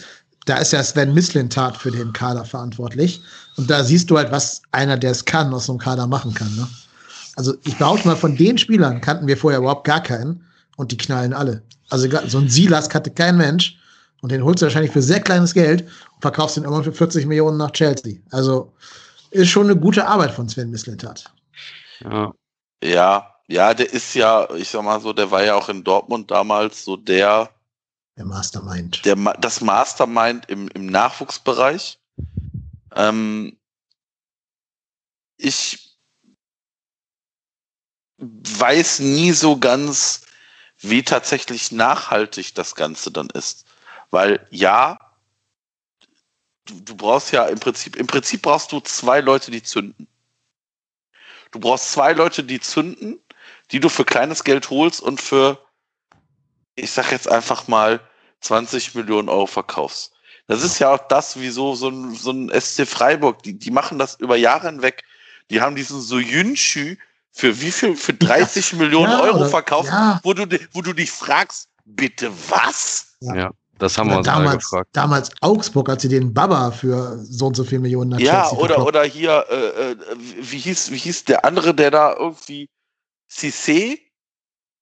[0.46, 3.20] Da ist ja Sven Mislintat für den Kader verantwortlich.
[3.58, 6.32] Und da siehst du halt, was einer, der es kann, aus so einem Kader machen
[6.32, 6.54] kann.
[6.56, 6.66] Ne?
[7.36, 10.44] Also ich behaupte mal, von den Spielern kannten wir vorher überhaupt gar keinen.
[10.76, 11.62] Und die knallen alle.
[11.90, 13.76] Also so ein Silas kannte kein Mensch.
[14.22, 17.26] Und den holst du wahrscheinlich für sehr kleines Geld und verkaufst ihn irgendwann für 40
[17.26, 18.18] Millionen nach Chelsea.
[18.30, 18.72] Also
[19.30, 21.32] ist schon eine gute Arbeit von Sven Mislintat.
[22.00, 22.32] Ja.
[22.82, 26.30] Ja, ja, der ist ja, ich sag mal so, der war ja auch in Dortmund
[26.30, 27.50] damals so der,
[28.16, 29.04] Der Mastermind.
[29.04, 31.98] der das Mastermind im, im Nachwuchsbereich.
[32.98, 33.56] Ähm,
[35.38, 35.96] ich
[38.18, 40.22] weiß nie so ganz,
[40.78, 43.66] wie tatsächlich nachhaltig das Ganze dann ist.
[44.10, 44.98] Weil ja,
[46.64, 50.08] du, du brauchst ja im Prinzip, im Prinzip brauchst du zwei Leute, die zünden.
[51.52, 53.20] Du brauchst zwei Leute, die zünden,
[53.70, 55.64] die du für kleines Geld holst und für,
[56.74, 58.00] ich sag jetzt einfach mal,
[58.40, 60.17] 20 Millionen Euro verkaufst.
[60.48, 63.98] Das ist ja auch das, wieso so ein, so ein SC Freiburg, die, die machen
[63.98, 65.04] das über Jahre hinweg.
[65.50, 66.96] Die haben diesen so Jünschü
[67.32, 67.96] für wie viel?
[67.96, 70.20] Für 30 Millionen Ja, Euro verkauft, ja.
[70.24, 73.14] wo, du, wo du dich fragst, bitte was?
[73.20, 73.34] Ja.
[73.34, 74.88] ja, das haben wir uns alle damals, gefragt.
[74.92, 78.58] damals Augsburg, als sie den Baba für so und so viel Millionen nach Ja, Chelsea
[78.58, 79.96] oder, oder hier, äh, äh,
[80.40, 82.68] wie, hieß, wie hieß der andere, der da irgendwie
[83.30, 83.98] Cissé?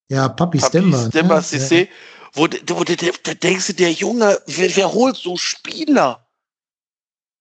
[0.09, 1.05] Ja, Papi Papi Stemba.
[1.09, 1.41] Stemba ne?
[1.41, 1.89] Cissé,
[2.37, 6.27] wo, wo da denkst du, der Junge, wer, wer holt so Spieler?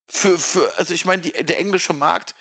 [0.09, 2.35] Für, für, also ich meine, der englische Markt,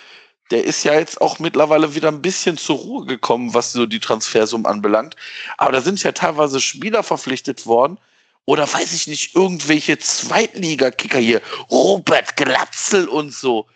[0.51, 3.99] der ist ja jetzt auch mittlerweile wieder ein bisschen zur Ruhe gekommen, was so die
[3.99, 5.15] Transfersummen anbelangt.
[5.57, 7.99] Aber da sind ja teilweise Spieler verpflichtet worden.
[8.45, 11.41] Oder weiß ich nicht, irgendwelche Zweitliga-Kicker hier,
[11.71, 13.67] Robert Glatzel und so.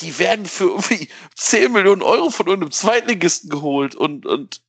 [0.00, 4.62] Die werden für irgendwie 10 Millionen Euro von irgendeinem Zweitligisten geholt und, und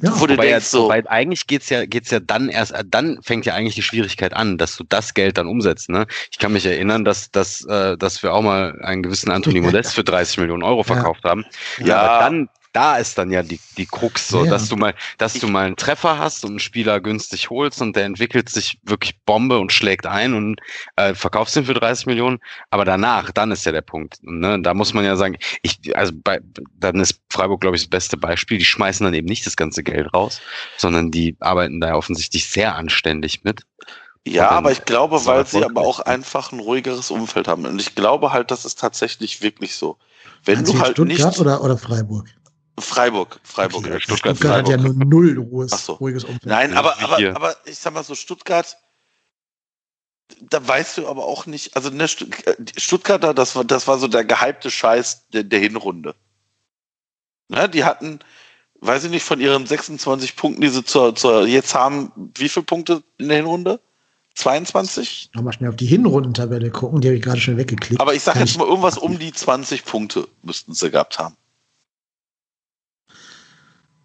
[0.00, 0.90] Ja, wo du Wobei, ja, denkst so.
[0.90, 4.58] eigentlich geht's ja, geht's ja dann erst, äh, dann fängt ja eigentlich die Schwierigkeit an,
[4.58, 5.88] dass du das Geld dann umsetzt.
[5.88, 6.06] Ne?
[6.30, 9.94] Ich kann mich erinnern, dass, dass, äh, dass wir auch mal einen gewissen Anthony Modest
[9.94, 10.84] für 30 Millionen Euro Ja.
[10.84, 11.44] verkauft haben.
[11.78, 11.98] Ja.
[12.00, 14.52] aber dann, da ist dann ja die, die Krux so, Ja.
[14.52, 17.96] dass du mal, dass du mal einen Treffer hast und einen Spieler günstig holst und
[17.96, 20.60] der entwickelt sich wirklich Bombe und schlägt ein und
[20.94, 22.38] äh, verkaufst ihn für 30 Millionen.
[22.70, 24.18] Aber danach, dann ist ja der Punkt.
[24.22, 24.62] Ne?
[24.62, 26.38] Da muss man ja sagen, ich, also bei,
[26.78, 28.58] dann ist Freiburg, glaube ich, das beste Beispiel.
[28.58, 30.40] Die schmeißen dann eben nicht das ganze Geld raus,
[30.76, 33.62] sondern die arbeiten da offensichtlich sehr anständig mit.
[34.24, 37.66] Ja, aber ich glaube, weil sie aber auch einfach ein ruhigeres Umfeld haben.
[37.66, 39.96] Und ich glaube halt, das ist tatsächlich wirklich so.
[40.44, 41.40] Wenn Meinst du halt Stuttgart nicht.
[41.40, 42.28] oder, oder Freiburg?
[42.80, 44.96] Freiburg, Freiburg, Okay, Stuttgart, Stuttgart, Stuttgart hat ja Freiburg.
[44.96, 45.92] nur null ruhiges, Ach so.
[45.94, 46.46] ruhiges Umfeld.
[46.46, 48.76] Nein, Ja, aber, aber, aber ich sag mal so, Stuttgart,
[50.42, 54.24] da weißt du aber auch nicht, also ne, Stuttgarter, das war, das war so der
[54.24, 56.14] gehypte Scheiß der, der Hinrunde.
[57.48, 58.18] Ne, die hatten,
[58.80, 62.64] weiß ich nicht, von ihren 26 Punkten, die sie zur, zur, jetzt haben, wie viele
[62.66, 63.80] Punkte in der Hinrunde?
[64.34, 65.30] 22?
[65.34, 68.00] Nochmal schnell auf die Hinrundentabelle gucken, die habe ich gerade schon weggeklickt.
[68.00, 71.36] Aber ich sage jetzt mal irgendwas um die 20 Punkte müssten sie gehabt haben.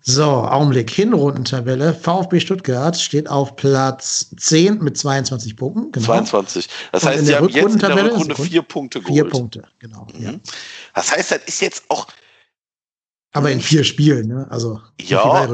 [0.05, 0.89] So, Augenblick.
[0.89, 1.93] Hinrundentabelle.
[1.93, 5.93] VfB Stuttgart steht auf Platz 10 mit 22 Punkten.
[5.93, 6.05] Genau.
[6.05, 6.67] 22.
[6.91, 9.15] Das Und heißt, sie haben jetzt in der Rückrunde vier Punkte geholt.
[9.15, 10.05] Vier Punkte, genau.
[10.13, 10.23] Mhm.
[10.23, 10.33] Ja.
[10.93, 12.07] Das heißt, das ist jetzt auch.
[13.31, 14.45] Aber in vier Spielen, ne?
[14.49, 15.47] Also, ja,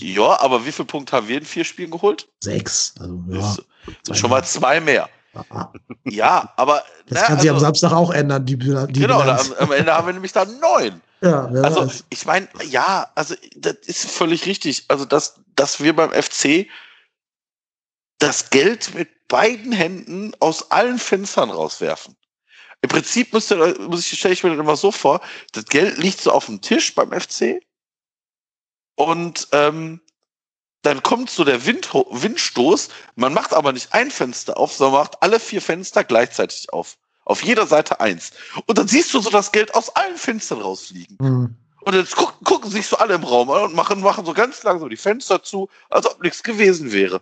[0.00, 2.26] ja, aber wie viele Punkte haben wir in vier Spielen geholt?
[2.40, 2.94] Sechs.
[2.98, 3.56] Also, ja.
[4.06, 5.08] Das schon mal zwei mehr.
[6.04, 6.82] Ja, aber.
[7.06, 9.92] Das na, kann sich also, am Samstag auch ändern, die, die Genau, am, am, Ende
[9.92, 11.00] haben wir nämlich dann neun.
[11.24, 12.04] Ja, also weiß.
[12.10, 14.84] ich meine, ja, also das ist völlig richtig.
[14.88, 16.66] Also dass, dass wir beim FC
[18.18, 22.14] das Geld mit beiden Händen aus allen Fenstern rauswerfen.
[22.82, 25.22] Im Prinzip müsste, muss ich, stelle ich mir das immer so vor,
[25.52, 27.62] das Geld liegt so auf dem Tisch beim FC
[28.96, 30.02] und ähm,
[30.82, 35.22] dann kommt so der Wind, Windstoß, man macht aber nicht ein Fenster auf, sondern macht
[35.22, 36.98] alle vier Fenster gleichzeitig auf.
[37.24, 38.32] Auf jeder Seite eins.
[38.66, 41.16] Und dann siehst du so das Geld aus allen Fenstern rausfliegen.
[41.20, 41.54] Mhm.
[41.80, 44.62] Und jetzt gucken, gucken sich so alle im Raum an und machen, machen so ganz
[44.62, 47.20] langsam die Fenster zu, als ob nichts gewesen wäre.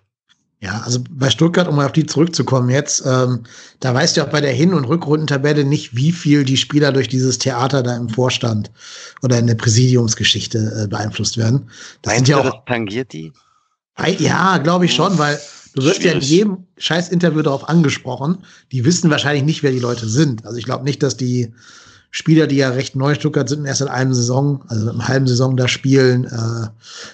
[0.60, 3.42] Ja, also bei Stuttgart, um mal auf die zurückzukommen jetzt, ähm,
[3.80, 7.08] da weißt du auch bei der Hin- und Rückrundentabelle nicht, wie viel die Spieler durch
[7.08, 8.70] dieses Theater da im Vorstand
[9.22, 11.68] oder in der Präsidiumsgeschichte äh, beeinflusst werden.
[12.02, 13.32] Das Meinst sind ja auch, das tangiert die?
[14.18, 15.40] Ja, glaube ich schon, weil
[15.74, 16.12] du wirst Schwierig.
[16.12, 18.38] ja in jedem scheiß Interview darauf angesprochen.
[18.72, 20.44] Die wissen wahrscheinlich nicht, wer die Leute sind.
[20.44, 21.52] Also ich glaube nicht, dass die
[22.10, 25.56] Spieler, die ja recht neu Stuttgart sind, erst in einem Saison, also im halben Saison
[25.56, 26.68] da spielen, äh,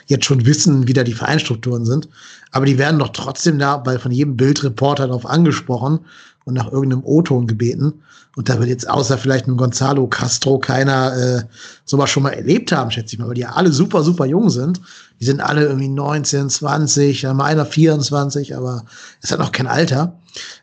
[0.06, 2.08] jetzt schon wissen, wie da die Vereinstrukturen sind.
[2.50, 6.00] Aber die werden doch trotzdem da bei von jedem Bildreporter darauf angesprochen
[6.48, 8.02] und nach irgendeinem O-Ton gebeten.
[8.34, 11.42] Und da wird jetzt außer vielleicht ein Gonzalo Castro keiner äh,
[11.84, 14.48] sowas schon mal erlebt haben, schätze ich mal, weil die ja alle super, super jung
[14.48, 14.80] sind.
[15.20, 18.84] Die sind alle irgendwie 19, 20, mal einer 24, aber
[19.20, 20.18] es hat noch kein Alter.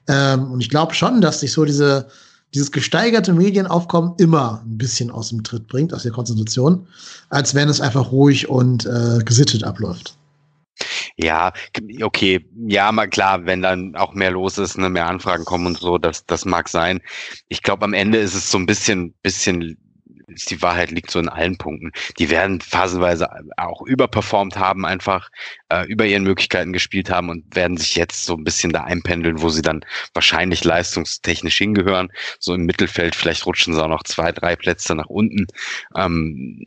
[0.08, 2.08] Ähm, und ich glaube schon, dass sich so diese,
[2.56, 6.88] dieses gesteigerte Medienaufkommen immer ein bisschen aus dem Tritt bringt, aus der Konzentration,
[7.30, 10.18] als wenn es einfach ruhig und äh, gesittet abläuft.
[11.18, 11.54] Ja,
[12.02, 15.78] okay, ja, mal klar, wenn dann auch mehr los ist, ne, mehr Anfragen kommen und
[15.78, 17.00] so, das, das mag sein.
[17.48, 19.78] Ich glaube, am Ende ist es so ein bisschen, bisschen
[20.28, 21.92] ist die Wahrheit liegt so in allen Punkten.
[22.20, 25.30] Die werden phasenweise auch überperformt haben, einfach
[25.70, 29.42] äh, über ihren Möglichkeiten gespielt haben und werden sich jetzt so ein bisschen da einpendeln,
[29.42, 32.10] wo sie dann wahrscheinlich leistungstechnisch hingehören.
[32.40, 35.48] So im Mittelfeld, vielleicht rutschen sie auch noch zwei, drei Plätze nach unten.
[35.96, 36.60] Ähm,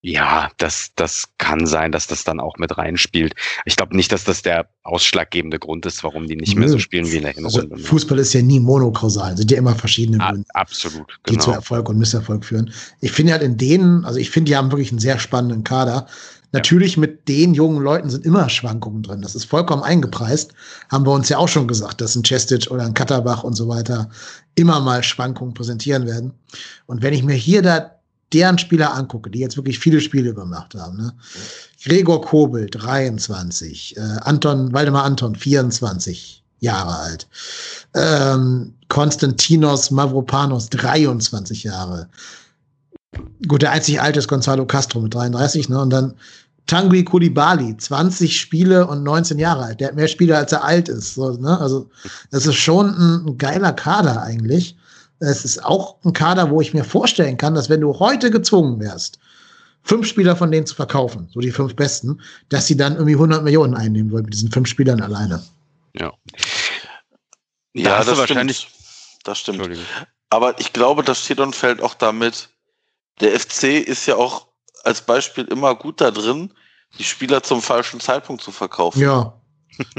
[0.00, 3.34] ja, das, das kann sein, dass das dann auch mit reinspielt.
[3.64, 7.10] Ich glaube nicht, dass das der ausschlaggebende Grund ist, warum die nicht mehr so spielen
[7.10, 7.74] wie in der Hinrunde.
[7.74, 11.38] Also Fußball ist ja nie monokausal, sind ja immer verschiedene Gründe, absolut, genau.
[11.38, 12.72] die zu Erfolg und Misserfolg führen.
[13.00, 16.06] Ich finde halt in denen, also ich finde, die haben wirklich einen sehr spannenden Kader.
[16.52, 17.00] Natürlich ja.
[17.00, 19.20] mit den jungen Leuten sind immer Schwankungen drin.
[19.20, 20.54] Das ist vollkommen eingepreist.
[20.90, 23.68] Haben wir uns ja auch schon gesagt, dass ein Chestic oder ein Katterbach und so
[23.68, 24.08] weiter
[24.54, 26.32] immer mal Schwankungen präsentieren werden.
[26.86, 27.97] Und wenn ich mir hier da
[28.32, 31.12] deren Spieler angucke, die jetzt wirklich viele Spiele gemacht haben, ne?
[31.82, 37.28] Gregor Kobel, 23, äh, Anton, Waldemar Anton, 24 Jahre alt,
[37.94, 42.08] ähm, Konstantinos Mavropanos, 23 Jahre.
[43.46, 45.80] Gut, der einzig alte ist Gonzalo Castro mit 33, ne?
[45.80, 46.14] Und dann
[46.68, 49.80] Tanguy Kulibali, 20 Spiele und 19 Jahre alt.
[49.80, 51.14] Der hat mehr Spiele, als er alt ist.
[51.14, 51.58] So, ne?
[51.58, 51.88] Also,
[52.30, 54.76] das ist schon ein, ein geiler Kader eigentlich.
[55.20, 58.80] Es ist auch ein Kader, wo ich mir vorstellen kann, dass wenn du heute gezwungen
[58.80, 59.18] wärst,
[59.82, 63.42] fünf Spieler von denen zu verkaufen, so die fünf besten, dass sie dann irgendwie 100
[63.42, 65.42] Millionen einnehmen wollen mit diesen fünf Spielern alleine.
[65.94, 66.12] Ja.
[67.74, 68.58] Da ja, das wahrscheinlich.
[68.58, 68.74] Stimmt.
[69.24, 69.78] Das stimmt.
[70.30, 72.48] Aber ich glaube, das steht und fällt auch damit.
[73.20, 74.46] Der FC ist ja auch
[74.84, 76.52] als Beispiel immer gut da drin,
[76.98, 79.00] die Spieler zum falschen Zeitpunkt zu verkaufen.
[79.00, 79.37] Ja.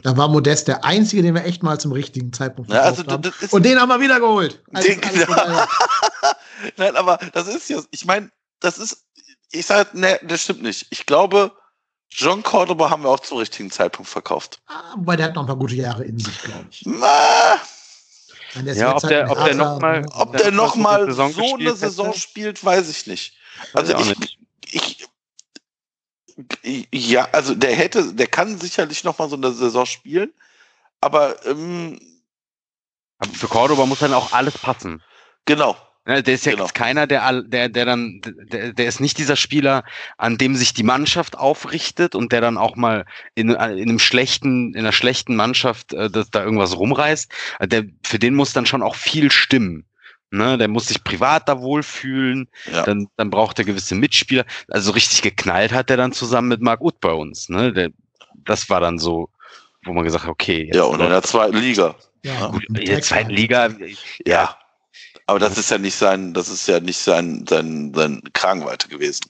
[0.04, 3.32] Da war Modest der Einzige, den wir echt mal zum richtigen Zeitpunkt ja, also, haben.
[3.52, 4.62] Und den haben wir wieder geholt.
[4.84, 5.00] Den,
[6.78, 8.30] Nein, aber das ist ja, ich meine,
[8.60, 9.06] das ist,
[9.52, 10.88] ich sage, ne, das stimmt nicht.
[10.90, 11.52] Ich glaube,
[12.10, 14.60] John Cordoba haben wir auch zum richtigen Zeitpunkt verkauft.
[14.68, 16.84] Ah, wobei der hat noch ein paar gute Jahre in sich, glaube ich.
[16.86, 17.60] Na,
[18.74, 22.64] ja, ob der, ob der noch mal, ob der noch mal so eine Saison spielt,
[22.64, 23.36] weiß ich nicht.
[23.74, 24.39] Also ich, ich,
[26.94, 30.32] ja, also der hätte, der kann sicherlich noch mal so eine Saison spielen,
[31.02, 32.00] aber, ähm,
[33.20, 35.02] aber für Cordoba muss dann auch alles passen.
[35.46, 35.76] Genau.
[36.08, 36.64] Ja, der ist ja Genau.
[36.64, 39.84] jetzt keiner, der, der, der dann, der, der ist nicht dieser Spieler,
[40.18, 43.06] an dem sich die Mannschaft aufrichtet und der dann auch mal
[43.36, 47.32] in, in einem schlechten, in einer schlechten Mannschaft äh, das, da irgendwas rumreißt.
[47.60, 49.86] Äh, Der, für den muss dann schon auch viel stimmen.
[50.32, 52.84] Ne, der muss sich privat da wohlfühlen, Ja.
[52.84, 54.46] dann, dann braucht er gewisse Mitspieler.
[54.68, 57.50] Also richtig geknallt hat er dann zusammen mit Marc Uth bei uns.
[57.50, 57.74] Ne?
[57.74, 57.90] Der,
[58.46, 59.30] das war dann so,
[59.86, 61.96] wo man gesagt hat, okay, jetzt Ja, und in der zweiten Liga.
[62.24, 63.38] Ja, in der zweiten halt.
[63.38, 63.70] Liga,
[64.26, 64.56] Ja.
[65.26, 69.22] Aber das ist ja nicht sein, das ist ja nicht sein, sein, sein Kragenweite gewesen.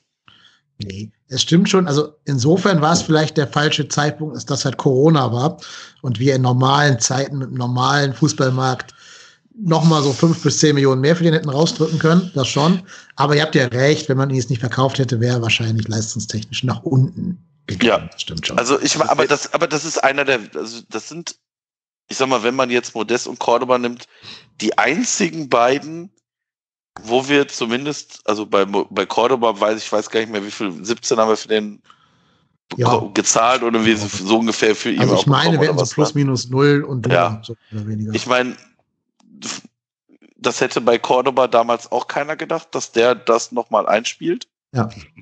[0.79, 1.87] Nee, es stimmt schon.
[1.87, 5.57] Also insofern war es vielleicht der falsche Zeitpunkt, dass das halt Corona war
[6.01, 8.93] und wir in normalen Zeiten mit dem normalen Fußballmarkt
[9.61, 12.31] nochmal so fünf bis zehn Millionen mehr für den hätten rausdrücken können.
[12.33, 12.81] Das schon.
[13.15, 15.87] Aber ihr habt ja recht, wenn man ihn jetzt nicht verkauft hätte, wäre er wahrscheinlich
[15.87, 18.03] leistungstechnisch nach unten gegangen.
[18.03, 18.09] Ja.
[18.11, 18.57] Das stimmt schon.
[18.57, 21.37] Also ich aber das, aber das ist einer der, also das sind,
[22.07, 24.07] ich sag mal, wenn man jetzt Modest und Cordoba nimmt,
[24.61, 26.11] die einzigen beiden,
[27.03, 30.83] wo wir zumindest, also bei, bei Cordoba weiß ich weiß gar nicht mehr, wie viel,
[30.83, 31.81] 17 haben wir für den
[32.77, 33.09] Ja.
[33.13, 36.49] gezahlt oder wie so ungefähr für ihn also ich meine, wir hätten so plus minus
[36.49, 37.41] null und Ja.
[37.43, 38.13] so oder weniger.
[38.13, 38.55] Ich meine,
[40.37, 44.47] das hätte bei Cordoba damals auch keiner gedacht, dass der das nochmal einspielt.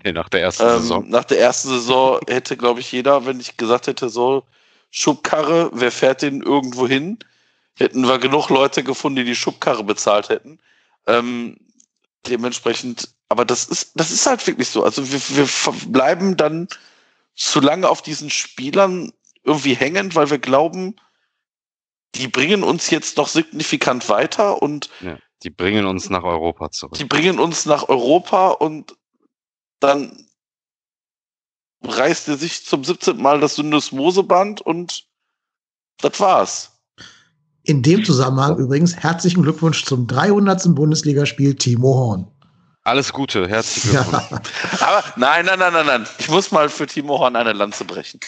[0.03, 1.05] nee, nach der ersten Saison.
[1.05, 4.43] Ähm, nach der ersten Saison hätte, glaube ich, jeder, wenn ich gesagt hätte, so
[4.91, 7.19] Schubkarre, wer fährt den irgendwo hin?
[7.77, 10.59] Hätten wir genug Leute gefunden, die die Schubkarre bezahlt hätten.
[11.05, 11.57] Ähm,
[12.27, 14.83] dementsprechend, aber das ist, das ist halt wirklich so.
[14.83, 15.47] Also wir, wir
[15.87, 16.67] bleiben dann
[17.35, 19.13] zu lange auf diesen Spielern
[19.43, 20.95] irgendwie hängen, weil wir glauben,
[22.17, 26.97] die bringen uns jetzt noch signifikant weiter und Ja, die bringen uns nach Europa zurück.
[26.97, 28.95] die bringen uns nach Europa und
[29.79, 30.25] dann
[31.83, 33.17] reißt er sich zum 17.
[33.21, 35.05] Mal das Syndesmoseband und
[35.99, 36.71] das war's.
[37.63, 40.73] In dem Zusammenhang übrigens herzlichen Glückwunsch zum 300.
[40.73, 42.31] Bundesligaspiel Timo Horn.
[42.83, 44.47] Alles Gute, herzlichen Glückwunsch.
[44.79, 46.07] Ja, Aber nein, nein, nein, nein, nein.
[46.17, 48.19] Ich muss mal für Timo Horn eine Lanze brechen.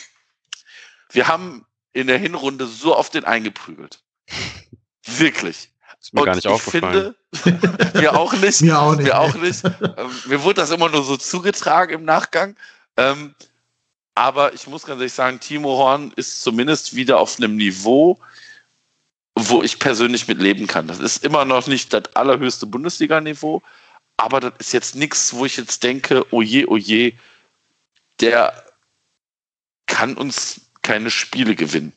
[1.11, 1.65] Wir haben
[1.99, 4.01] in der Hinrunde so oft den eingeprügelt.
[5.05, 5.69] Wirklich.
[6.01, 7.15] Ist mir Und gar nicht ich aufgefallen.
[7.33, 8.61] finde, mir auch nicht.
[8.61, 9.05] mir auch nicht.
[9.05, 9.63] Mir auch nicht.
[9.63, 12.55] Ähm, mir wurde das immer nur so zugetragen im Nachgang.
[12.95, 13.35] Ähm,
[14.15, 18.19] aber ich muss ganz ehrlich sagen, Timo Horn ist zumindest wieder auf einem Niveau,
[19.35, 20.87] wo ich persönlich mit leben kann.
[20.87, 23.61] Das ist immer noch nicht das allerhöchste Bundesliga-Niveau,
[24.17, 27.13] aber das ist jetzt nichts, wo ich jetzt denke, oh je, oh je,
[28.19, 28.65] der
[29.85, 31.93] kann uns keine Spiele gewinnen.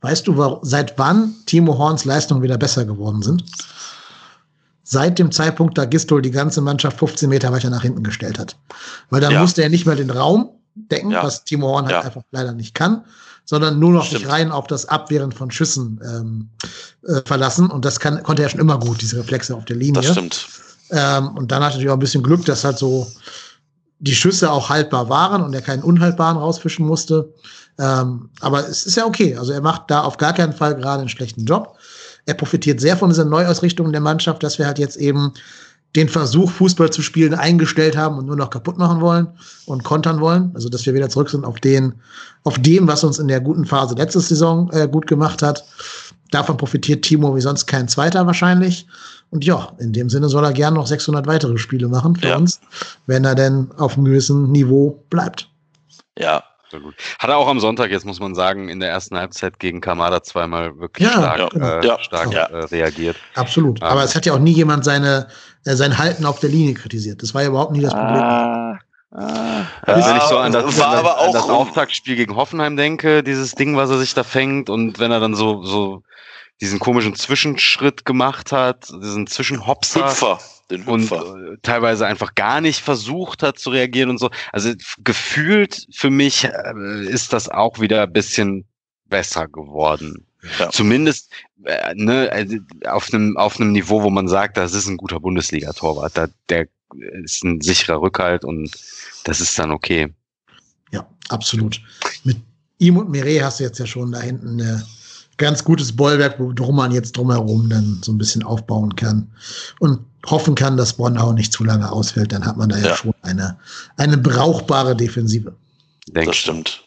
[0.00, 3.44] Weißt du, seit wann Timo Horns Leistungen wieder besser geworden sind?
[4.82, 8.56] Seit dem Zeitpunkt, da Gistol die ganze Mannschaft 15 Meter weiter nach hinten gestellt hat.
[9.08, 9.40] Weil dann Ja.
[9.40, 11.22] musste er nicht mehr den Raum decken, Ja.
[11.22, 12.00] was Timo Horn halt Ja.
[12.02, 13.04] einfach leider nicht kann,
[13.44, 16.48] sondern nur noch sich rein auf das Abwehren von Schüssen ähm,
[17.06, 17.70] äh, verlassen.
[17.70, 20.02] Und das kann, konnte er schon immer gut, diese Reflexe auf der Linie.
[20.02, 20.48] Das stimmt.
[20.90, 23.10] Ähm, und dann hatte ich natürlich auch ein bisschen Glück, dass halt so
[24.00, 27.32] die Schüsse auch haltbar waren und er keinen unhaltbaren rausfischen musste.
[27.78, 29.36] Ähm, aber es ist ja okay.
[29.36, 31.76] Also er macht da auf gar keinen Fall gerade einen schlechten Job.
[32.26, 35.32] Er profitiert sehr von dieser Neuausrichtung der Mannschaft, dass wir halt jetzt eben
[35.96, 39.28] den Versuch, Fußball zu spielen, eingestellt haben und nur noch kaputt machen wollen
[39.66, 40.50] und kontern wollen.
[40.54, 41.94] Also dass wir wieder zurück sind auf den,
[42.44, 45.64] auf dem, was uns in der guten Phase letzte Saison äh, gut gemacht hat.
[46.30, 48.86] Davon profitiert Timo wie sonst kein Zweiter wahrscheinlich.
[49.30, 52.36] Und ja, in dem Sinne soll er gern noch 600 weitere Spiele machen für Ja.
[52.36, 52.60] uns,
[53.06, 55.48] wenn er denn auf einem gewissen Niveau bleibt.
[56.18, 56.42] Ja.
[56.70, 56.94] Sehr gut.
[57.18, 60.22] Hat er auch am Sonntag, jetzt muss man sagen, in der ersten Halbzeit gegen Kamada
[60.22, 61.66] zweimal wirklich Ja, stark, ja, genau.
[61.66, 62.44] äh, ja, stark ja.
[62.46, 63.16] Äh, reagiert.
[63.34, 63.80] Absolut.
[63.82, 63.88] Ähm.
[63.88, 65.28] Aber es hat ja auch nie jemand seine,
[65.64, 67.22] äh, sein Halten auf der Linie kritisiert.
[67.22, 68.22] Das war ja überhaupt nie das Problem.
[68.22, 68.78] Ah,
[69.16, 72.76] Ja, wenn ich so an das, war an das, aber an das Auftaktspiel gegen Hoffenheim
[72.76, 76.02] denke, dieses Ding, was er sich da fängt und wenn er dann so, so
[76.60, 80.38] diesen komischen Zwischenschritt gemacht hat, diesen Zwischenhopser Hüpfer.
[80.70, 81.52] Den und Hüpfer.
[81.52, 84.30] äh, teilweise einfach gar nicht versucht hat zu reagieren und so.
[84.52, 88.64] Also gefühlt für mich äh, ist das auch wieder ein bisschen
[89.06, 90.26] besser geworden.
[90.58, 90.70] Ja.
[90.70, 91.30] Zumindest
[91.64, 95.20] äh, ne, also auf einem auf einem Niveau, wo man sagt, das ist ein guter
[95.20, 96.16] Bundesliga-Torwart.
[96.16, 96.66] Da, der
[97.22, 98.70] ist ein sicherer Rückhalt und
[99.24, 100.12] das ist dann okay.
[100.92, 101.80] Ja, absolut.
[102.24, 102.38] Mit
[102.78, 104.82] ihm und Mire hast du jetzt ja schon da hinten ein
[105.36, 109.30] ganz gutes Bollwerk, worum man jetzt drumherum dann so ein bisschen aufbauen kann
[109.80, 112.32] und hoffen kann, dass Bornau nicht zu lange ausfällt.
[112.32, 112.96] Dann hat man da ja, Ja.
[112.96, 113.58] schon eine,
[113.96, 115.54] eine brauchbare Defensive.
[116.08, 116.84] Denke Das stimmt.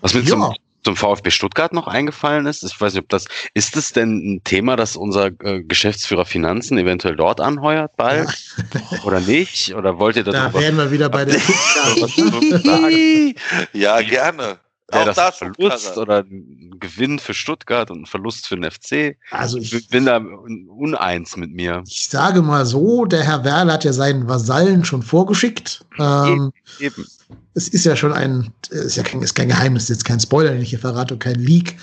[0.00, 0.28] Was mir Ja.
[0.30, 0.54] zum,
[0.84, 4.44] zum VfB Stuttgart noch eingefallen ist, ich weiß nicht, ob das, ist es denn ein
[4.44, 8.28] Thema, dass unser äh, Geschäftsführer Finanzen eventuell dort anheuert bald?
[9.04, 9.74] Oder nicht?
[9.74, 11.36] Oder wollt ihr Da darüber wären wir wieder bei der?
[13.74, 14.58] Ja, gerne.
[14.92, 18.70] Wäre auch das ein Verlust oder ein Gewinn für Stuttgart und ein Verlust für den
[18.70, 19.16] FC?
[19.30, 21.82] Also Ich ich, bin da uneins mit mir.
[21.86, 25.84] ich sage mal so, der Herr Werle hat ja seinen Vasallen schon vorgeschickt.
[25.98, 27.06] Ähm, Eben.
[27.54, 30.62] es ist ja schon ein, ist ja kein, ist kein Geheimnis, jetzt kein Spoiler, den
[30.62, 31.76] ich hier verrate und kein Leak,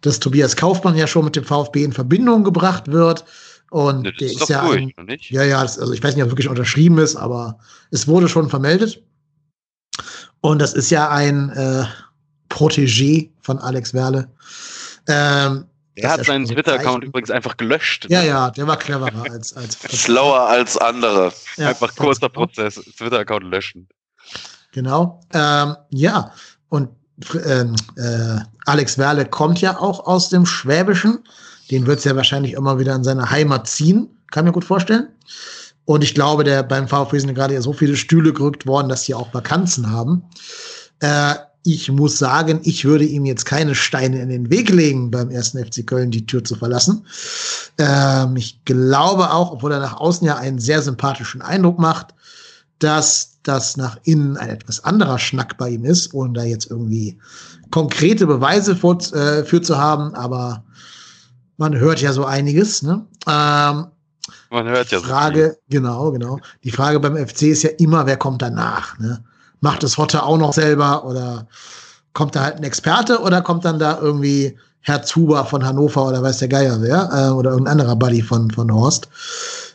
[0.00, 3.24] dass Tobias Kaufmann ja schon mit dem VfB in Verbindung gebracht wird.
[3.70, 4.92] Und Ne, Das der ist ist, doch ja ein?
[5.30, 7.58] Ja, ja, also ich weiß nicht, ob wirklich unterschrieben ist, aber
[7.90, 9.02] es wurde schon vermeldet.
[10.40, 11.84] Und das ist ja ein äh,
[12.54, 14.28] Protégé von Alex Werle.
[15.08, 15.64] Ähm,
[15.96, 18.06] Er das hat seinen Twitter-Account übrigens einfach gelöscht.
[18.08, 21.32] Ja, ja, der war cleverer als als Schlauer als andere.
[21.56, 22.46] Ja, einfach kurzer genau.
[22.46, 22.74] Prozess.
[22.96, 23.88] Twitter-Account löschen.
[24.72, 25.20] Genau.
[25.32, 26.30] Ähm, ja,
[26.68, 26.88] und
[27.44, 31.18] ähm, äh, Alex Werle kommt ja auch aus dem Schwäbischen.
[31.70, 34.08] Den wird es ja wahrscheinlich immer wieder in seine Heimat ziehen.
[34.30, 35.08] Kann mir gut vorstellen.
[35.86, 39.02] Und ich glaube, der beim VfB sind gerade ja so viele Stühle gerückt worden, dass
[39.02, 40.22] die auch Vakanzen haben.
[41.00, 41.34] Äh,
[41.64, 45.64] ich muss sagen, ich würde ihm jetzt keine Steine in den Weg legen, beim ersten
[45.64, 47.06] FC Köln die Tür zu verlassen.
[47.78, 52.14] Ähm, ich glaube auch, obwohl er nach außen ja einen sehr sympathischen Eindruck macht,
[52.78, 57.18] dass das nach innen ein etwas anderer Schnack bei ihm ist, ohne da jetzt irgendwie
[57.70, 60.64] konkrete Beweise vor, äh, für zu haben, aber
[61.56, 62.82] man hört ja so einiges.
[62.82, 63.06] Ne?
[63.26, 63.86] Ähm,
[64.50, 66.38] Man hört ja Frage, genau, genau.
[66.62, 68.98] Die Frage beim FC ist ja immer, wer kommt danach?
[68.98, 69.24] Ne?
[69.60, 71.46] Macht es Hotte auch noch selber oder
[72.12, 76.22] kommt da halt ein Experte oder kommt dann da irgendwie Herr Zuber von Hannover oder
[76.22, 79.08] weiß der Geier wer äh, oder irgendein anderer Buddy von, von Horst?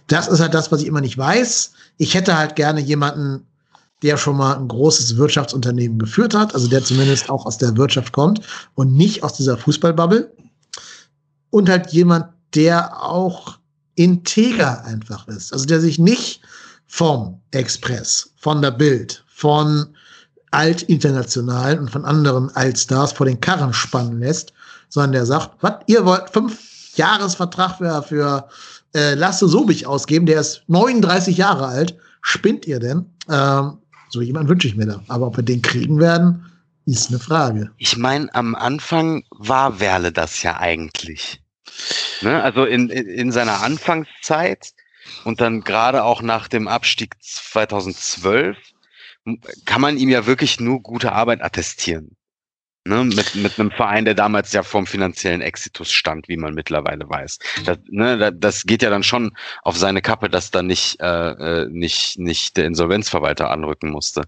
[0.07, 1.71] Das ist halt das, was ich immer nicht weiß.
[1.97, 3.45] Ich hätte halt gerne jemanden,
[4.01, 8.13] der schon mal ein großes Wirtschaftsunternehmen geführt hat, also der zumindest auch aus der Wirtschaft
[8.13, 8.41] kommt
[8.75, 10.31] und nicht aus dieser Fußballbubble.
[11.49, 13.57] Und halt jemand, der auch
[13.95, 15.51] integer einfach ist.
[15.51, 16.41] Also der sich nicht
[16.87, 19.95] vom Express, von der Bild, von
[20.51, 24.51] Altinternationalen und von anderen Altstars vor den Karren spannen lässt,
[24.89, 26.59] sondern der sagt, was, ihr wollt fünf
[26.95, 28.49] Jahresvertrag für, für
[28.93, 33.05] äh, Lasse Sobich ausgeben, der ist 39 Jahre alt, spinnt ihr denn?
[33.29, 33.77] Ähm,
[34.09, 35.01] so jemand wünsche ich mir da.
[35.07, 36.45] Aber ob wir den kriegen werden,
[36.85, 37.69] ist eine Frage.
[37.77, 41.41] Ich meine, am Anfang war Werle das ja eigentlich.
[42.21, 42.41] Ne?
[42.43, 44.73] Also in, in, in seiner Anfangszeit
[45.23, 48.63] und dann gerade auch nach dem Abstieg 2012 m-
[49.65, 52.15] kann man ihm ja wirklich nur gute Arbeit attestieren.
[52.85, 53.03] Ne?
[53.03, 57.37] Mit, mit einem Verein, der damals ja vom finanziellen Exitus stand, wie man mittlerweile weiß.
[57.65, 61.63] Das, ne, da- das geht ja dann schon auf seine Kappe, dass da nicht, äh,
[61.63, 64.23] äh, nicht, nicht der Insolvenzverwalter anrücken musste.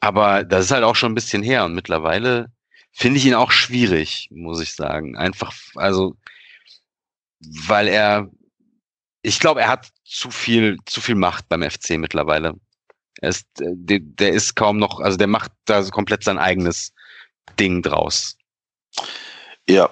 [0.00, 2.52] Aber das ist halt auch schon ein bisschen her und mittlerweile
[2.92, 5.16] finde ich ihn auch schwierig, muss ich sagen.
[5.16, 6.14] Einfach, also,
[7.40, 8.28] weil er,
[9.22, 12.54] ich glaube, er hat zu viel, zu viel Macht beim FC mittlerweile.
[13.20, 16.38] Er ist, äh, der, der ist kaum noch, also der macht da so komplett sein
[16.38, 16.92] eigenes
[17.58, 18.36] Ding draus.
[19.68, 19.90] Ja,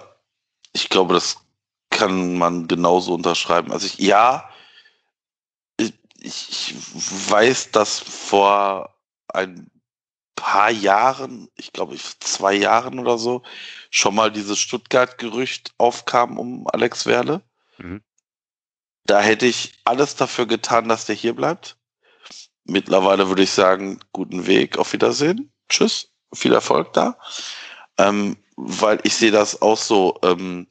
[0.73, 1.39] ich glaube, das
[1.91, 3.73] kann man genauso unterschreiben.
[3.73, 4.49] Also ich, ja,
[5.79, 6.75] ich, ich
[7.31, 8.95] weiß, dass vor
[9.29, 9.71] ein
[10.35, 13.43] paar Jahren, ich glaube zwei Jahren oder so,
[13.91, 17.43] schon mal dieses Stuttgart-Gerücht aufkam um Alex Werle.
[17.79, 18.03] Mhm.
[19.05, 21.76] Da hätte ich alles dafür getan, dass der hier bleibt.
[22.67, 27.17] Mittlerweile würde ich sagen, guten Weg, auf Wiedersehen, tschüss, viel Erfolg da.
[27.99, 30.19] Ähm, weil ich sehe das auch so.
[30.23, 30.67] Ähm,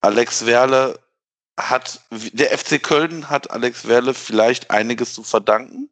[0.00, 0.98] Alex Werle
[1.58, 5.90] hat, der FC Köln hat Alex Werle vielleicht einiges zu verdanken,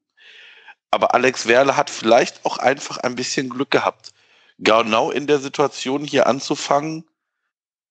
[0.90, 4.12] aber Alex Werle hat vielleicht auch einfach ein bisschen Glück gehabt.
[4.58, 7.04] Genau in der Situation hier anzufangen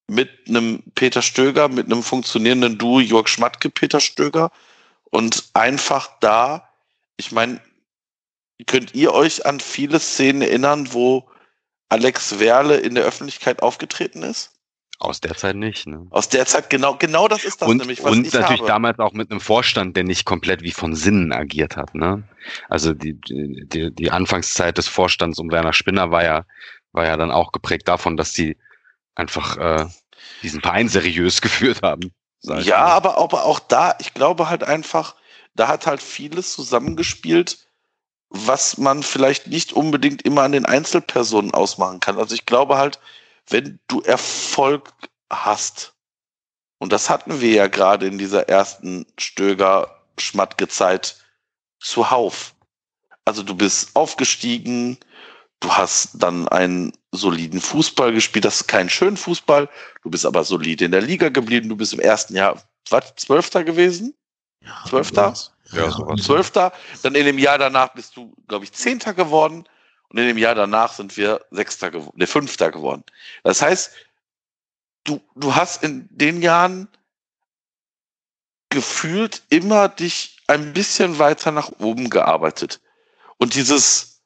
[0.08, 4.50] mit einem Peter Stöger, mit einem funktionierenden Duo Jörg Schmatke, Peter Stöger
[5.10, 6.65] und einfach da,
[7.16, 7.60] ich meine,
[8.66, 11.28] könnt ihr euch an viele Szenen erinnern, wo
[11.88, 14.52] Alex Werle in der Öffentlichkeit aufgetreten ist?
[14.98, 15.86] Aus der Zeit nicht.
[15.86, 16.06] Ne?
[16.10, 18.68] Aus der Zeit, genau, genau das ist das und nämlich, was und ich natürlich habe.
[18.68, 21.94] damals auch mit einem Vorstand, der nicht komplett wie von Sinnen agiert hat.
[21.94, 22.26] Ne?
[22.70, 26.46] Also die, die, die Anfangszeit des Vorstands um Werner Spinner war ja,
[26.92, 28.56] war ja dann auch geprägt davon, dass sie
[29.14, 29.86] einfach äh,
[30.42, 32.12] diesen Verein seriös geführt haben.
[32.42, 35.16] Ja, aber, aber auch da, ich glaube halt einfach,
[35.56, 37.66] da hat halt vieles zusammengespielt,
[38.28, 42.18] was man vielleicht nicht unbedingt immer an den Einzelpersonen ausmachen kann.
[42.18, 42.98] Also ich glaube halt,
[43.48, 44.92] wenn du Erfolg
[45.30, 45.94] hast,
[46.78, 51.16] und das hatten wir ja gerade in dieser ersten Stöger-Schmatke-Zeit
[51.80, 52.54] zuhauf.
[53.24, 54.98] Also du bist aufgestiegen,
[55.60, 59.70] du hast dann einen soliden Fußball gespielt, das ist kein schönen Fußball,
[60.02, 63.64] du bist aber solide in der Liga geblieben, du bist im ersten Jahr, was, Zwölfter
[63.64, 64.14] gewesen?
[64.88, 65.34] Zwölfter?
[65.72, 66.22] Ja, sowas.
[66.22, 66.72] Zwölfter,
[67.02, 69.64] dann in dem Jahr danach bist du, glaube ich, Zehnter geworden
[70.08, 73.04] Und in dem Jahr danach sind wir Sechster geworden, ne, Fünfter geworden.
[73.42, 73.92] Das heißt,
[75.04, 76.88] du, du hast in den Jahren
[78.70, 82.80] gefühlt immer dich ein bisschen weiter nach oben gearbeitet.
[83.38, 84.20] Und dieses,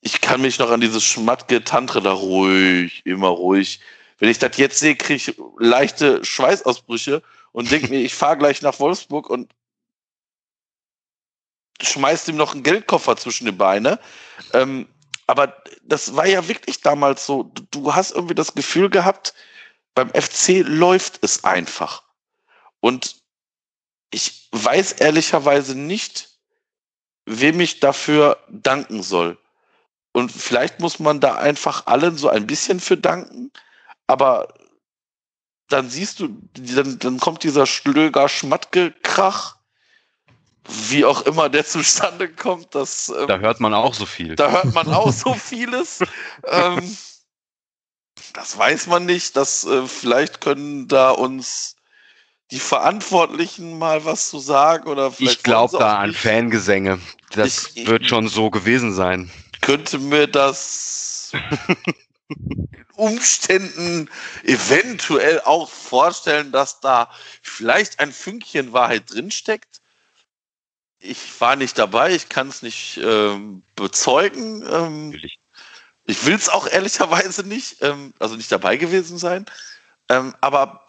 [0.00, 3.80] ich kann mich noch an dieses schmatke Tantre da ruhig, immer ruhig.
[4.18, 7.22] Wenn ich das jetzt sehe, kriege ich leichte Schweißausbrüche
[7.52, 9.54] und denke mir, ich fahre gleich nach Wolfsburg und
[11.80, 13.98] schmeißt ihm noch einen Geldkoffer zwischen die Beine.
[14.52, 14.88] Ähm,
[15.26, 17.52] aber das war ja wirklich damals so.
[17.70, 19.34] Du hast irgendwie das Gefühl gehabt,
[19.94, 22.02] beim FC läuft es einfach.
[22.80, 23.22] Und
[24.10, 26.30] ich weiß ehrlicherweise nicht,
[27.26, 29.38] wem ich dafür danken soll.
[30.12, 33.50] Und vielleicht muss man da einfach allen so ein bisschen für danken,
[34.06, 34.52] aber
[35.72, 39.56] dann siehst du, dann, dann kommt dieser Schlöger-Schmatke-Krach,
[40.88, 42.74] wie auch immer der zustande kommt.
[42.74, 44.36] Das, ähm, da hört man auch so viel.
[44.36, 46.00] Da hört man auch so vieles.
[46.46, 46.96] ähm,
[48.34, 49.36] das weiß man nicht.
[49.36, 51.76] Das, äh, vielleicht können da uns
[52.50, 55.38] die Verantwortlichen mal was zu sagen oder vielleicht.
[55.38, 56.98] Ich glaube da an Fangesänge.
[57.30, 59.30] Das ich, wird schon so gewesen sein.
[59.62, 61.32] Könnte mir das
[62.94, 64.10] Umständen
[64.44, 67.10] eventuell auch vorstellen, dass da
[67.42, 69.80] vielleicht ein Fünkchen Wahrheit drinsteckt.
[70.98, 74.64] Ich war nicht dabei, ich kann es nicht ähm, bezeugen.
[74.70, 75.18] Ähm,
[76.04, 79.46] ich will es auch ehrlicherweise nicht, ähm, also nicht dabei gewesen sein.
[80.08, 80.86] Ähm, aber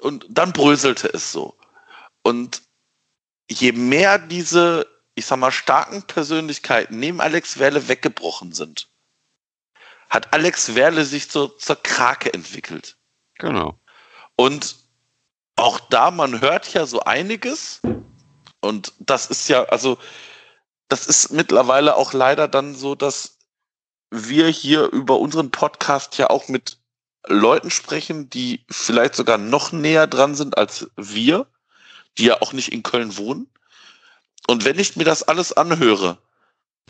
[0.00, 1.56] und dann bröselte es so.
[2.22, 2.62] Und
[3.48, 8.88] je mehr diese, ich sag mal, starken Persönlichkeiten neben Alex Werle weggebrochen sind,
[10.16, 12.96] hat Alex Werle sich so zur Krake entwickelt.
[13.38, 13.78] Genau.
[14.34, 14.76] Und
[15.56, 17.80] auch da, man hört ja so einiges.
[18.60, 19.98] Und das ist ja, also,
[20.88, 23.38] das ist mittlerweile auch leider dann so, dass
[24.10, 26.78] wir hier über unseren Podcast ja auch mit
[27.26, 31.46] Leuten sprechen, die vielleicht sogar noch näher dran sind als wir,
[32.16, 33.50] die ja auch nicht in Köln wohnen.
[34.46, 36.16] Und wenn ich mir das alles anhöre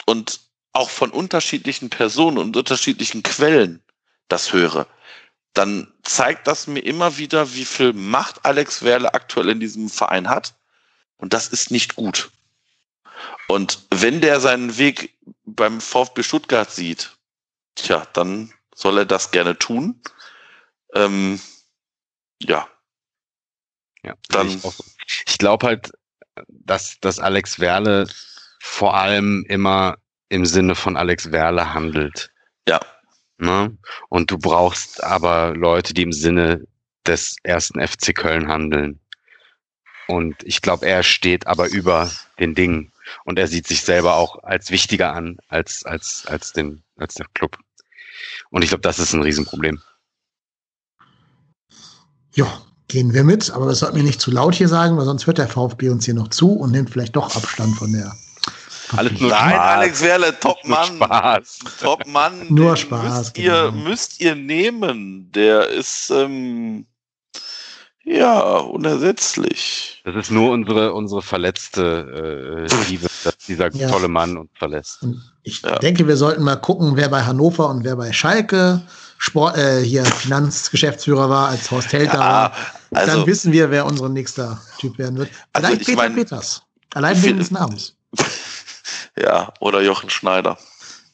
[0.04, 0.45] und
[0.76, 3.82] auch von unterschiedlichen Personen und unterschiedlichen Quellen
[4.28, 4.86] das höre,
[5.54, 10.28] dann zeigt das mir immer wieder, wie viel Macht Alex Werle aktuell in diesem Verein
[10.28, 10.54] hat.
[11.16, 12.30] Und das ist nicht gut.
[13.48, 15.16] Und wenn der seinen Weg
[15.46, 17.16] beim VfB Stuttgart sieht,
[17.74, 20.02] tja, dann soll er das gerne tun.
[20.94, 21.40] Ähm,
[22.42, 22.68] ja.
[24.02, 24.48] Ja, dann.
[24.48, 25.90] Ich, ich glaube halt,
[26.48, 28.08] dass, dass Alex Werle
[28.60, 29.96] vor allem immer
[30.28, 32.30] im Sinne von Alex Werle handelt.
[32.68, 32.80] Ja.
[33.38, 33.76] Ne?
[34.08, 36.66] Und du brauchst aber Leute, die im Sinne
[37.06, 39.00] des ersten FC Köln handeln.
[40.08, 42.92] Und ich glaube, er steht aber über den Dingen.
[43.24, 47.26] Und er sieht sich selber auch als wichtiger an als, als, als, den, als der
[47.34, 47.58] Club.
[48.50, 49.80] Und ich glaube, das ist ein Riesenproblem.
[52.34, 55.26] Ja, gehen wir mit, aber das sollten wir nicht zu laut hier sagen, weil sonst
[55.26, 58.14] hört der VfB uns hier noch zu und nimmt vielleicht doch Abstand von der.
[58.94, 59.76] Alles nur Nein, Spaß.
[59.76, 60.96] Alex Werle, Top-Mann.
[60.96, 61.58] Spaß.
[61.80, 62.46] Top-Mann.
[62.48, 63.18] Nur Spaß.
[63.18, 63.66] Müsst, genau.
[63.66, 65.30] ihr, müsst ihr nehmen.
[65.32, 66.86] Der ist, ähm,
[68.04, 70.00] ja, unersetzlich.
[70.04, 73.90] Das ist nur unsere, unsere verletzte äh, Liebe, dass dieser ja.
[73.90, 75.04] tolle Mann uns verlässt.
[75.42, 75.78] Ich ja.
[75.78, 78.82] denke, wir sollten mal gucken, wer bei Hannover und wer bei Schalke
[79.18, 82.52] Sport, äh, hier Finanzgeschäftsführer war, als Horst Held ja, war.
[82.92, 85.30] Also, dann wissen wir, wer unser nächster Typ werden wird.
[85.52, 86.62] Also Allein Peter mein, Peters.
[86.94, 87.96] Allein wegen des Namens.
[89.16, 90.58] Ja, oder Jochen Schneider.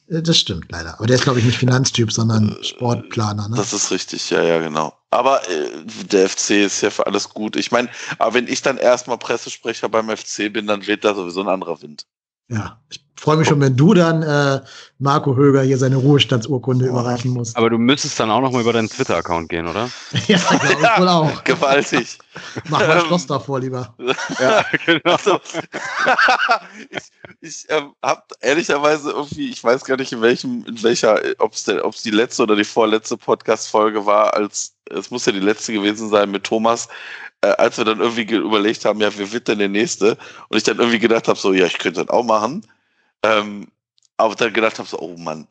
[0.07, 0.95] Äh, das stimmt leider.
[0.95, 3.49] Aber der ist, glaube ich, nicht Finanztyp, sondern äh, Sportplaner.
[3.49, 3.55] Ne?
[3.55, 4.93] Das ist richtig, ja, ja, genau.
[5.11, 5.69] Aber äh,
[6.11, 7.55] der FC ist ja für alles gut.
[7.55, 11.41] Ich meine, aber wenn ich dann erstmal Pressesprecher beim FC bin, dann weht da sowieso
[11.41, 12.05] ein anderer Wind.
[12.49, 14.59] Ja, ich freue mich schon, wenn du dann äh,
[14.99, 17.55] Marco Höger hier seine Ruhestandsurkunde überreichen musst.
[17.55, 19.89] Aber du müsstest dann auch noch mal über deinen Twitter-Account gehen, oder?
[20.27, 21.43] ja, glaube ich wohl auch.
[21.45, 22.17] Gewaltig.
[22.67, 23.95] Mach mal ähm, Schloss davor lieber.
[24.41, 24.99] ja, genau.
[25.05, 25.39] Also,
[26.89, 26.99] ich
[27.39, 31.63] ich ähm, habe ehrlicherweise irgendwie, ich weiß gar nicht in welchem, in welcher, ob es
[32.03, 36.29] die letzte oder die vorletzte Podcast-Folge war, als es muss ja die letzte gewesen sein
[36.29, 36.89] mit Thomas,
[37.39, 40.17] äh, als wir dann irgendwie überlegt haben, ja, wer wird denn der nächste?
[40.49, 42.65] Und ich dann irgendwie gedacht habe, so, ja, ich könnte das auch machen.
[43.23, 43.67] Ähm,
[44.17, 45.47] aber dann gedacht habe, so, oh Mann,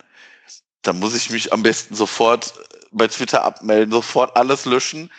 [0.82, 2.55] da muss ich mich am besten sofort
[2.90, 5.11] bei Twitter abmelden, sofort alles löschen,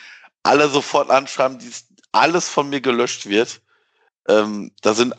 [0.44, 3.62] alle sofort anschreiben, dass alles von mir gelöscht wird.
[4.28, 5.14] Ähm, da sind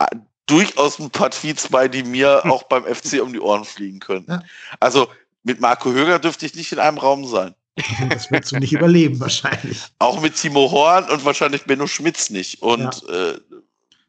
[0.47, 4.25] durchaus ein paar Tweets bei, die mir auch beim FC um die Ohren fliegen können.
[4.29, 4.41] Ja.
[4.79, 5.09] Also
[5.43, 7.53] mit Marco Höger dürfte ich nicht in einem Raum sein.
[8.09, 9.83] Das wirst du nicht überleben, wahrscheinlich.
[9.99, 12.61] Auch mit Timo Horn und wahrscheinlich Benno Schmitz nicht.
[12.61, 13.31] Und ja.
[13.31, 13.39] äh,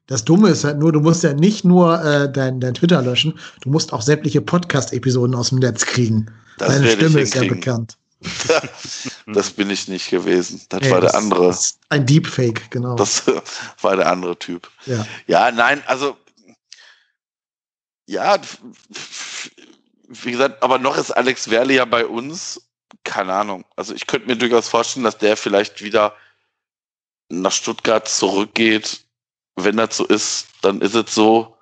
[0.07, 3.39] Das Dumme ist halt nur, du musst ja nicht nur äh, dein, dein Twitter löschen,
[3.62, 6.31] du musst auch sämtliche Podcast-Episoden aus dem Netz kriegen.
[6.59, 7.97] Das Deine Stimme ist ja bekannt.
[9.27, 10.61] das bin ich nicht gewesen.
[10.69, 11.51] Das Ey, war der das andere.
[11.51, 12.95] ist Ein Deepfake, genau.
[12.97, 13.24] Das
[13.83, 14.70] war der andere Typ.
[14.87, 15.07] ja.
[15.27, 16.16] Ja, nein, also
[18.09, 18.39] ja,
[20.09, 22.62] wie gesagt, aber noch ist Alex Werle ja bei uns.
[23.03, 23.65] Keine Ahnung.
[23.74, 26.15] Also ich könnte mir durchaus vorstellen, dass der vielleicht wieder
[27.28, 29.06] nach Stuttgart zurückgeht.
[29.57, 31.57] Wenn das so ist, dann ist es so.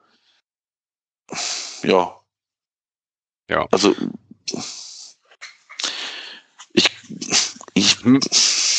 [1.83, 2.21] Ja.
[3.49, 3.67] Ja.
[3.71, 3.95] Also
[6.73, 6.91] ich,
[7.75, 7.97] ich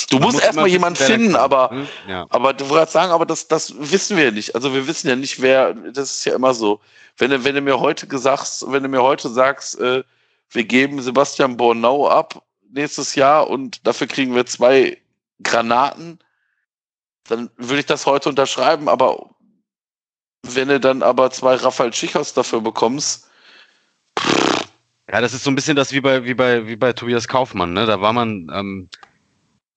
[0.10, 1.88] du Man musst muss erstmal jemanden finden, aber ne?
[2.08, 2.28] Ja.
[2.30, 4.56] aber du wolltest sagen, aber das, das wissen wir nicht.
[4.56, 6.82] Also wir wissen ja nicht, wer, das ist ja immer so.
[7.18, 10.04] Wenn du, wenn du mir heute gesagt, wenn du mir heute sagst, äh,
[10.50, 15.02] wir geben Sebastian Bornau ab nächstes Jahr und dafür kriegen wir zwei
[15.42, 16.20] Granaten,
[17.27, 19.30] dann würde ich das heute unterschreiben, aber
[20.43, 23.30] wenn du dann aber zwei Rafael Schichos dafür bekommst,
[25.11, 27.73] Ja, das ist so ein bisschen das wie bei, wie bei, wie bei Tobias Kaufmann,
[27.73, 27.85] ne?
[27.85, 28.89] Da war man, ähm,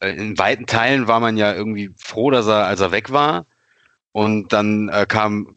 [0.01, 3.47] äh, in weiten Teilen war man ja irgendwie froh, dass er, als er weg war.
[4.13, 5.55] Und dann äh, kam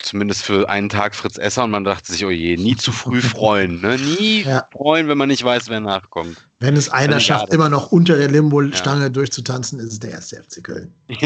[0.00, 3.20] zumindest für einen Tag Fritz Esser und man dachte sich, oh je, nie zu früh
[3.20, 3.96] freuen, ne?
[3.98, 4.68] Nie Ja.
[4.72, 6.38] freuen, wenn man nicht weiß, wer nachkommt.
[6.60, 10.42] Wenn es einer Dann schafft, immer noch unter der Limbo-Stange durchzutanzen, ist es der erste
[10.42, 10.92] FC Köln.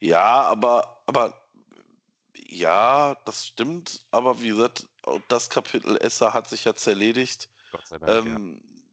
[0.00, 1.42] Ja, aber, aber
[2.36, 4.04] ja, das stimmt.
[4.10, 4.88] Aber wie gesagt,
[5.28, 7.48] das Kapitel Esser hat sich jetzt erledigt.
[7.70, 8.26] Gott sei Dank.
[8.26, 8.34] ja.
[8.34, 8.92] Ähm,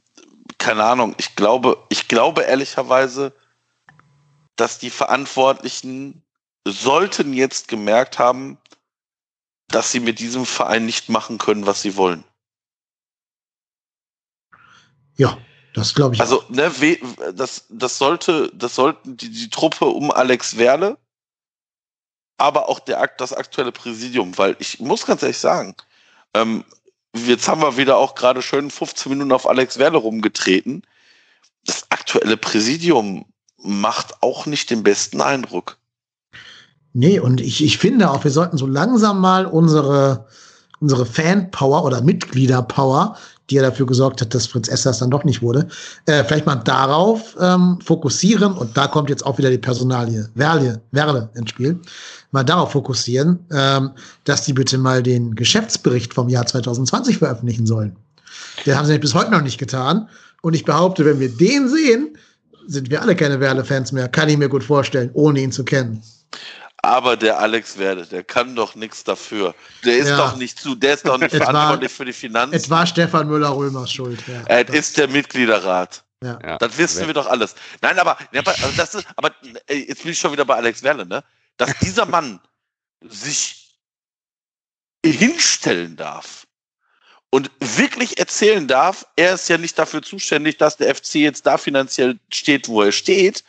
[0.57, 1.15] keine Ahnung.
[1.17, 3.33] Ich glaube, ich glaube ehrlicherweise,
[4.55, 6.21] dass die Verantwortlichen
[6.67, 8.57] sollten jetzt gemerkt haben,
[9.71, 12.23] dass sie mit diesem Verein nicht machen können, was sie wollen.
[15.17, 15.37] Ja,
[15.73, 16.21] das glaube ich.
[16.21, 16.71] Also, ne,
[17.33, 20.97] das, das sollte, das sollten die, die Truppe um Alex Werle,
[22.37, 25.75] aber auch der, Akt- das aktuelle Präsidium, weil ich muss ganz ehrlich sagen,
[26.33, 26.65] ähm,
[27.15, 30.85] jetzt haben wir wieder auch gerade schön 15 Minuten auf Alex Werle rumgetreten.
[31.65, 35.77] Das aktuelle Präsidium macht auch nicht den besten Eindruck.
[36.93, 40.25] Nee, und ich, ich finde auch, wir sollten so langsam mal unsere,
[40.79, 43.15] unsere Fan-Power oder Mitglieder-Power,
[43.49, 45.67] die ja dafür gesorgt hat, dass Fritz Esser es dann doch nicht wurde,
[46.05, 48.53] äh, vielleicht mal darauf ähm, fokussieren.
[48.53, 51.79] Und da kommt jetzt auch wieder die Personalie Werle, Werle ins Spiel.
[52.31, 53.91] Mal darauf fokussieren, ähm,
[54.23, 57.95] dass die bitte mal den Geschäftsbericht vom Jahr 2020 veröffentlichen sollen.
[58.65, 60.07] Den haben sie bis heute noch nicht getan.
[60.41, 62.17] Und ich behaupte, wenn wir den sehen,
[62.67, 64.07] sind wir alle keine Werle-Fans mehr.
[64.07, 66.01] Kann ich mir gut vorstellen, ohne ihn zu kennen.
[66.83, 69.53] Aber der Alex Werle, der kann doch nichts dafür.
[69.85, 70.17] Der ist Ja.
[70.17, 72.55] doch nicht zu, der ist doch nicht Es war- verantwortlich für die Finanzen.
[72.55, 74.23] Es war Stefan Müller-Römers Schuld.
[74.27, 74.41] Ja.
[74.47, 76.03] Er ist der Mitgliederrat.
[76.23, 76.39] ja.
[76.43, 76.57] Ja.
[76.57, 77.53] Das wissen wir doch alles.
[77.81, 79.31] Nein, aber, also das ist, aber
[79.67, 81.23] ey, jetzt bin ich schon wieder bei Alex Werle, ne?
[81.57, 82.39] Dass dieser Mann
[83.07, 83.77] sich
[85.05, 86.45] hinstellen darf
[87.31, 91.57] und wirklich erzählen darf, er ist ja nicht dafür zuständig, dass der FC jetzt da
[91.57, 93.43] finanziell steht, wo er steht.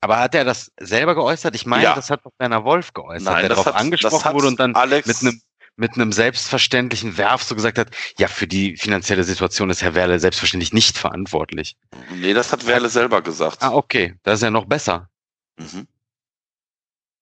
[0.00, 1.54] Aber hat er das selber geäußert?
[1.54, 1.94] Ich meine, Ja.
[1.94, 5.06] das hat doch Werner Wolf geäußert, Nein, der darauf hat, angesprochen wurde und dann Alex,
[5.08, 5.40] mit einem
[5.78, 10.18] mit einem selbstverständlichen Werf so gesagt hat, ja, für die finanzielle Situation ist Herr Werle
[10.18, 11.76] selbstverständlich nicht verantwortlich.
[12.14, 13.58] nee, das hat Werle selber gesagt.
[13.62, 15.10] Ah, okay, das ist ja noch besser.
[15.58, 15.86] Mhm.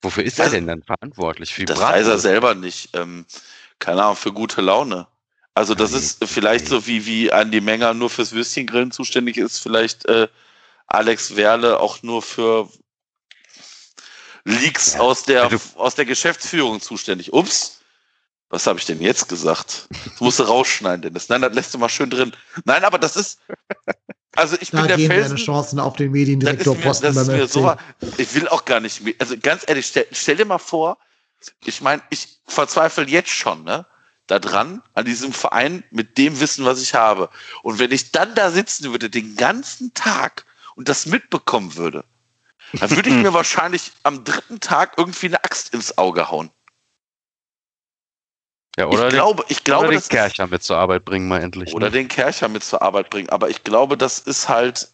[0.02, 1.52] Wofür ist Das- er denn dann verantwortlich?
[1.54, 2.90] Für Das weiß er selber nicht.
[2.96, 3.26] Ähm,
[3.80, 5.08] keine Ahnung, für gute Laune.
[5.54, 6.70] Also das Nee, ist vielleicht nee.
[6.70, 10.28] so wie, wie Andi Menger nur fürs Würstchengrillen zuständig ist, vielleicht äh,
[10.94, 12.68] Alex Werle auch nur für
[14.44, 17.32] Leaks Ja, aus, der, aus der Geschäftsführung zuständig.
[17.32, 17.80] Ups,
[18.50, 19.88] was habe ich denn jetzt gesagt?
[20.04, 21.28] Das musst du rausschneiden, Dennis.
[21.28, 22.32] Nein, das lässt du mal schön drin.
[22.64, 23.40] Nein, aber das ist,
[24.36, 27.28] also ich Da bin der gehen Felsen, Chancen auf den das ist Mediendirektorposten mir, das
[27.28, 27.74] ist mir so,
[28.18, 29.14] ich will auch gar nicht mehr.
[29.18, 30.98] Also ganz ehrlich, stell, stell dir mal vor,
[31.64, 33.86] ich meine, ich verzweifle jetzt schon, ne?
[34.26, 37.28] Daran, an diesem Verein, mit dem Wissen, was ich habe.
[37.62, 42.04] Und wenn ich dann da sitzen würde, den ganzen Tag und das mitbekommen würde,
[42.72, 46.50] dann würde ich mir wahrscheinlich am dritten Tag irgendwie eine Axt ins Auge hauen.
[48.76, 51.04] ja, oder ich den, glaube, ich oder glaube, den das ist, Kercher mit zur Arbeit
[51.04, 51.72] bringen mal endlich.
[51.74, 51.92] oder ne?
[51.92, 53.28] den Kercher mit zur Arbeit bringen.
[53.30, 54.88] Aber ich glaube, das ist halt.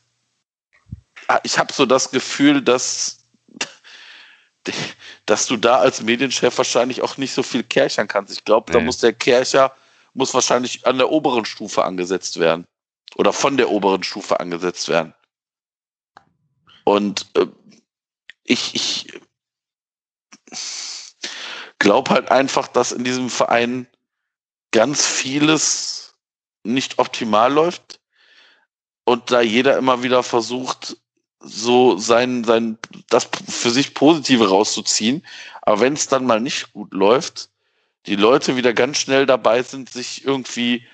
[1.29, 3.25] Ah, Ich habe so das Gefühl, dass,
[5.27, 8.33] dass du da als Medienchef wahrscheinlich auch nicht so viel kerchern kannst.
[8.33, 8.85] Ich glaube, da Nee.
[8.85, 9.75] muss der Kercher
[10.13, 12.67] muss wahrscheinlich an der oberen Stufe angesetzt werden.
[13.15, 15.15] Oder von der oberen Stufe angesetzt werden.
[16.91, 17.47] Und äh,
[18.43, 19.07] ich, ich
[21.79, 23.87] glaube halt einfach, dass in diesem Verein
[24.73, 26.17] ganz vieles
[26.65, 28.01] nicht optimal läuft
[29.05, 30.97] und da jeder immer wieder versucht,
[31.39, 32.77] so sein, sein,
[33.09, 35.25] das für sich Positive rauszuziehen.
[35.63, 37.51] Aber wenn es dann mal nicht gut läuft,
[38.07, 40.85] die Leute wieder ganz schnell dabei sind, sich irgendwie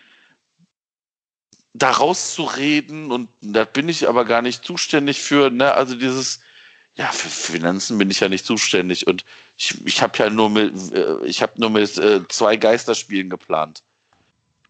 [1.78, 6.40] da rauszureden und da bin ich aber gar nicht zuständig für, ne, also dieses,
[6.94, 9.24] ja, für Finanzen bin ich ja nicht zuständig und
[9.57, 13.82] ich, ich habe ja nur mit, äh, ich habe nur mit äh, zwei Geisterspielen geplant.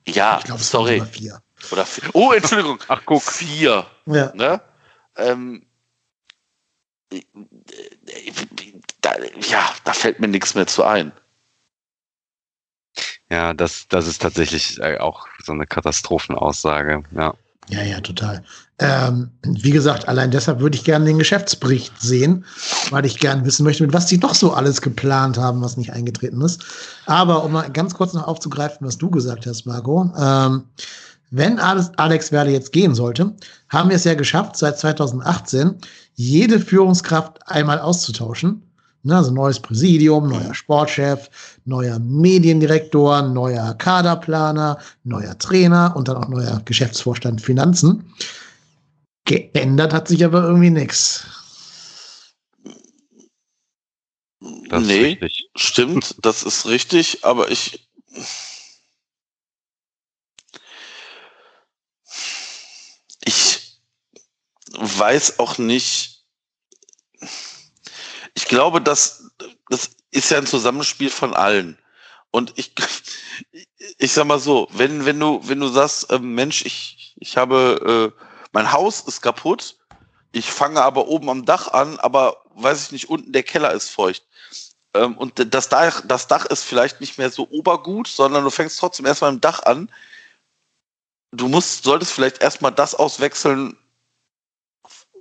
[0.08, 1.02] Ja, Ich glaube, es sorry.
[1.12, 1.40] vier.
[1.70, 2.04] Oder vier.
[2.12, 2.78] Oh, Entschuldigung.
[2.88, 3.22] Ach, guck.
[3.22, 3.86] Vier.
[4.06, 4.32] Ja.
[4.34, 4.60] Ne?
[5.16, 5.66] Ähm,
[9.00, 9.14] da,
[9.48, 11.12] ja, da fällt mir nichts mehr zu ein.
[13.30, 17.02] Ja, das, das ist tatsächlich äh, auch so eine Katastrophenaussage.
[17.16, 17.34] Ja.
[17.68, 18.44] Ja, ja, total.
[18.78, 22.44] Ähm, wie gesagt, allein deshalb würde ich gerne den Geschäftsbericht sehen,
[22.90, 25.92] weil ich gerne wissen möchte, mit was die doch so alles geplant haben, was nicht
[25.92, 26.64] eingetreten ist.
[27.06, 30.64] Aber um mal ganz kurz noch aufzugreifen, was du gesagt hast, Marco, ähm,
[31.30, 33.34] wenn Alex, Werle jetzt gehen sollte,
[33.68, 35.74] haben wir es ja geschafft, seit 2018
[36.14, 38.62] jede Führungskraft einmal auszutauschen.
[39.02, 41.30] Ne, also neues Präsidium, neuer Sportchef,
[41.64, 48.12] neuer Mediendirektor, neuer Kaderplaner, neuer Trainer und dann auch neuer Geschäftsvorstand Finanzen.
[49.24, 51.24] Geändert hat sich aber irgendwie nichts.
[54.68, 55.48] Das nee, richtig.
[55.56, 57.88] stimmt, das ist richtig, aber ich.
[63.24, 63.80] Ich
[64.72, 66.15] weiß auch nicht.
[68.36, 69.30] Ich glaube, dass
[69.70, 71.78] das ist ja ein Zusammenspiel von allen.
[72.30, 72.74] Und ich,
[73.98, 78.12] ich sag mal so, wenn, wenn du, wenn du sagst, äh, Mensch, ich, ich habe,
[78.14, 78.22] äh,
[78.52, 79.78] mein Haus ist kaputt,
[80.32, 83.88] ich fange aber oben am Dach an, aber weiß ich nicht, unten der Keller ist
[83.88, 84.22] feucht.
[84.92, 88.78] Ähm, und das Dach, das Dach ist vielleicht nicht mehr so obergut, sondern du fängst
[88.78, 89.90] trotzdem erstmal im Dach an.
[91.32, 93.78] Du musst, solltest vielleicht erstmal das auswechseln,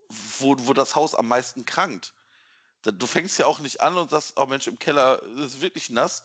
[0.10, 2.14] wo, wo das Haus am meisten krankt.
[2.92, 6.24] Du fängst ja auch nicht an und sagst, oh Mensch, im Keller ist wirklich nass.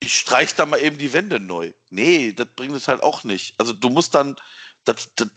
[0.00, 1.72] Ich streich da mal eben die Wände neu.
[1.90, 3.58] Nee, das bringt es halt auch nicht.
[3.58, 4.36] Also du musst dann
[4.84, 5.28] das, das,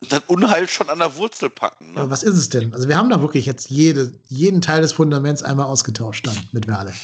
[0.00, 1.96] das Unheil schon an der Wurzel packen.
[1.96, 2.10] Aber Ne?
[2.10, 2.72] was ist es denn?
[2.74, 6.66] Also wir haben da wirklich jetzt jede, jeden Teil des Fundaments einmal ausgetauscht dann mit
[6.68, 6.94] Werle,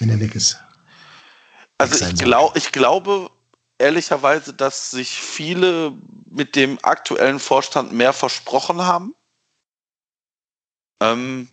[0.00, 0.58] wenn er weg ist.
[1.78, 3.30] Also ich, glaub, ich glaube
[3.78, 5.92] ehrlicherweise, dass sich viele
[6.28, 9.14] mit dem aktuellen Vorstand mehr versprochen haben.
[11.00, 11.48] Ähm,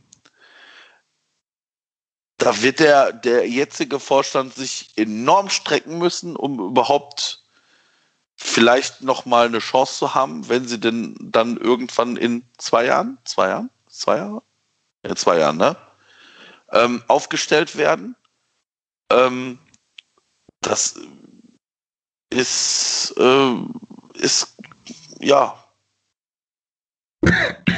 [2.37, 7.43] da wird der, der jetzige Vorstand sich enorm strecken müssen, um überhaupt
[8.35, 13.17] vielleicht noch mal eine Chance zu haben, wenn sie denn dann irgendwann in zwei Jahren,
[13.23, 14.43] zwei Jahren, zwei Jahre,
[15.03, 15.77] ja, zwei Jahren, ne,
[16.71, 18.15] ähm, aufgestellt werden.
[19.09, 19.59] Ähm,
[20.61, 20.99] das
[22.29, 23.55] ist, äh,
[24.15, 24.55] ist,
[25.19, 25.64] ja,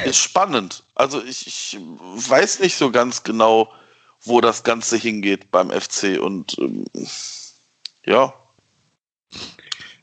[0.04, 0.84] ist spannend.
[0.94, 3.72] Also ich, ich weiß nicht so ganz genau,
[4.22, 6.84] wo das Ganze hingeht beim FC und ähm,
[8.06, 8.34] ja,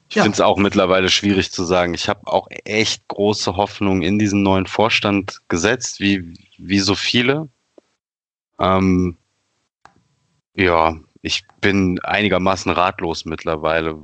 [0.07, 0.23] Ich Ja.
[0.23, 1.93] finde es auch mittlerweile schwierig zu sagen.
[1.93, 7.49] Ich habe auch echt große Hoffnung in diesen neuen Vorstand gesetzt, wie, wie so viele.
[8.59, 9.17] Ähm,
[10.55, 13.97] ja, ich bin einigermaßen ratlos mittlerweile,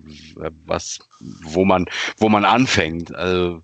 [0.66, 1.00] was,
[1.44, 1.86] wo man,
[2.18, 3.16] wo man anfängt.
[3.16, 3.64] Also,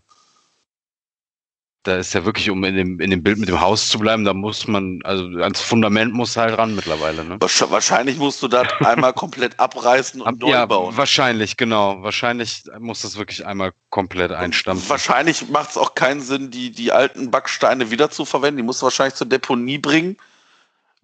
[1.88, 4.26] da ist ja wirklich, um in dem, in dem Bild mit dem Haus zu bleiben,
[4.26, 7.38] da muss man, also ans Fundament muss halt ran mittlerweile, ne?
[7.38, 10.96] wahrsch- wahrscheinlich musst du das einmal komplett abreißen und neu ja, bauen.
[10.98, 12.04] wahrscheinlich, genau.
[12.04, 14.90] Wahrscheinlich muss das wirklich einmal komplett einstampfen.
[14.90, 18.58] Wahrscheinlich macht es auch keinen Sinn, die, die alten Backsteine wieder zu verwenden.
[18.58, 20.18] Die musst du wahrscheinlich zur Deponie bringen,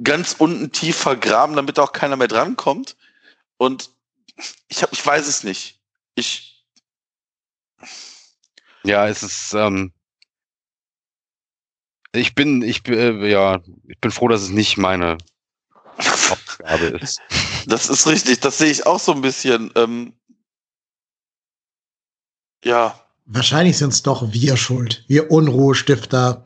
[0.04, 2.98] ganz unten tief vergraben, damit auch keiner mehr drankommt.
[3.58, 3.90] Und
[4.68, 5.80] ich, hab, ich weiß es nicht.
[6.16, 6.66] Ich,
[8.84, 9.94] Ja, es ist, ähm,
[12.14, 15.18] ich bin, ich bin, äh, ja, ich bin froh, dass es nicht meine
[15.98, 17.20] Aufgabe ist.
[17.66, 19.72] das ist richtig, das sehe ich auch so ein bisschen.
[19.76, 20.14] Ähm,
[22.64, 25.06] ja, Wahrscheinlich sind es doch wir schuld.
[25.08, 26.44] Wir Unruhestifter,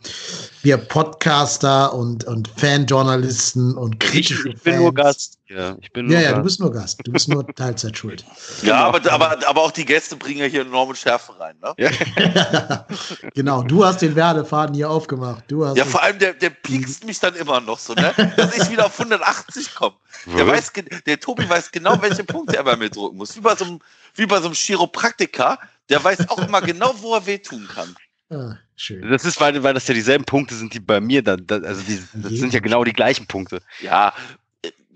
[0.61, 5.31] wir Podcaster und, und Fanjournalisten und kritische Fans.
[5.47, 6.43] Ja, ich bin nur Ja, ja, du Gast.
[6.43, 6.99] bist nur Gast.
[7.03, 8.23] Du bist nur Teilzeit schuld.
[8.61, 11.55] ja aber, aber, aber auch die Gäste bringen ja hier enorme Schärfe rein.
[11.63, 11.73] Ne?
[11.79, 12.85] Ja,
[13.33, 15.45] genau, du hast den Werdefaden hier aufgemacht.
[15.47, 18.13] Du hast Ja, vor allem der, der piekst mich dann immer noch so, ne?
[18.35, 19.95] dass ich wieder auf 180 komme.
[20.27, 20.73] Der, weiß,
[21.07, 23.35] der Tobi weiß genau, welche Punkte er bei mir drücken muss.
[23.35, 23.79] Wie bei so einem,
[24.13, 25.57] wie bei so einem Chiropraktiker,
[25.89, 27.95] der weiß auch immer genau, wo er wehtun kann.
[28.29, 29.09] ah, schön.
[29.09, 31.81] Das ist, weil, weil das ja dieselben Punkte sind, die bei mir dann, da, also
[31.83, 33.61] die, das sind ja genau die gleichen Punkte.
[33.81, 34.13] Ja,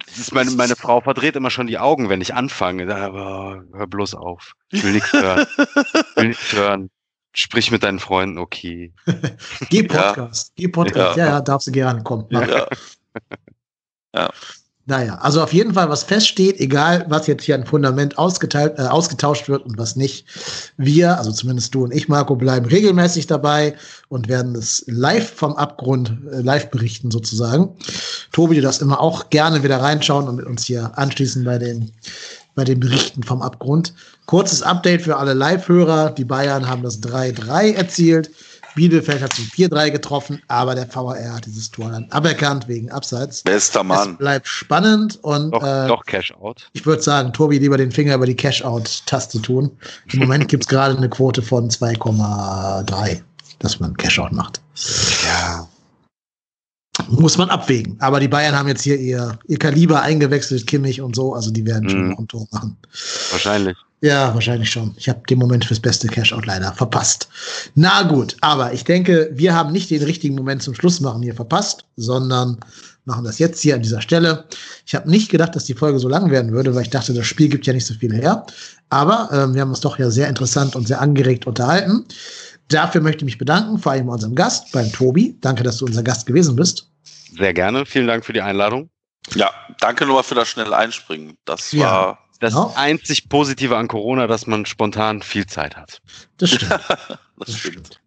[0.06, 2.86] Das ist meine, meine Frau verdreht immer schon die Augen, wenn ich anfange.
[2.86, 4.54] Da, aber hör bloß auf.
[4.70, 5.46] Ich will nichts hören.
[5.58, 6.90] Ich will nichts hören.
[7.34, 8.94] sprich mit deinen Freunden, okay.
[9.70, 11.18] Geh Podcast, geh Podcast.
[11.18, 11.26] Ja.
[11.26, 12.26] ja, ja, darfst du gerne kommen.
[12.30, 12.68] Ja.
[14.16, 14.30] ja.
[14.88, 18.82] Naja, also auf jeden Fall, was feststeht, egal was jetzt hier an Fundament ausgeteilt, äh,
[18.82, 20.26] ausgetauscht wird und was nicht,
[20.76, 23.76] wir, also zumindest du und ich, Marco, bleiben regelmäßig dabei
[24.10, 27.70] und werden es live vom Abgrund äh, live berichten sozusagen.
[28.32, 31.92] Tobi, du darfst immer auch gerne wieder reinschauen und mit uns hier anschließen bei den,
[32.56, 33.94] bei den Berichten vom Abgrund.
[34.26, 36.10] Kurzes Update für alle Live-Hörer.
[36.10, 38.32] Die Bayern haben das 3-3 erzielt.
[38.76, 43.44] Bielefeld hat zum 4-3 getroffen, aber der VR hat dieses Tor dann aberkannt wegen Abseits.
[43.44, 44.12] Bester Mann.
[44.14, 46.70] Es bleibt spannend und Doch, äh, doch Cash-Out.
[46.74, 49.72] ich würde sagen, Tobi, lieber den Finger über die Cash-Out-Taste tun.
[50.14, 53.22] Im Moment gibt es gerade eine Quote von 2,3,
[53.60, 54.62] dass man Cash-Out macht.
[55.26, 55.68] Ja.
[57.08, 57.98] Muss man abwägen.
[58.00, 61.66] Aber die Bayern haben jetzt hier ihr, ihr Kaliber eingewechselt, Kimmich und so, also die
[61.66, 62.10] werden schon Mhm.
[62.12, 62.78] noch ein Tor machen.
[63.32, 63.78] Wahrscheinlich.
[64.04, 64.96] Ja, wahrscheinlich schon.
[64.98, 67.30] Ich habe den Moment fürs beste Cash-Out leider verpasst.
[67.76, 71.36] Na gut, aber ich denke, wir haben nicht den richtigen Moment zum Schluss machen hier
[71.36, 72.58] verpasst, sondern
[73.06, 74.46] machen das jetzt hier an dieser Stelle.
[74.88, 77.28] Ich habe nicht gedacht, dass die Folge so lang werden würde, weil ich dachte, das
[77.28, 78.46] Spiel gibt ja nicht so viel her.
[78.90, 82.06] Aber ähm, wir haben uns doch ja sehr interessant und sehr angeregt unterhalten.
[82.70, 85.38] Dafür möchte ich mich bedanken, vor allem bei unserem Gast, beim Tobi.
[85.42, 86.90] Danke, dass du unser Gast gewesen bist.
[87.38, 87.86] Sehr gerne.
[87.86, 88.90] Vielen Dank für die Einladung.
[89.36, 91.38] Ja, danke nochmal für das schnelle Einspringen.
[91.46, 91.84] Das Ja.
[91.92, 92.21] war.
[92.42, 92.72] Das Ja.
[92.76, 96.02] einzig Positive an Corona, dass man spontan viel Zeit hat.
[96.38, 96.80] Das stimmt.
[97.44, 98.00] Das stimmt.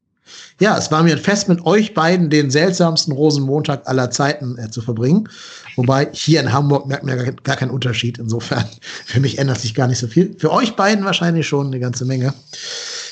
[0.60, 4.70] Ja, es war mir ein Fest, mit euch beiden den seltsamsten Rosenmontag aller Zeiten äh,
[4.70, 5.28] zu verbringen.
[5.74, 8.18] Wobei hier in Hamburg merkt man ja gar, gar keinen Unterschied.
[8.18, 8.64] Insofern,
[9.06, 10.36] für mich ändert sich gar nicht so viel.
[10.38, 12.32] Für euch beiden wahrscheinlich schon eine ganze Menge.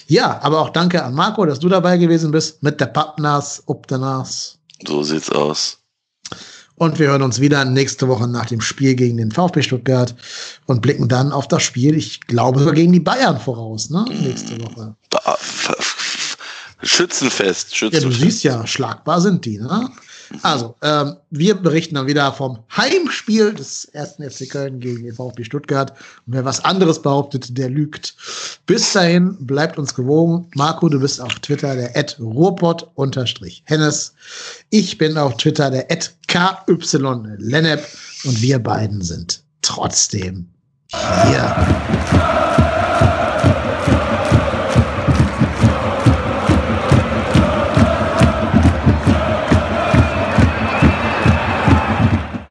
[0.06, 4.58] Ja, aber auch danke an Marco, dass du dabei gewesen bist mit der Pappnas, Obdanas.
[4.86, 5.78] So sieht's aus.
[6.82, 10.16] Und wir hören uns wieder nächste Woche nach dem Spiel gegen den VfB Stuttgart
[10.66, 14.04] und blicken dann auf das Spiel, ich glaube, sogar gegen die Bayern voraus, ne?
[14.18, 14.96] Nächste Woche.
[15.14, 16.36] F-
[16.82, 18.20] Schützenfest, Ja, du Schützenfest.
[18.20, 19.90] siehst ja, schlagbar sind die, ne?
[20.42, 25.44] Also, ähm, wir berichten dann wieder vom Heimspiel des ersten FC Köln gegen den VfB
[25.44, 25.92] Stuttgart.
[26.26, 28.14] Und wer was anderes behauptet, der lügt.
[28.66, 30.48] Bis dahin, bleibt uns gewogen.
[30.54, 34.14] Marco, du bist auf Twitter der at ruhrpott-hennes.
[34.70, 36.78] Ich bin auf Twitter der at KY
[37.38, 37.86] Lennep.
[38.24, 40.48] Und wir beiden sind trotzdem
[40.90, 42.71] hier.